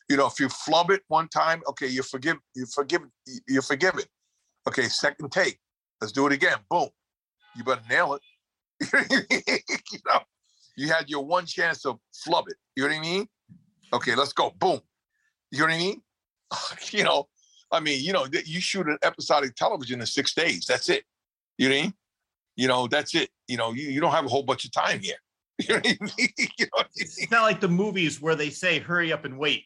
[0.09, 3.01] You know, if you flub it one time, okay, you forgive, you forgive,
[3.47, 4.07] you forgive it.
[4.67, 5.59] Okay, second take.
[6.01, 6.57] Let's do it again.
[6.69, 6.89] Boom.
[7.55, 8.21] You better nail it.
[9.91, 10.19] you know,
[10.75, 12.55] you had your one chance to flub it.
[12.75, 13.27] You know what I mean?
[13.93, 14.51] Okay, let's go.
[14.57, 14.79] Boom.
[15.51, 16.01] You know what I mean?
[16.91, 17.27] you know,
[17.71, 20.65] I mean, you know, you shoot an episodic television in six days.
[20.67, 21.03] That's it.
[21.57, 21.93] You know what I mean?
[22.55, 23.29] You know, that's it.
[23.47, 25.15] You know, you, you don't have a whole bunch of time here.
[25.67, 26.29] You know I mean?
[26.57, 26.87] You know I mean?
[26.95, 29.65] It's not like the movies where they say hurry up and wait.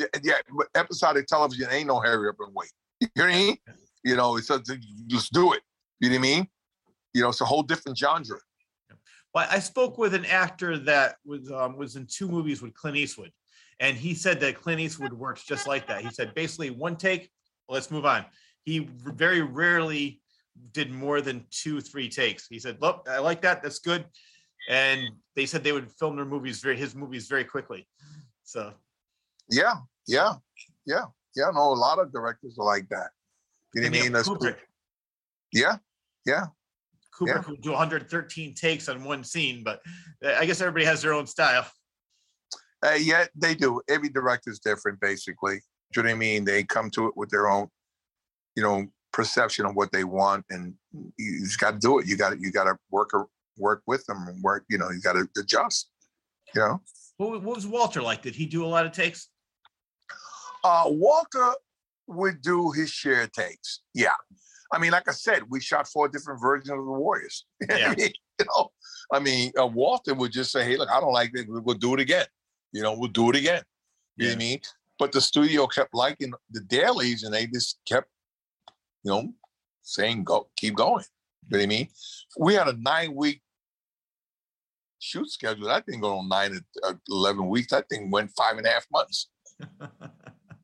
[0.00, 2.70] Yeah, yeah, but episodic television ain't no hurry up and wait.
[3.00, 3.56] You know what I mean?
[4.02, 4.60] You know, it's a,
[5.08, 5.60] just do it.
[6.00, 6.48] You know what I mean?
[7.12, 8.38] You know, it's a whole different genre.
[9.34, 12.96] But I spoke with an actor that was um, was in two movies with Clint
[12.96, 13.30] Eastwood,
[13.78, 16.00] and he said that Clint Eastwood works just like that.
[16.00, 17.30] He said basically one take,
[17.68, 18.24] let's move on.
[18.64, 20.20] He very rarely
[20.72, 22.48] did more than two, three takes.
[22.48, 23.62] He said, "Look, I like that.
[23.62, 24.06] That's good."
[24.68, 27.86] And they said they would film their movies very his movies very quickly.
[28.44, 28.72] So
[29.50, 29.74] Yeah,
[30.06, 30.34] yeah,
[30.86, 31.04] yeah,
[31.36, 31.50] yeah.
[31.52, 33.10] No, a lot of directors are like that.
[33.74, 34.12] You know what I mean?
[34.12, 34.56] Kubrick.
[35.52, 35.76] yeah,
[36.26, 36.46] yeah.
[37.18, 39.80] Kubrick would do 113 takes on one scene, but
[40.24, 41.66] uh, I guess everybody has their own style.
[42.84, 43.80] Uh, yeah, they do.
[43.88, 45.60] Every director's different, basically.
[45.92, 46.44] Do you know what I mean?
[46.44, 47.68] They come to it with their own,
[48.56, 50.74] you know, perception of what they want, and
[51.18, 52.06] you just got to do it.
[52.06, 53.10] You got to you got to work
[53.58, 54.64] work with them and work.
[54.70, 55.90] You know, you got to adjust.
[56.54, 56.80] You know.
[57.18, 58.22] What, what was Walter like?
[58.22, 59.28] Did he do a lot of takes?
[60.62, 61.52] Uh, Walter
[62.06, 63.80] would do his share takes.
[63.94, 64.14] Yeah.
[64.72, 67.44] I mean, like I said, we shot four different versions of the Warriors.
[67.68, 67.94] Yeah.
[67.98, 68.10] you
[68.46, 68.70] know,
[69.12, 71.46] I mean, uh, Walter would just say, "Hey, look, I don't like it.
[71.48, 72.26] We'll do it again.
[72.72, 73.62] You know, we'll do it again."
[74.16, 74.60] You know what I mean?
[74.98, 78.08] But the studio kept liking the dailies, and they just kept,
[79.02, 79.32] you know,
[79.82, 81.04] saying, "Go, keep going."
[81.48, 81.88] You know what I mean?
[82.38, 83.42] We had a nine-week
[85.00, 85.66] shoot schedule.
[85.66, 87.70] That didn't go on nine to uh, eleven weeks.
[87.70, 89.28] That thing went five and a half months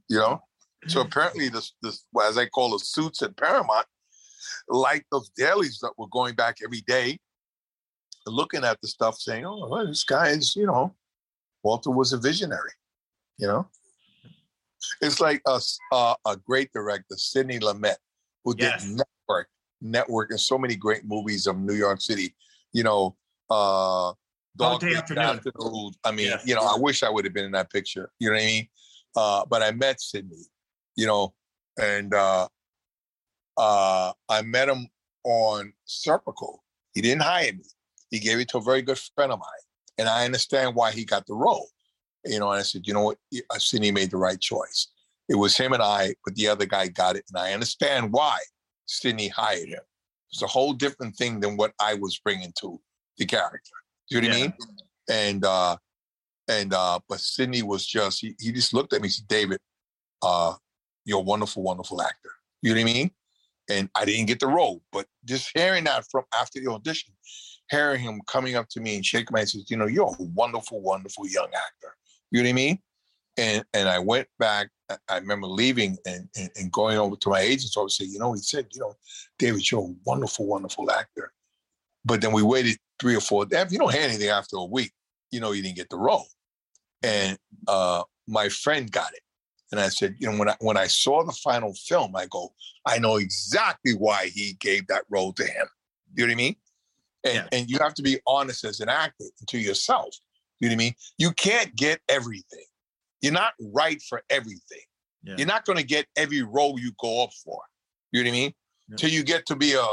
[0.08, 0.42] you know.
[0.88, 3.86] So apparently, this this as I call the suits at Paramount,
[4.68, 7.18] like those dailies that were going back every day,
[8.26, 10.94] looking at the stuff, saying, "Oh, well, this guy is," you know,
[11.62, 12.70] Walter was a visionary,
[13.38, 13.68] you know.
[15.00, 15.60] It's like a
[15.92, 17.96] uh, a great director, Sidney Lumet,
[18.44, 19.48] who did Network,
[19.80, 22.34] Network, and so many great movies of New York City.
[22.72, 23.16] You know,
[23.50, 24.12] uh,
[24.56, 25.24] Dog Day Afternoon.
[25.24, 25.92] Afternoon.
[26.04, 26.46] I mean, Yes.
[26.46, 28.12] you know, I wish I would have been in that picture.
[28.20, 28.68] You know what I mean?
[29.16, 30.44] Uh, but I met Sidney,
[30.94, 31.34] you know,
[31.80, 32.48] and uh,
[33.56, 34.88] uh, I met him
[35.24, 36.58] on Serpico.
[36.94, 37.64] He didn't hire me.
[38.10, 39.48] He gave it to a very good friend of mine,
[39.98, 41.68] and I understand why he got the role.
[42.24, 43.18] You know, and I said, you know what,
[43.50, 44.88] uh, Sidney made the right choice.
[45.28, 48.38] It was him and I, but the other guy got it, and I understand why
[48.86, 49.82] Sidney hired him.
[50.30, 52.80] It's a whole different thing than what I was bringing to
[53.16, 53.70] the character.
[54.10, 54.54] Do you know what I mean?
[55.08, 55.76] And uh,
[56.48, 59.58] and uh, but Sidney was just he, he just looked at me and said, David,
[60.22, 60.54] uh,
[61.04, 62.30] you're a wonderful, wonderful actor.
[62.62, 63.10] You know what I mean?
[63.68, 67.12] And I didn't get the role, but just hearing that from after the audition,
[67.70, 70.22] hearing him coming up to me and shaking my hand, says, you know, you're a
[70.22, 71.96] wonderful, wonderful young actor.
[72.30, 72.78] You know what I mean?
[73.38, 74.68] And and I went back.
[74.88, 77.96] I- I remember leaving and, and, and going over to my agent's office.
[77.96, 78.94] Say, you know, he said, you know,
[79.36, 81.32] David, you're a wonderful, wonderful actor.
[82.04, 83.46] But then we waited three or four.
[83.50, 84.92] If you don't hear anything after a week,
[85.32, 86.26] you know you didn't get the role.
[87.06, 87.38] And
[87.68, 89.20] uh, my friend got it.
[89.72, 92.52] And I said, you know, when I when I saw the final film, I go,
[92.86, 95.66] I know exactly why he gave that role to him.
[96.14, 96.56] You know what I mean?
[97.24, 97.48] And Yeah.
[97.52, 100.14] and you have to be honest as an actor to yourself.
[100.60, 100.94] You know what I mean?
[101.18, 102.64] You can't get everything.
[103.20, 104.84] You're not right for everything.
[105.22, 105.34] Yeah.
[105.38, 107.60] You're not going to get every role you go up for.
[108.12, 108.54] You know what I mean?
[108.88, 108.96] Yeah.
[108.96, 109.86] Till you get to be a,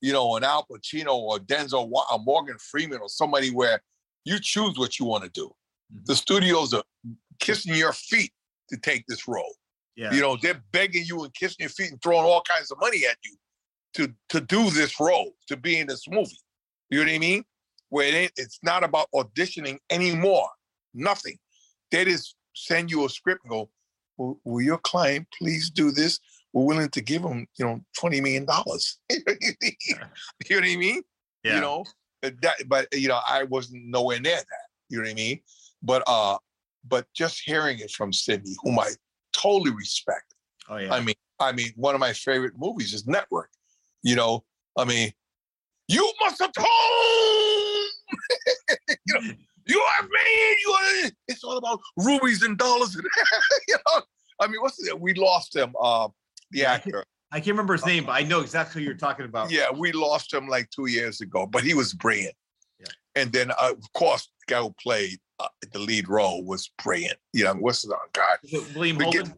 [0.00, 3.82] you know, an Al Pacino or Denzel, or Morgan Freeman or somebody where
[4.24, 5.54] you choose what you want to do.
[5.90, 6.12] The mm-hmm.
[6.14, 6.84] studios are
[7.40, 8.32] kissing your feet
[8.70, 9.54] to take this role.
[9.96, 10.12] Yeah.
[10.12, 13.02] You know, they're begging you and kissing your feet and throwing all kinds of money
[13.10, 13.36] at you
[13.94, 16.38] to to do this role, to be in this movie.
[16.90, 17.44] You know what I mean?
[17.90, 20.48] Where it ain't, it's not about auditioning anymore.
[20.94, 21.38] Nothing.
[21.90, 23.70] They just send you a script and go,
[24.16, 26.20] will, will your client please do this?
[26.52, 28.46] We're willing to give them, you know, $20 million.
[29.10, 29.18] you
[29.96, 31.02] know what I mean?
[31.44, 31.54] yeah.
[31.56, 31.84] You know,
[32.22, 34.66] that, but you know, I wasn't nowhere near that.
[34.88, 35.40] You know what I mean?
[35.82, 36.38] But uh,
[36.86, 38.90] but just hearing it from Sidney, whom I
[39.32, 40.34] totally respect.
[40.68, 40.92] oh yeah.
[40.94, 43.50] I mean, I mean, one of my favorite movies is Network.
[44.02, 44.44] You know,
[44.76, 45.12] I mean,
[45.88, 46.64] you must atone.
[48.88, 49.20] you know,
[49.66, 50.54] You are man.
[50.64, 51.10] You are.
[51.28, 52.94] It's all about rubies and dollars.
[52.94, 53.04] And
[53.68, 54.02] you know,
[54.40, 54.98] I mean, what's it?
[54.98, 55.74] We lost him.
[55.80, 56.08] Uh,
[56.50, 57.04] the Yeah, I actor.
[57.30, 59.50] I can't remember his name, but I know exactly who you're talking about.
[59.50, 62.34] Yeah, we lost him like two years ago, but he was brilliant.
[62.80, 62.86] Yeah.
[63.16, 67.16] And then, uh, of course, the guy who played uh, the lead role was brilliant.
[67.32, 67.98] You know, what's his name?
[68.12, 68.38] God?
[68.74, 69.32] William Holden?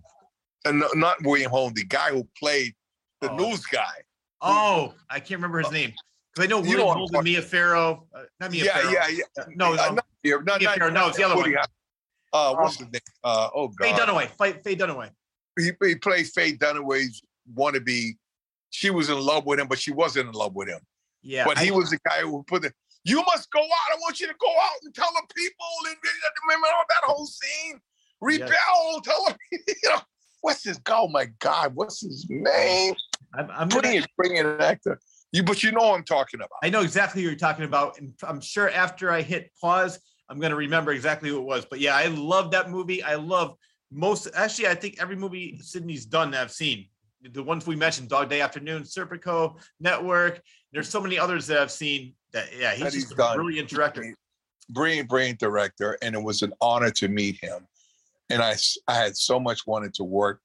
[0.64, 2.74] And no, not William Holm, the guy who played
[3.20, 3.36] the Oh.
[3.36, 3.92] news guy.
[4.40, 5.92] Oh, I can't remember his name.
[6.34, 8.06] Because I know You know William Holden, Mia Farrow.
[8.14, 8.90] Uh, not Mia yeah, Farrow.
[8.92, 9.24] yeah, yeah.
[9.38, 9.82] Uh, No, Uh, no.
[9.82, 11.64] not, not, Mia not, Farrow, no, it's the other Woody one.
[12.32, 13.00] Uh, what's Um, his name?
[13.24, 14.28] Uh, oh Faye Dunaway.
[14.38, 15.10] Faye, Faye Dunaway.
[15.58, 17.20] he, he played Faye Dunaway's
[17.54, 18.16] wannabe.
[18.70, 20.80] She was in love with him, but she wasn't in love with him.
[21.22, 21.44] Yeah.
[21.44, 22.72] but I- he was the guy who put the.
[23.04, 23.94] You must go out.
[23.94, 25.66] I want you to go out and tell the people.
[25.88, 25.96] And
[26.46, 27.80] remember all that whole scene.
[28.20, 29.00] Rebel.
[29.02, 29.36] Tell them.
[29.82, 30.00] You know
[30.42, 30.80] what's his?
[30.88, 32.94] Oh my God, what's his name?
[33.34, 34.98] I'm, I'm gonna, it, bring in an actor.
[35.32, 36.50] You, but you know what I'm talking about.
[36.62, 37.98] I know exactly who you're talking about.
[37.98, 41.64] And I'm sure after I hit pause, I'm going to remember exactly who it was.
[41.64, 43.02] But yeah, I love that movie.
[43.02, 43.56] I love
[43.92, 46.86] most, actually, I think every movie Sidney's done that I've seen.
[47.22, 50.40] The ones we mentioned, Dog Day Afternoon, Serpico, Network.
[50.72, 53.36] There's so many others that I've seen that, yeah, he's he's just a done.
[53.36, 54.14] brilliant director.
[54.70, 57.66] brilliant, brilliant director, and it was an honor to meet him.
[58.30, 58.54] And I,
[58.86, 60.40] I had so much wanted to work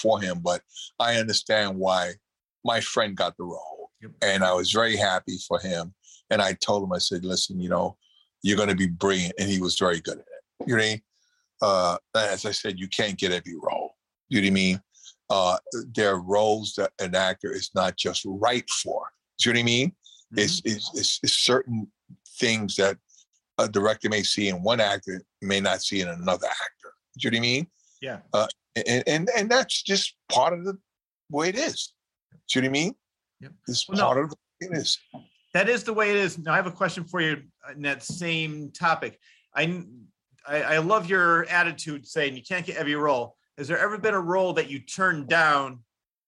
[0.00, 0.62] for him, but
[1.00, 2.12] I understand why
[2.64, 4.12] my friend got the role, Yep.
[4.22, 5.92] and I was very happy for him.
[6.30, 7.96] And I told him, I said, "Listen, you know,
[8.42, 10.68] you're going to be brilliant," and he was very good at it.
[10.68, 11.02] You know, what I mean?
[11.60, 13.94] uh, as I said, you can't get every role.
[14.28, 14.80] You know what I mean?
[15.30, 15.56] Uh,
[15.94, 19.06] there are roles that an actor is not just right for.
[19.38, 19.92] Do you know what I mean?
[20.32, 20.38] Mm-hmm.
[20.40, 21.90] It's, it's, it's, it's certain
[22.38, 22.96] things that
[23.58, 26.94] a director may see in one actor may not see in another actor.
[27.18, 27.66] Do you know what I mean?
[28.00, 28.18] Yeah.
[28.86, 30.78] And and, and that's just part of the
[31.30, 31.92] way it is.
[32.48, 32.94] Do you know what I mean?
[33.40, 33.52] Yep.
[33.66, 34.04] It's Well, no.
[34.04, 34.98] part of the way it is.
[35.54, 36.38] That is the way it is.
[36.38, 37.42] Now I have a question for you
[37.74, 39.18] in that same topic.
[39.54, 39.82] I,
[40.46, 43.36] I, I love your attitude saying you can't get every role.
[43.56, 45.80] Has there ever been a role that you turned down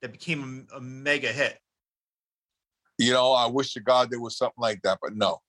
[0.02, 1.58] that became a, a mega hit?
[3.00, 5.40] You know, I wish to God there was something like that, but no.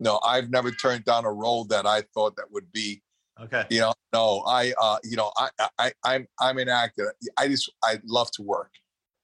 [0.00, 3.02] No, I've never turned down a role that I thought that would be
[3.40, 3.64] Okay.
[3.70, 5.48] you know no i uh you know i
[5.78, 7.14] i i'm i'm an actor.
[7.38, 8.70] I just i love to work.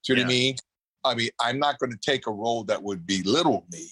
[0.03, 0.55] Do you know what i mean?
[1.03, 3.89] I mean i'm not going to take a role that would belittle me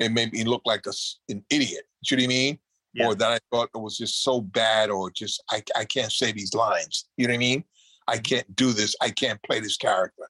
[0.00, 0.92] and make me look like a
[1.28, 1.84] an idiot.
[2.04, 2.58] Do you know what i mean?
[2.94, 3.06] Yeah.
[3.06, 6.32] or that i thought it was just so bad or just i i can't say
[6.32, 7.04] these lines.
[7.16, 7.64] You know what i mean?
[8.08, 8.22] I Mm-hmm.
[8.22, 8.96] can't do this.
[9.00, 10.24] I can't play this character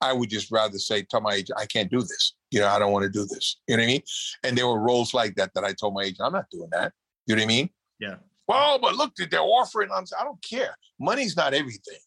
[0.00, 2.78] i would just rather say tell my agent i can't do this you know i
[2.78, 4.02] don't want to do this you know what i mean
[4.44, 6.92] and there were roles like that that i told my agent i'm not doing that
[7.26, 8.16] you know what i mean Yeah.
[8.48, 9.90] well, but look, they're offering.
[9.92, 10.76] I'm, I don't care.
[11.00, 11.98] Money's not everything.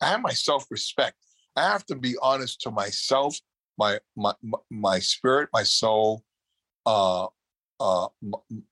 [0.00, 1.16] I have my self-respect.
[1.56, 3.36] I have to be honest to myself,
[3.78, 6.22] my my my- my spirit, my soul,
[6.86, 7.26] uh,
[7.80, 8.08] uh,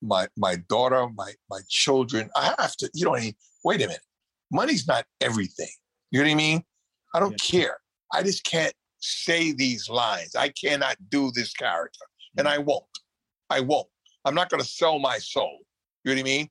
[0.00, 2.30] my my daughter, my my children.
[2.36, 2.90] I have to.
[2.94, 3.34] You know what I mean?
[3.64, 4.04] Wait a minute.
[4.52, 5.72] Money's not everything.
[6.10, 6.62] You know what I mean?
[7.14, 7.78] I don't care.
[8.12, 10.34] I just can't say these lines.
[10.34, 12.04] I cannot do this character,
[12.36, 12.50] and mm.
[12.50, 12.84] I won't.
[13.50, 13.88] I won't.
[14.24, 15.58] I'm not going to sell my soul.
[16.04, 16.48] You know what I mean?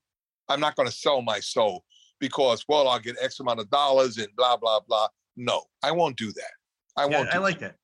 [0.49, 1.84] I'm not going to sell my soul
[2.19, 5.07] because, well, I'll get X amount of dollars and blah, blah, blah.
[5.35, 6.51] No, I won't do that.
[6.95, 7.29] I Yeah, won't.
[7.34, 7.75] I like that.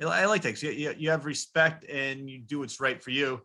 [0.00, 0.62] I I like that.
[0.62, 3.40] You, you, you have respect and you do what's right for you.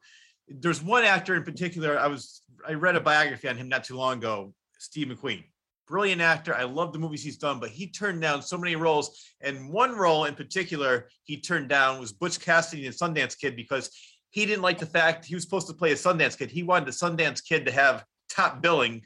[0.48, 1.98] There's one actor in particular.
[1.98, 4.54] I was I read a biography on him not too long ago.
[4.78, 5.46] Steve McQueen,
[5.88, 6.56] brilliant actor.
[6.56, 9.24] I love the movies he's done, but he turned down so many roles.
[9.42, 13.90] And one role in particular he turned down was Butch Cassidy and Sundance Kid because
[14.30, 16.50] he didn't like the fact he was supposed to play a Sundance Kid.
[16.50, 19.02] He wanted the Sundance Kid to have top billing.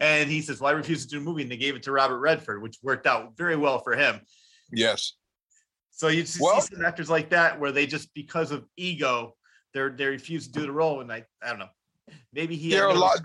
[0.00, 1.42] And he says, Well, I refuse to do a movie.
[1.42, 4.20] And they gave it to Robert Redford, which worked out very well for him.
[4.70, 5.14] Yes.
[5.90, 9.34] So you see Well- some actors like that where they just because of ego,
[9.72, 11.68] they're they refuse to do the role, and I I don't know.
[12.34, 12.70] Maybe he.
[12.70, 13.18] had There are a lot-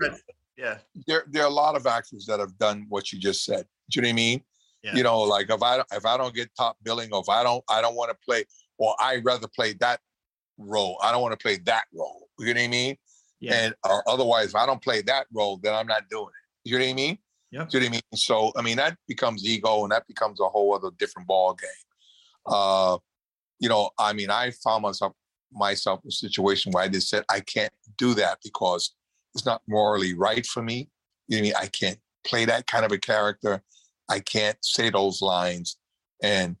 [0.58, 3.64] Yeah, There, there are a lot of actors that have done what you just said.
[3.90, 4.42] Do you know what I mean?
[4.82, 4.96] Yeah.
[4.96, 7.42] You know, like if I don't- if I don't get top billing, or if I
[7.44, 8.44] don't I don't want to play,
[8.76, 10.00] or I rather play that
[10.58, 10.98] role.
[11.02, 12.28] I don't want to play that role.
[12.40, 12.96] You know what I mean?
[13.40, 16.68] yeah, And uh, otherwise, if I don't play that role, then I'm not doing it.
[16.68, 17.18] You know what I mean?
[17.52, 17.68] Yep.
[17.70, 18.18] Do you know what I mean?
[18.18, 21.70] So I mean that becomes ego, and that becomes a whole other different ball game.
[22.46, 22.98] Uh,
[23.60, 25.12] you know, I mean, I found myself
[25.52, 28.94] myself in a situation where I just said I can't do that because
[29.34, 30.88] it's not morally right for me.
[31.28, 31.64] You know what I mean?
[31.64, 33.62] I can't play that kind of a character.
[34.10, 35.76] I can't say those lines,
[36.22, 36.56] and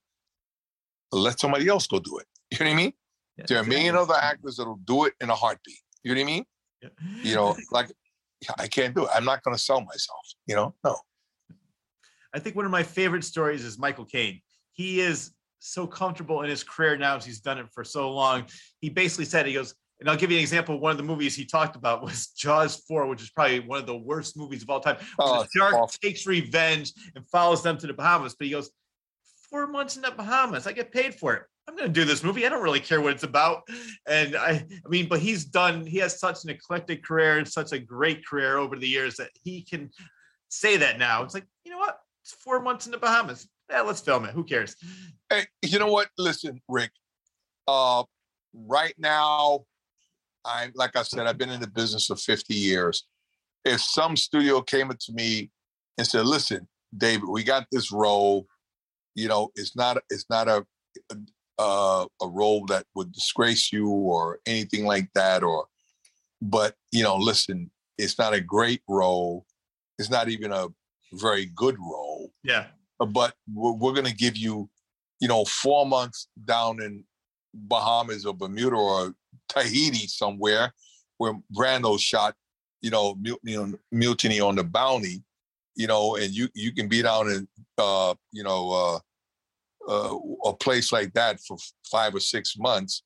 [1.12, 2.26] let somebody else go do it.
[2.50, 2.92] You know what I mean?
[3.38, 4.14] yeah, There are a million exactly.
[4.14, 5.76] other actors that'll do it in a heartbeat.
[6.02, 6.44] You know what I mean?
[6.82, 6.88] Yeah.
[7.22, 7.90] You know, like
[8.58, 9.10] I can't do it.
[9.14, 10.26] I'm not going to sell myself.
[10.46, 10.96] You know, no.
[12.34, 14.40] I think one of my favorite stories is Michael Caine.
[14.72, 18.44] He is so comfortable in his career now as he's done it for so long.
[18.80, 20.78] He basically said, he goes, And I'll give you an example.
[20.78, 23.86] One of the movies he talked about was Jaws 4, which is probably one of
[23.86, 24.96] the worst movies of all time.
[25.18, 25.98] Oh, the shark awful.
[26.02, 28.34] takes revenge and follows them to the Bahamas.
[28.38, 28.70] But he goes,
[29.50, 30.66] Four months in the Bahamas.
[30.66, 31.42] I get paid for it.
[31.66, 32.44] I'm going to do this movie.
[32.44, 33.62] I don't really care what it's about.
[34.06, 37.72] And I, I mean, but he's done, he has such an eclectic career and such
[37.72, 39.90] a great career over the years that he can
[40.48, 41.22] say that now.
[41.22, 41.98] It's like, you know what?
[42.22, 43.48] It's four months in the Bahamas.
[43.70, 44.30] Yeah, let's film it.
[44.30, 44.76] Who cares?
[45.30, 46.08] Hey, you know what?
[46.16, 46.90] Listen, Rick.
[47.66, 48.04] Uh,
[48.54, 49.64] right now,
[50.44, 53.06] I'm like I said, I've been in the business for 50 years.
[53.64, 55.50] If some studio came up to me
[55.96, 58.46] and said, "Listen, David, we got this role.
[59.14, 60.64] You know, it's not it's not a
[61.58, 65.66] a, a role that would disgrace you or anything like that, or
[66.40, 69.44] but you know, listen, it's not a great role.
[69.98, 70.68] It's not even a
[71.12, 72.66] very good role." Yeah.
[73.00, 74.68] But we're, we're going to give you,
[75.20, 77.04] you know, four months down in
[77.54, 79.14] Bahamas or Bermuda or
[79.48, 80.72] Tahiti somewhere
[81.18, 82.34] where Brando shot,
[82.80, 85.22] you know, mutiny on, mutiny on the bounty,
[85.74, 89.02] you know, and you you can be down in, uh, you know,
[89.88, 90.18] uh, uh,
[90.50, 91.56] a place like that for
[91.90, 93.02] five or six months,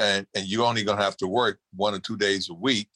[0.00, 2.88] and and you're only going to have to work one or two days a week.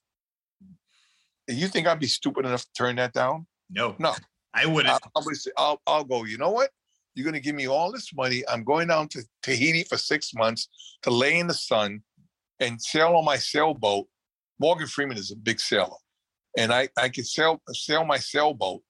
[1.48, 3.46] And you think I'd be stupid enough to turn that down?
[3.70, 4.14] No, No.
[4.54, 4.92] I wouldn't.
[4.92, 6.70] I'll, I'll, be- I'll, I'll go, you know what?
[7.14, 8.42] You're going to give me all this money.
[8.48, 10.68] I'm going down to Tahiti for six months
[11.02, 12.02] to lay in the sun
[12.62, 14.06] and sail on my sailboat.
[14.58, 15.96] Morgan Freeman is a big sailor.
[16.56, 18.82] And I, I can sail, sail my sailboat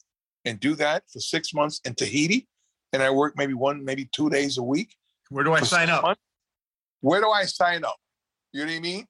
[0.45, 2.47] and do that for six months in Tahiti.
[2.93, 4.95] And I work maybe one, maybe two days a week.
[5.31, 6.03] Where do I sign up?
[6.03, 6.21] months.
[7.01, 7.97] Where do I sign up?
[8.53, 9.07] You know what I mean?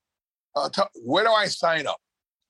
[0.55, 1.97] Uh, tell- where do I sign up?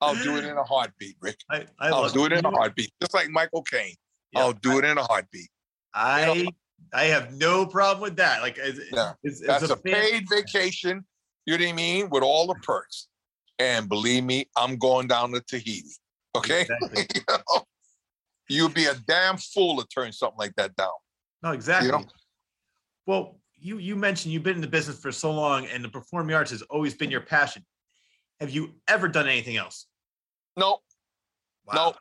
[0.03, 1.37] I'll do it in a heartbeat, Rick.
[1.49, 3.95] I, I I'll do it in a heartbeat, just like Michael Caine.
[4.33, 5.49] Yeah, I'll do it in a heartbeat.
[5.95, 6.49] I
[6.93, 8.43] I have no problem with that.
[8.43, 11.05] Like, as, Yeah, That's a fan- paid vacation.
[11.47, 12.10] You know what I mean?
[12.10, 13.09] With all the perks.
[13.59, 15.90] And believe me, I'm going down to Tahiti.
[16.36, 16.62] Okay.
[16.62, 17.06] Exactly.
[17.14, 17.62] You know?
[18.48, 20.90] You'd be a damn fool to turn something like that down.
[21.43, 21.90] No, exactly.
[21.90, 22.05] know?
[23.06, 26.35] Well, you you mentioned you've been in the business for so long, and the performing
[26.35, 27.64] arts has always been your passion.
[28.40, 29.86] Have you ever done anything else?
[30.56, 30.78] No,
[31.73, 31.94] no.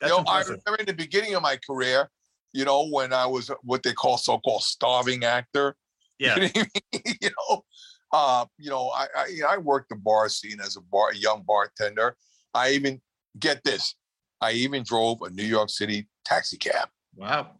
[0.00, 2.10] that's you know, I remember in the beginning of my career,
[2.52, 5.76] you know, when I was what they call so-called starving actor.
[6.18, 7.16] yeah, You know, I mean?
[7.20, 7.64] you know,
[8.12, 11.10] uh, you know, I, I you know, I worked the bar scene as a bar
[11.10, 12.16] a young bartender.
[12.54, 13.00] I even
[13.38, 13.94] get this.
[14.40, 16.88] I even drove a New York City taxi cab.
[17.16, 17.50] wow.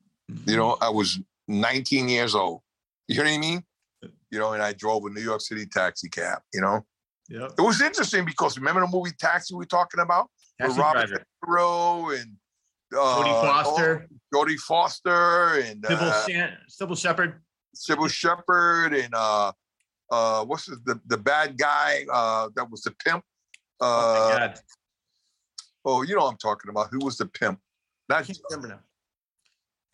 [0.44, 2.60] You know, I was 19 years old.
[3.06, 3.62] You know what I mean?
[4.30, 6.40] You know, and I drove a New York City taxi cab.
[6.52, 6.84] You know,
[7.28, 7.52] Yep.
[7.58, 10.28] it was interesting because remember the movie Taxi we were talking about
[10.60, 11.06] Taxi with Robert.
[11.08, 12.32] De Niro and
[12.96, 17.40] uh, Jodie Foster, Jodie Foster, and Cybill, uh, Shan- Cybill Shepherd.
[17.76, 19.52] Cybill Shepherd, and uh,
[20.10, 23.24] uh, what's the, the the bad guy uh, that was the pimp?
[23.80, 24.60] oh, Uh, God.
[25.84, 26.88] oh, you know what I'm talking about.
[26.90, 27.58] Who was the pimp?
[28.10, 28.80] I can't remember now.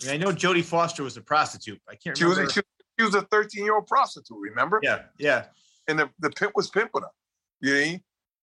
[0.02, 1.80] I, mean, I know Jodie Foster was a prostitute.
[1.89, 2.52] I can't she was remember.
[2.98, 4.36] she, was a 13 year old prostitute.
[4.40, 4.80] Remember?
[4.82, 5.47] yeah, yeah.
[5.89, 7.09] and the, the pimp was pimping her.
[7.60, 7.98] You know, you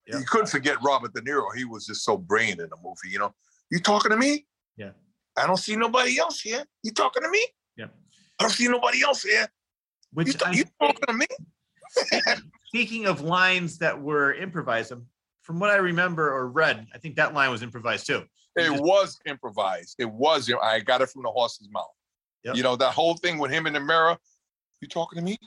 [0.08, 0.20] Yeah.
[0.28, 1.46] couldn't forget Robert De Niro.
[1.56, 3.10] He was just so brilliant in the movie.
[3.10, 3.34] You know,
[3.70, 4.48] you talking to me?
[4.78, 4.92] Yeah.
[5.38, 6.64] I don't see nobody else here.
[6.84, 7.46] You talking to me?
[7.78, 7.86] Yeah.
[8.40, 9.42] I don't see nobody else here.
[9.42, 9.48] You,
[10.14, 11.28] Which ta- I- you talking to me?
[12.68, 15.06] Speaking of lines that were improvised, um,
[15.42, 18.24] from what I remember or read, I think that line was improvised too.
[18.56, 19.96] It just- was improvised.
[20.00, 20.52] It was.
[20.62, 21.88] I got it from the horse's mouth.
[22.44, 22.56] Yep.
[22.56, 24.18] You know that whole thing with him in the mirror.
[24.82, 25.38] You talking to me?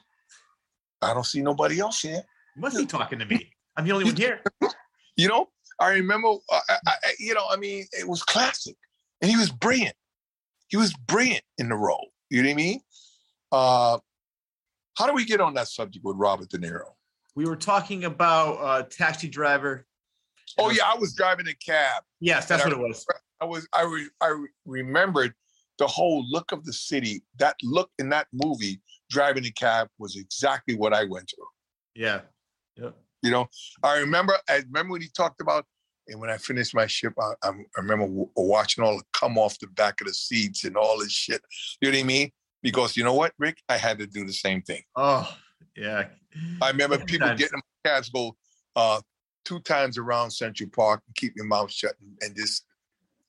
[1.01, 2.23] I don't see nobody else here.
[2.55, 3.51] You must be talking to me.
[3.77, 4.43] I'm the only one here.
[5.16, 6.28] You know, I remember.
[6.51, 8.77] uh, I, I- you know, I mean, it was classic,
[9.20, 9.94] and he was brilliant.
[10.69, 12.09] He was brilliant in the role.
[12.31, 12.81] You know what I mean?
[13.52, 13.98] Uh,
[14.97, 16.93] how do we get on that subject with Robert De Niro?
[17.35, 19.86] We were talking about uh, taxi driver.
[20.59, 22.02] Oh yeah, I was driving a cab.
[22.20, 23.06] Yes, that's And what it was.
[23.40, 23.66] I was.
[23.73, 25.32] I re, I remembered
[25.78, 27.23] the whole look of the city.
[27.39, 31.47] That look in that movie, driving a cab, was exactly what I went through.
[31.94, 32.20] Yeah.
[32.77, 32.97] Yep.
[33.23, 33.48] You know,
[33.82, 34.36] I remember.
[34.48, 35.64] I remember when he talked about.
[36.09, 39.39] And when I finished my ship, I, I I remember w- watching all the come
[39.39, 41.40] off the back of the seats and all this shit.
[41.81, 42.31] You know what I mean?
[42.63, 44.83] Because you know what, Rick, I had to do the same thing.
[44.97, 45.37] Oh,
[45.77, 46.07] yeah.
[46.61, 48.37] I remember Many people getting in my cabs go
[48.77, 49.01] uh,
[49.45, 52.65] two times around Central Park and keep your mouth shut and, and just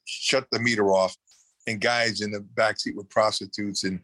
[0.05, 1.15] shut the meter off.
[1.67, 4.01] And guys in the backseat with prostitutes and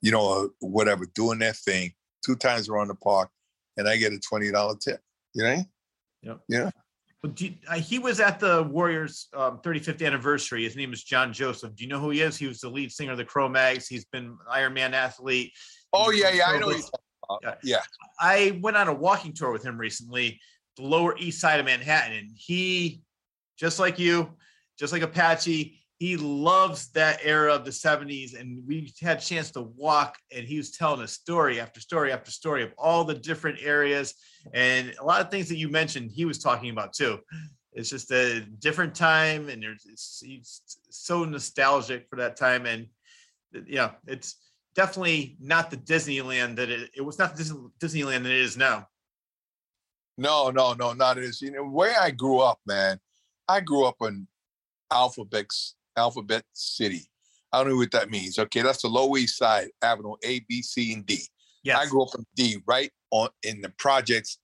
[0.00, 1.92] you know uh, whatever doing their thing
[2.24, 3.30] two times around the park,
[3.76, 5.00] and I get a twenty dollar tip.
[5.34, 5.64] You know?
[6.58, 6.89] But do
[7.36, 10.64] you- uh, he was at the Warriors' um, 35th anniversary.
[10.64, 11.74] His name is John Joseph.
[11.74, 12.36] Do you know who he is?
[12.36, 13.86] He was the lead singer of the Cro-Mags.
[13.86, 15.52] He's been Iron Man athlete.
[15.92, 16.60] Oh yeah, yeah, I know.
[16.60, 17.58] so what you're talking about.
[17.62, 17.80] Yeah.
[18.20, 20.40] I went on a walking tour with him recently.
[20.76, 23.02] the Lower East Side of Manhattan, and he,
[23.58, 24.30] just like you,
[24.78, 28.38] just like Apache, he loves that era of the 70s.
[28.38, 32.10] And we had a chance to walk, and he was telling us story after story
[32.10, 34.14] after story of all the different areas
[34.54, 37.18] and a lot of things that you mentioned, he was talking about too.
[37.74, 42.86] It's just a different time, and there's it's, it's so nostalgic for that time, and
[43.66, 44.36] yeah, it's
[44.74, 48.86] definitely not the Disneyland that it, it was not the Disneyland that it is now.
[50.16, 51.42] No, no, no, not it is.
[51.42, 52.98] You know, where I grew up, man,
[53.46, 54.26] I grew up in
[54.90, 55.50] Alphabet
[56.00, 57.02] Alphabet City.
[57.52, 58.38] I don't know what that means.
[58.38, 61.20] Okay, that's the Lower East Side, Avenue A, B, C, and D.
[61.62, 61.78] Yes.
[61.78, 64.38] I grew up in D, right on in the projects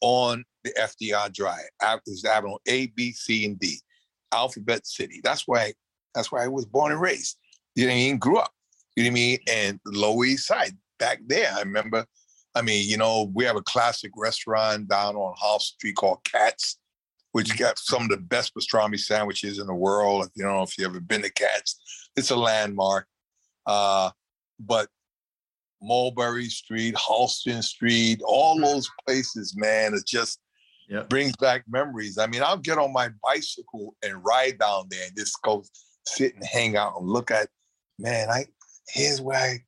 [0.00, 1.68] on the FDR Drive.
[1.80, 3.78] Avenue A, B, C, and D.
[4.32, 5.20] Alphabet City.
[5.22, 5.72] That's why.
[6.14, 7.36] That's where I was born and raised.
[7.76, 8.18] You know what I mean?
[8.18, 8.50] Grew up.
[8.96, 9.38] You know what I mean?
[9.48, 11.52] And Lower East Side back there.
[11.54, 12.04] I remember.
[12.54, 16.78] I mean, you know, we have a classic restaurant down on Half Street called Katz,
[17.38, 20.24] which got some of the best pastrami sandwiches in the world.
[20.24, 23.06] If you know if you ever been to Katz, it's a landmark.
[23.64, 24.10] Uh,
[24.58, 24.88] but
[25.80, 28.64] Mulberry Street, Houston Street, all mm-hmm.
[28.64, 30.40] those places, man, it just
[30.88, 31.08] yep.
[31.08, 32.18] brings back memories.
[32.18, 35.62] I mean, I'll get on my bicycle and ride down there and just go
[36.08, 37.46] sit and hang out and look at,
[38.00, 38.46] man, I
[38.88, 39.58] here's where I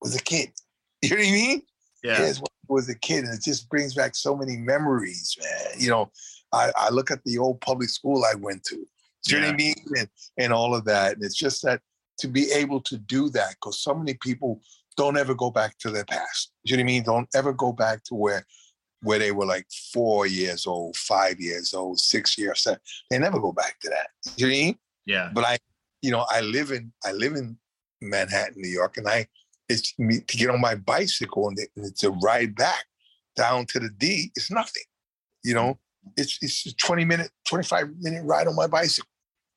[0.00, 0.50] was a kid.
[1.02, 1.62] You know what I mean?
[2.04, 2.16] Yeah.
[2.18, 3.24] Here's where I was a kid.
[3.24, 5.78] And it just brings back so many memories, man.
[5.78, 6.10] You know,
[6.54, 8.76] I, I look at the old public school I went to.
[9.24, 9.74] Do you know what I mean?
[9.98, 10.08] And,
[10.38, 11.14] and all of that.
[11.14, 11.80] And it's just that
[12.18, 14.60] to be able to do that, because so many people
[14.96, 16.52] don't ever go back to their past.
[16.64, 17.02] Do You know what I mean?
[17.02, 18.46] Don't ever go back to where
[19.02, 22.80] where they were like four years old, five years old, six years, seven.
[23.10, 24.08] They never go back to that.
[24.24, 24.78] Do You know what I mean?
[25.04, 25.30] Yeah.
[25.34, 25.58] But I,
[26.00, 27.58] you know, I live in I live in
[28.00, 29.26] Manhattan, New York, and I
[29.68, 32.84] it's me to get on my bicycle and, and to ride back
[33.36, 34.30] down to the D.
[34.36, 34.84] It's nothing.
[35.42, 35.78] You know,
[36.16, 39.08] it's it's a 20 minute, 25 minute ride on my bicycle.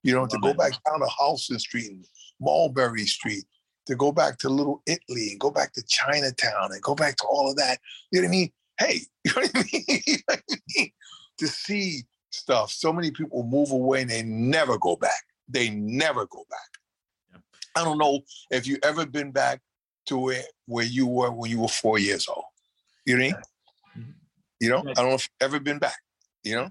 [0.03, 2.06] You know, to go back down to Houston Street and
[2.40, 3.44] Mulberry Street
[3.88, 7.24] to go back to Little Italy and go back to Chinatown and go back to
[7.26, 7.80] all of that.
[8.11, 8.52] You know what I mean?
[8.78, 10.02] Hey, you know what I mean?
[10.06, 10.91] you know what I mean?
[11.40, 12.72] To see stuff.
[12.72, 15.24] So many people move away and they never go back.
[15.48, 17.41] They never go back.
[17.76, 19.61] I don't know if you ever been back
[20.07, 22.45] to where, where you were when you were four years old.
[23.06, 23.41] You know what I mean?
[23.98, 24.11] Mm-hmm.
[24.60, 25.98] You know, I don't know if you've ever been back,
[26.43, 26.69] you know?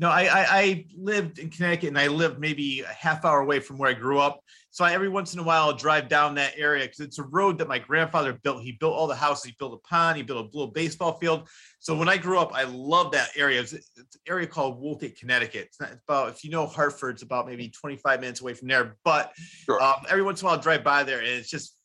[0.00, 3.60] No, I, I, I lived in Connecticut and I lived maybe a half hour away
[3.60, 4.40] from where I grew up.
[4.70, 7.22] So I, every once in a while, I'll drive down that area because it's a
[7.22, 8.64] road that my grandfather built.
[8.64, 9.44] He built all the houses.
[9.44, 10.16] He built a pond.
[10.16, 11.48] He built a little baseball field.
[11.78, 13.60] So when I grew up, I loved that area.
[13.60, 15.66] It's, it's an area called Wolcott, Connecticut.
[15.68, 18.66] It's, not, it's about if you know Hartford, it's about maybe 25 minutes away from
[18.66, 18.96] there.
[19.04, 19.32] But
[19.64, 19.80] sure.
[19.80, 21.78] um, every once in a while, I'll drive by there, and it's just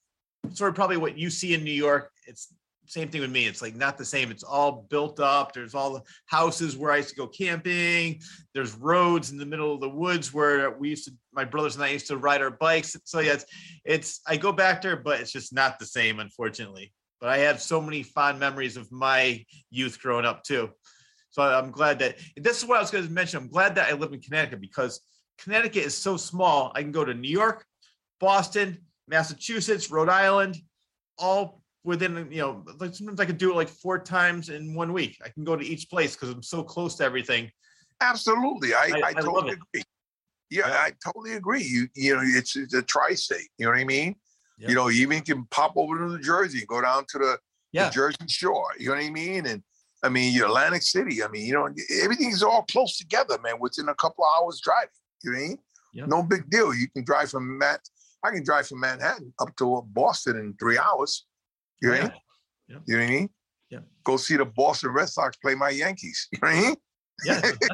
[0.54, 2.12] sort of probably what you see in New York.
[2.26, 2.52] It's
[2.90, 3.46] same thing with me.
[3.46, 4.32] It's like not the same.
[4.32, 5.54] It's all built up.
[5.54, 8.20] There's all the houses where I used to go camping.
[8.56, 11.84] There's roads in the middle of the woods where we used to, my brothers and
[11.84, 12.96] I used to ride our bikes.
[13.06, 13.46] So yeah, it's,
[13.86, 16.92] it's I go back there, but it's just not the same, unfortunately.
[17.22, 20.72] But I have so many fond memories of my youth growing up too.
[21.30, 23.40] So I'm glad that this is what I was going to mention.
[23.40, 25.00] I'm glad that I live in Connecticut because
[25.38, 26.72] Connecticut is so small.
[26.74, 27.66] I can go to New York,
[28.20, 30.58] Boston, Massachusetts, Rhode Island,
[31.20, 34.92] all within you know like sometimes i could do it like four times in one
[34.92, 35.18] week.
[35.24, 37.50] I can go to each place because i'm so close to everything.
[38.02, 38.74] Absolutely.
[38.74, 39.84] I, I, I totally agree.
[40.50, 41.64] Yeah, yeah, i totally agree.
[41.64, 44.16] You you know it's, it's a tri-state you know what i mean?
[44.58, 47.38] You know you even can pop over to new jersey and go down to the,
[47.72, 47.86] yeah.
[47.86, 49.46] the jersey shore you know what i mean?
[49.46, 49.64] And
[50.04, 51.70] i mean you atlantic city i mean you know
[52.04, 54.90] everything's all close together man within a couple hours driving
[55.24, 55.58] you know what i mean?
[55.92, 56.06] Yeah.
[56.06, 56.74] no big deal.
[56.74, 57.82] You can drive from matt
[58.24, 61.26] i can drive from manhattan up to boston in three hours
[61.82, 62.14] you know what I mean?
[62.68, 62.78] Yeah.
[62.86, 63.30] You know what I mean?
[63.70, 63.80] Yeah.
[64.04, 66.28] Go see the Boston Red Sox play my Yankees.
[66.32, 66.76] You know what I mean?
[67.26, 67.42] Yeah.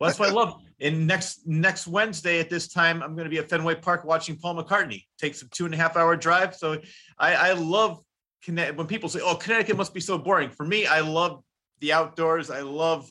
[0.00, 0.60] well, that's what I love.
[0.80, 4.36] And next next Wednesday at this time, I'm going to be at Fenway Park watching
[4.36, 5.04] Paul McCartney.
[5.18, 6.54] Takes a two and a half hour drive.
[6.54, 6.80] So
[7.18, 8.00] I, I love
[8.44, 8.76] Connecticut.
[8.76, 11.42] When people say, "Oh, Connecticut must be so boring," for me, I love
[11.80, 12.50] the outdoors.
[12.50, 13.10] I love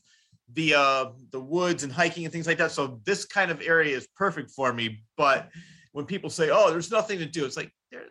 [0.53, 2.71] the uh the woods and hiking and things like that.
[2.71, 5.03] So this kind of area is perfect for me.
[5.17, 5.49] But
[5.91, 8.03] when people say, "Oh, there's nothing to do," it's like there,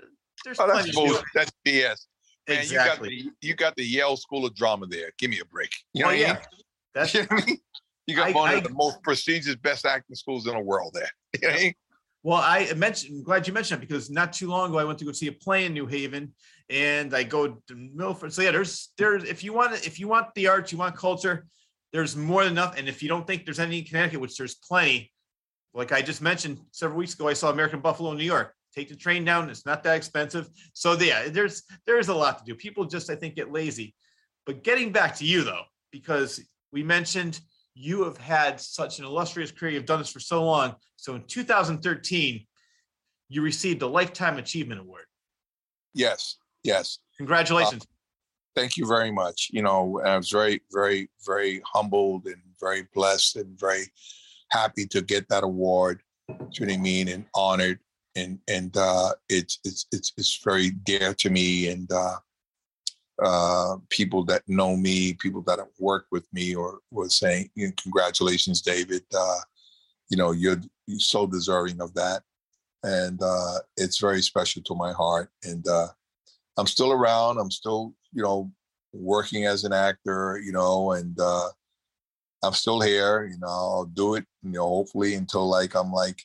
[0.46, 1.24] there's oh, that's bullshit.
[1.34, 2.06] That's BS.
[2.48, 3.14] Man, exactly.
[3.14, 5.10] you got the you got the Yale School of Drama there.
[5.18, 5.72] Give me a break.
[5.92, 6.30] You know oh, yeah.
[6.30, 6.42] I mean?
[6.94, 7.58] That's you know I mean?
[8.06, 10.94] You got I, one I, of the most prestigious, best acting schools in the world
[10.94, 11.10] there.
[11.42, 11.74] You know I mean?
[12.22, 14.98] Well, I mentioned, I'm glad you mentioned that because not too long ago I went
[15.00, 16.32] to go see a play in New Haven,
[16.70, 18.32] and I go to Milford.
[18.32, 21.46] So yeah, there's there's if you want if you want the arts, you want culture,
[21.92, 22.78] there's more than enough.
[22.78, 25.12] And if you don't think there's any in Connecticut, which there's plenty,
[25.74, 28.88] like I just mentioned several weeks ago, I saw American Buffalo in New York take
[28.88, 29.48] the train down.
[29.48, 30.50] It's not that expensive.
[30.74, 32.54] So yeah, there's there's a lot to do.
[32.54, 33.94] People just I think get lazy.
[34.44, 36.40] But getting back to you though, because
[36.72, 37.40] we mentioned
[37.74, 39.72] you have had such an illustrious career.
[39.72, 40.76] You've done this for so long.
[40.96, 42.46] So in 2013,
[43.28, 45.04] you received a Lifetime Achievement Award.
[45.92, 46.98] Yes, yes.
[47.18, 47.82] Congratulations.
[47.82, 47.86] Uh,
[48.54, 49.50] thank you very much.
[49.52, 53.84] You know, I was very, very, very humbled and very blessed and very
[54.50, 56.00] happy to get that award.
[56.28, 57.08] You know what I mean?
[57.08, 57.78] And honored.
[58.16, 61.68] And and uh, it's it's it's it's very dear to me.
[61.68, 62.16] And uh,
[63.22, 67.66] uh, people that know me, people that have worked with me, or was saying, you
[67.66, 69.02] know, "Congratulations, David.
[69.14, 69.40] Uh,
[70.08, 72.22] you know, you're, you're so deserving of that."
[72.82, 75.30] And uh, it's very special to my heart.
[75.44, 75.88] And uh,
[76.56, 77.38] I'm still around.
[77.38, 78.50] I'm still, you know,
[78.92, 80.40] working as an actor.
[80.42, 81.18] You know, and
[82.42, 83.26] I'm still here.
[83.26, 84.24] You know, I'll do it.
[84.42, 86.22] You know, hopefully until like I'm like,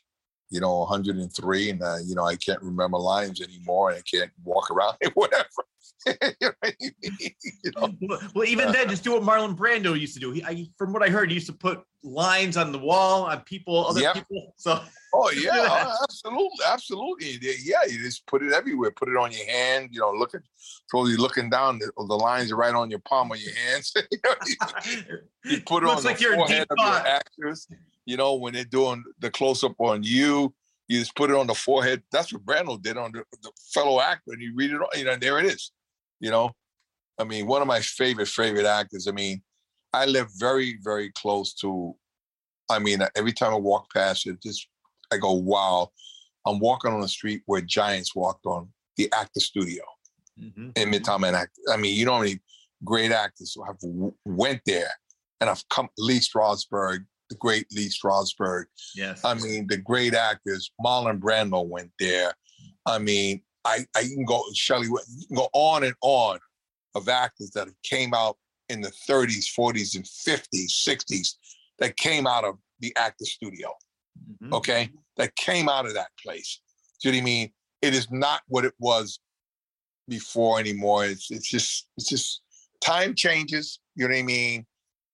[0.52, 4.32] you know, 103, and uh, you know, I can't remember lines anymore, and I can't
[4.44, 5.48] walk around and whatever.
[6.06, 6.91] you know what I mean?
[7.64, 7.94] You know?
[8.02, 10.32] Well, well, even then, just do what Marlon Brando used to do.
[10.32, 13.41] He, I, from what I heard, he used to put lines on the wall on
[13.41, 14.14] people, other Yep.
[14.14, 14.53] people.
[14.57, 14.82] So
[15.14, 17.40] Oh yeah, oh, absolutely, absolutely.
[17.64, 18.91] Yeah, you just put it everywhere.
[18.91, 19.90] Put it on your hand.
[19.91, 20.41] You know, look at
[20.90, 21.80] totally looking down.
[21.80, 23.94] The, the lines are right on your palm of your hands.
[24.11, 24.34] You know,
[24.86, 27.68] you, you put it Looks on like the you're forehead of your actors.
[28.06, 30.53] You know, when they're doing the close up on you,
[30.88, 32.03] you just put it on the forehead.
[32.11, 34.82] That's what Brando did on the, the fellow actor, and you read it.
[34.82, 35.72] on- You know, there it is.
[36.19, 36.52] You know,
[37.18, 39.07] I mean, one of my favorite favorite actors.
[39.07, 39.41] I mean,
[39.94, 41.95] I live very very close to.
[42.69, 44.68] I mean, every time I walk past it, just
[45.11, 45.91] I go, wow.
[46.48, 49.84] I'm walking on the street where Giants walked on the actor studio
[50.40, 50.76] Mhm.
[50.78, 51.49] in Midtown Manhattan.
[51.72, 52.40] I mean, you know how many
[52.84, 54.90] great actors have w- went there,
[55.40, 58.66] and I've come Lee Strasberg, the great Lee Strasberg.
[58.95, 59.24] Yes.
[59.26, 60.72] I mean, the great actors.
[60.84, 62.34] Marlon Brando went there.
[62.86, 64.88] I mean, I I can go Shelley.
[64.88, 66.40] You can go on and on
[66.94, 68.38] of actors that came out
[68.70, 71.36] in the 30s, 40s, and 50s, 60s
[71.80, 73.70] that came out of the actor studio
[74.41, 74.53] Mhm.
[74.53, 76.62] okay, that came out of that place.
[77.02, 77.53] Do you know what I mean?
[77.82, 79.19] It is not what it was
[80.08, 81.06] before anymore.
[81.06, 82.42] It's it's just it's just
[82.84, 83.80] time changes.
[83.95, 84.66] You know what I mean?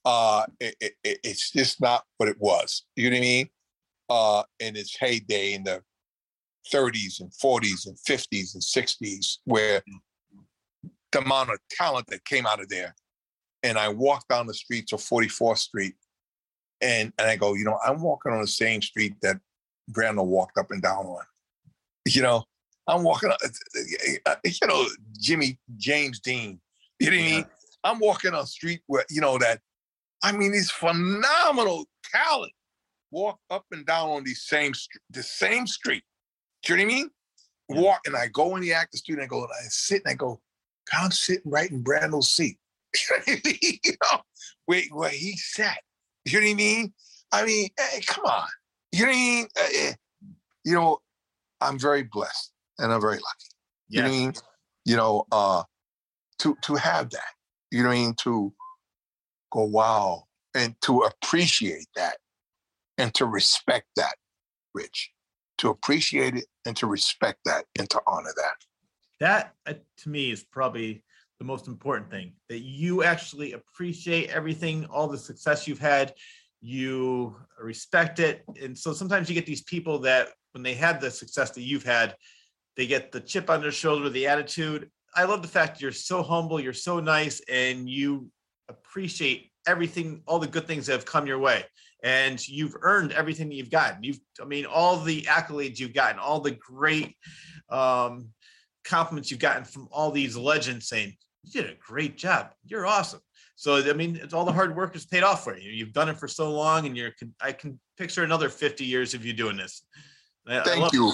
[0.07, 2.83] Uh, it, it, it- it's just not what it was.
[2.95, 3.49] You know what I mean?
[4.09, 5.83] Uh, in its heyday in the
[6.73, 9.81] 30s and 40s and 50s and 60s, where
[11.11, 12.95] the amount of talent that came out of there.
[13.63, 15.95] And I walked down the streets of 44th Street
[16.79, 19.37] and and I go, you know, I'm walking on the same street that
[19.91, 21.23] Brando walked up and down on.
[22.05, 22.43] You know,
[22.87, 23.37] I'm walking, on-
[24.45, 24.85] you know,
[25.19, 26.61] Jimmy James Dean.
[26.99, 27.45] You know what I mean?
[27.83, 29.59] I'm walking on a street where you know that.
[30.23, 32.51] I mean, these phenomenal talent
[33.11, 34.73] walk up and down on these same
[35.09, 36.03] the same street.
[36.63, 37.09] Do you know what I mean?
[37.69, 37.81] Yeah.
[37.81, 40.11] Walk and I go in the actor studio and I go and I sit and
[40.11, 40.39] I go,
[40.91, 42.57] God, I'm sitting right in Brando's seat.
[43.27, 44.21] you know,
[44.65, 45.79] where, where he sat.
[46.25, 46.93] You know what I mean?
[47.31, 48.47] I mean, hey, come on.
[48.91, 49.47] You know what I mean?
[49.59, 49.93] Uh, eh,
[50.63, 50.99] you know,
[51.61, 53.47] I'm very blessed and I'm very lucky.
[53.89, 54.33] You know what I mean?
[54.85, 55.63] You know, uh,
[56.39, 57.31] to to have that.
[57.71, 58.13] You know what I mean?
[58.15, 58.53] To
[59.57, 62.17] go, wow, and to appreciate that
[62.97, 64.15] and to respect that,
[64.73, 65.11] Rich.
[65.59, 68.55] To appreciate it and to respect that and to honor that.
[69.19, 71.03] that uh, to me is probably
[71.39, 76.13] the most important thing that you actually appreciate everything all the success you've had
[76.61, 81.11] you respect it and so sometimes you get these people that when they had the
[81.11, 82.15] success that you've had
[82.75, 86.23] they get the chip on their shoulder the attitude i love the fact you're so
[86.23, 88.27] humble you're so nice and you
[88.69, 91.63] appreciate everything all the good things that have come your way
[92.03, 96.19] and you've earned everything that you've gotten you've i mean all the accolades you've gotten
[96.19, 97.15] all the great
[97.69, 98.29] um
[98.85, 101.13] compliments you've gotten from all these legends saying
[101.43, 103.19] you did a great job you're awesome
[103.55, 106.07] so i mean it's all the hard work has paid off for you you've done
[106.07, 109.57] it for so long and you're i can picture another 50 years of you doing
[109.57, 109.83] this
[110.47, 111.11] Thank you.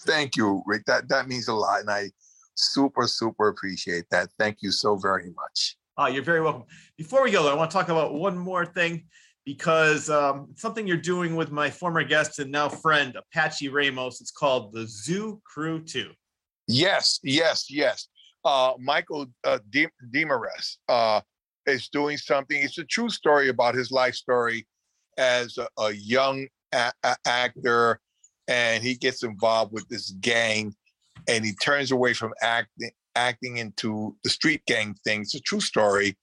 [0.00, 0.84] Thank you, Rick.
[0.86, 1.80] That that means a lot.
[1.80, 2.10] And I
[2.54, 4.30] super, super appreciate that.
[4.38, 5.76] Thank you so very much.
[5.98, 6.64] Oh, you're very welcome.
[6.96, 9.04] Before we go, though, I want to talk about one more thing
[9.44, 14.20] because um, something you're doing with my former guest and now friend Apache Ramos.
[14.20, 16.10] It's called the Zoo Crew 2.
[16.68, 18.08] Yes, yes, yes.
[18.44, 21.20] Uh, Michael uh, De- Demarest uh,
[21.66, 22.56] is doing something.
[22.60, 24.66] It's a true story about his life story
[25.18, 28.00] as a, a young a- a- actor,
[28.48, 30.74] and he gets involved with this gang,
[31.28, 35.22] and he turns away from acting acting into the street gang thing.
[35.22, 36.16] It's a true story,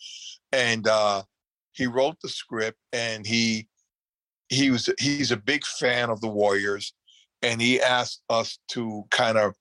[0.52, 1.24] and uh,
[1.72, 3.68] he wrote the script, and he
[4.50, 6.94] he was he's a big fan of the Warriors,
[7.42, 9.54] and he asked us to kind of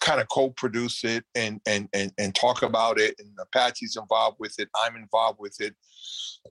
[0.00, 3.14] kind of co-produce it and and and and talk about it.
[3.18, 4.68] And Apache's involved with it.
[4.74, 5.74] I'm involved with it.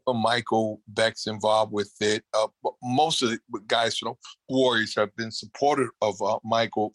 [0.05, 2.23] Uh, Michael Beck's involved with it.
[2.33, 2.47] Uh,
[2.83, 4.15] most of the guys from
[4.49, 6.93] the Warriors have been supportive of uh, Michael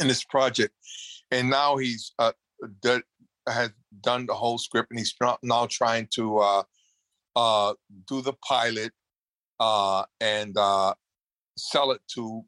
[0.00, 0.74] in this project,
[1.30, 2.32] and now he's uh,
[3.48, 6.62] has done the whole script, and he's now trying to uh,
[7.34, 7.74] uh,
[8.06, 8.92] do the pilot
[9.60, 10.94] uh, and uh,
[11.56, 12.42] sell it to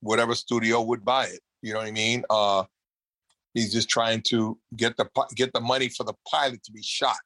[0.00, 1.40] whatever studio would buy it.
[1.62, 2.24] You know what I mean?
[2.28, 2.64] Uh,
[3.54, 7.16] he's just trying to get the get the money for the pilot to be shot.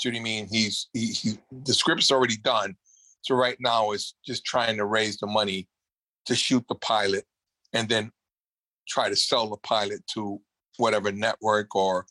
[0.00, 0.48] Do you know what I mean?
[0.50, 2.76] He's he, he the script's already done,
[3.22, 5.68] so right now it's just trying to raise the money
[6.26, 7.24] to shoot the pilot,
[7.72, 8.10] and then
[8.88, 10.40] try to sell the pilot to
[10.76, 12.06] whatever network or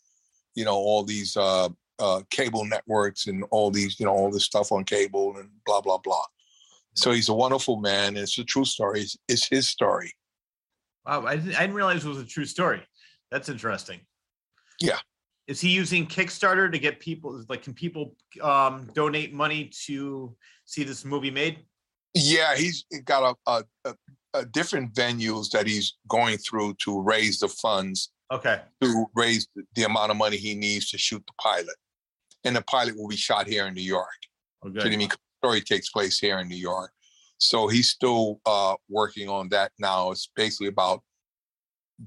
[0.54, 4.44] you know all these uh, uh, cable networks and all these you know all this
[4.44, 6.24] stuff on cable and blah blah blah.
[6.94, 8.08] So he's a wonderful man.
[8.08, 9.00] And it's a true story.
[9.00, 10.12] It's, it's his story.
[11.06, 12.82] Wow, I didn't, I didn't realize it was a true story.
[13.30, 14.00] That's interesting.
[14.80, 14.98] Yeah.
[15.46, 20.84] Is he using Kickstarter to get people like can people um donate money to see
[20.84, 21.58] this movie made?
[22.14, 23.94] Yeah, he's got a, a, a,
[24.34, 28.12] a different venues that he's going through to raise the funds.
[28.32, 28.60] Okay.
[28.82, 31.76] To raise the, the amount of money he needs to shoot the pilot.
[32.44, 34.08] And the pilot will be shot here in New York.
[34.66, 34.80] Okay.
[34.80, 35.08] So, I mean,
[35.42, 36.90] story takes place here in New York.
[37.38, 40.10] So he's still uh, working on that now.
[40.10, 41.02] It's basically about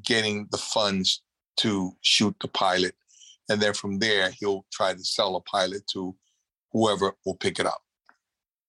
[0.03, 1.23] getting the funds
[1.57, 2.95] to shoot the pilot.
[3.49, 6.15] And then from there, he'll try to sell a pilot to
[6.72, 7.81] whoever will pick it up.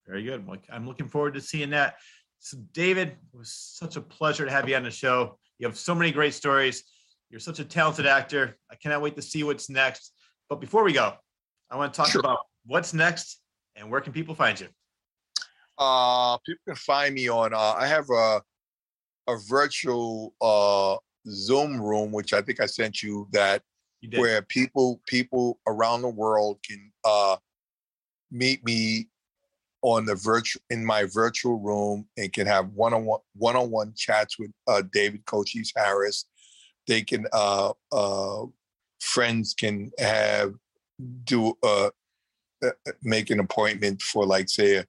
[0.07, 0.47] Very good.
[0.71, 1.95] I'm looking forward to seeing that.
[2.39, 5.37] So, David, it was such a pleasure to have you on the show.
[5.57, 6.83] You have so many great stories.
[7.29, 8.57] You're such a talented actor.
[8.71, 10.13] I cannot wait to see what's next.
[10.49, 11.13] But before we go,
[11.69, 12.21] I want to talk sure.
[12.21, 13.41] about what's next
[13.75, 14.67] and where can people find you?
[15.77, 17.53] Uh, people can find me on.
[17.53, 18.41] Uh, I have a
[19.29, 20.97] a virtual uh,
[21.29, 23.61] Zoom room, which I think I sent you that,
[24.01, 27.37] you where people people around the world can uh,
[28.31, 29.07] meet me
[29.81, 33.71] on the virtual in my virtual room and can have one on one one on
[33.71, 36.25] one chats with uh, David Cochise Harris.
[36.87, 38.45] They can uh, uh,
[38.99, 40.53] friends can have
[41.23, 41.89] do uh,
[42.63, 44.85] uh, uh, make an appointment for like say a,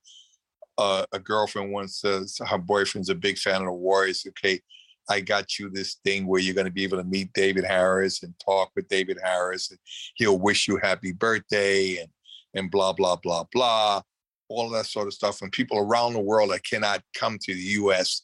[0.79, 4.27] a, a girlfriend wants to, her boyfriend's a big fan of the Warriors.
[4.29, 4.61] Okay,
[5.09, 8.23] I got you this thing where you're going to be able to meet David Harris
[8.23, 9.79] and talk with David Harris, and
[10.15, 12.09] he'll wish you happy birthday and
[12.55, 14.03] and blah blah blah blah,
[14.51, 15.41] all of that sort of stuff.
[15.41, 18.23] And people around the world that cannot come to the U.S.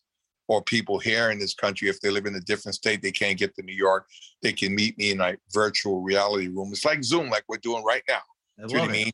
[0.48, 3.38] or people here in this country, if they live in a different state, they can't
[3.38, 4.06] get to New York.
[4.42, 6.70] They can meet me in a virtual reality room.
[6.72, 8.20] It's like Zoom, like we're doing right now.
[8.62, 9.10] I Do you know I mean?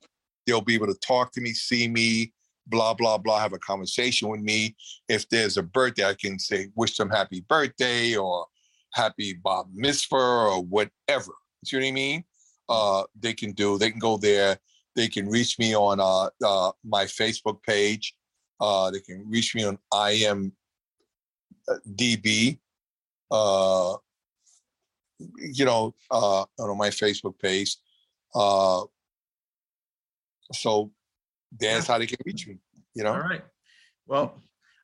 [0.46, 2.32] They'll be able to talk to me, see me,
[2.66, 4.74] blah, blah, blah, have a conversation with me.
[5.08, 8.46] If there's a birthday, I can say, wish them happy birthday or
[8.94, 11.32] happy Bar Mitzvah or whatever.
[11.64, 12.24] You know what I mean?
[12.68, 14.58] Uh, they can do, they can go there.
[14.94, 18.14] They can reach me on uh, uh, my Facebook page.
[18.60, 20.52] Uh, they can reach me on IMDb.
[23.30, 23.96] Uh,
[25.38, 27.76] you know, uh, on my Facebook page.
[28.34, 28.82] Uh,
[30.52, 30.90] so
[31.58, 32.58] that's how they can reach me.
[32.94, 33.12] You know.
[33.12, 33.44] All right.
[34.06, 34.34] Well,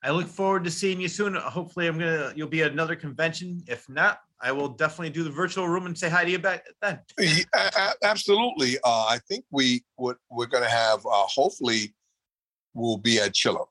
[0.02, 1.35] I look forward to seeing you soon.
[1.35, 3.62] Hopefully, I'm gonna you'll be at another convention.
[3.67, 6.65] If not, I will definitely do the virtual room and say hi to you back
[6.81, 7.01] then.
[7.18, 8.77] Yeah, absolutely.
[8.85, 11.05] Uh, I think we what we're gonna have.
[11.05, 11.94] Uh, hopefully,
[12.75, 13.65] we'll be at Chiller.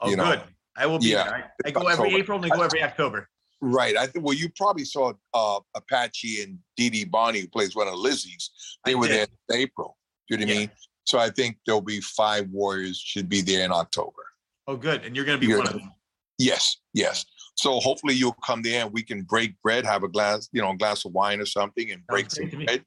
[0.00, 0.24] Oh, you know?
[0.24, 0.42] good.
[0.76, 1.08] I will be.
[1.08, 1.42] Yeah.
[1.64, 2.18] I, I go every October.
[2.18, 3.28] April and I go every October.
[3.60, 3.96] Right.
[3.96, 4.24] I think.
[4.24, 8.50] Well, you probably saw uh, Apache and Dee Dee Benrey, who plays one of Lizzie's.
[8.84, 9.28] They I were did.
[9.48, 9.96] there in April.
[10.28, 10.56] Do you know what yeah.
[10.56, 10.70] I mean?
[11.04, 14.22] So I think there'll be five Warriors should be there in October.
[14.66, 15.04] Oh, good.
[15.04, 15.92] And you're going to be you're, one of them.
[16.38, 17.24] Yes, yes.
[17.56, 20.70] So hopefully you'll come there and we can break bread, have a glass, you know,
[20.70, 22.84] a glass of wine or something, and break some bread.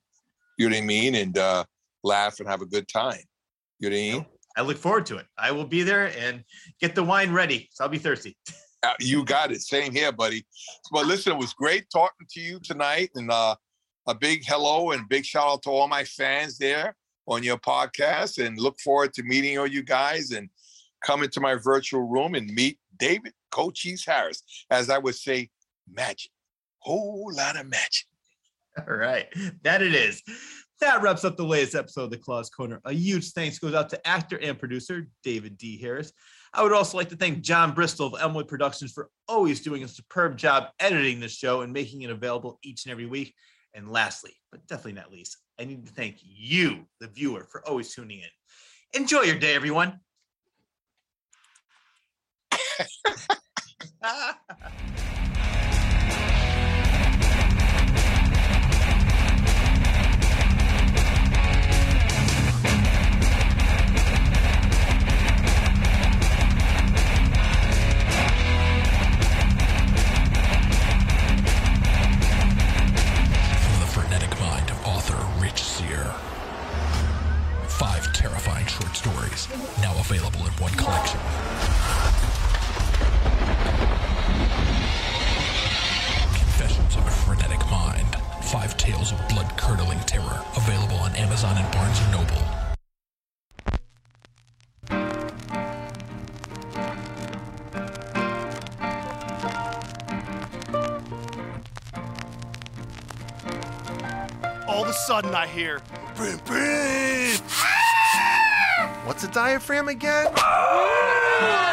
[0.57, 1.15] You know what I mean?
[1.15, 1.63] And uh,
[2.03, 3.21] laugh and have a good time.
[3.79, 4.25] You know what I mean?
[4.57, 5.25] I look forward to it.
[5.37, 6.43] I will be there and
[6.79, 7.69] get the wine ready.
[7.71, 8.37] So I'll be thirsty.
[8.83, 9.61] uh, you got it.
[9.61, 10.45] Same here, buddy.
[10.91, 13.55] Well, listen, it was great talking to you tonight, and uh,
[14.07, 16.95] a big hello and big shout out to all my fans there
[17.27, 20.49] on your podcast and look forward to meeting all you guys and
[21.03, 24.43] come into my virtual room and meet David Cochise Harris.
[24.69, 25.49] As I would say,
[25.89, 26.31] magic.
[26.79, 28.05] Whole lot of magic.
[28.77, 29.27] All right.
[29.63, 30.23] That it is.
[30.81, 32.81] That wraps up the latest episode of the Claws Corner.
[32.85, 35.77] A huge thanks goes out to actor and producer David D.
[35.77, 36.11] Harris.
[36.53, 39.87] I would also like to thank John Bristol of Elmwood Productions for always doing a
[39.87, 43.33] superb job editing the show and making it available each and every week.
[43.73, 47.93] And lastly, but definitely not least, I need to thank you, the viewer, for always
[47.93, 49.01] tuning in.
[49.01, 49.99] Enjoy your day, everyone.
[77.67, 79.47] Five terrifying short stories,
[79.81, 81.19] now available in one collection.
[86.93, 88.15] Tales of a Frenetic Mind.
[88.43, 90.45] Five Tales of Blood Curdling Terror.
[90.55, 92.37] Available on Amazon and Barnes & Noble.
[104.67, 105.81] All of a sudden, I hear.
[106.15, 107.39] Brim, brim.
[107.49, 109.01] Ah!
[109.05, 110.31] What's a diaphragm again?
[110.37, 111.72] Ah!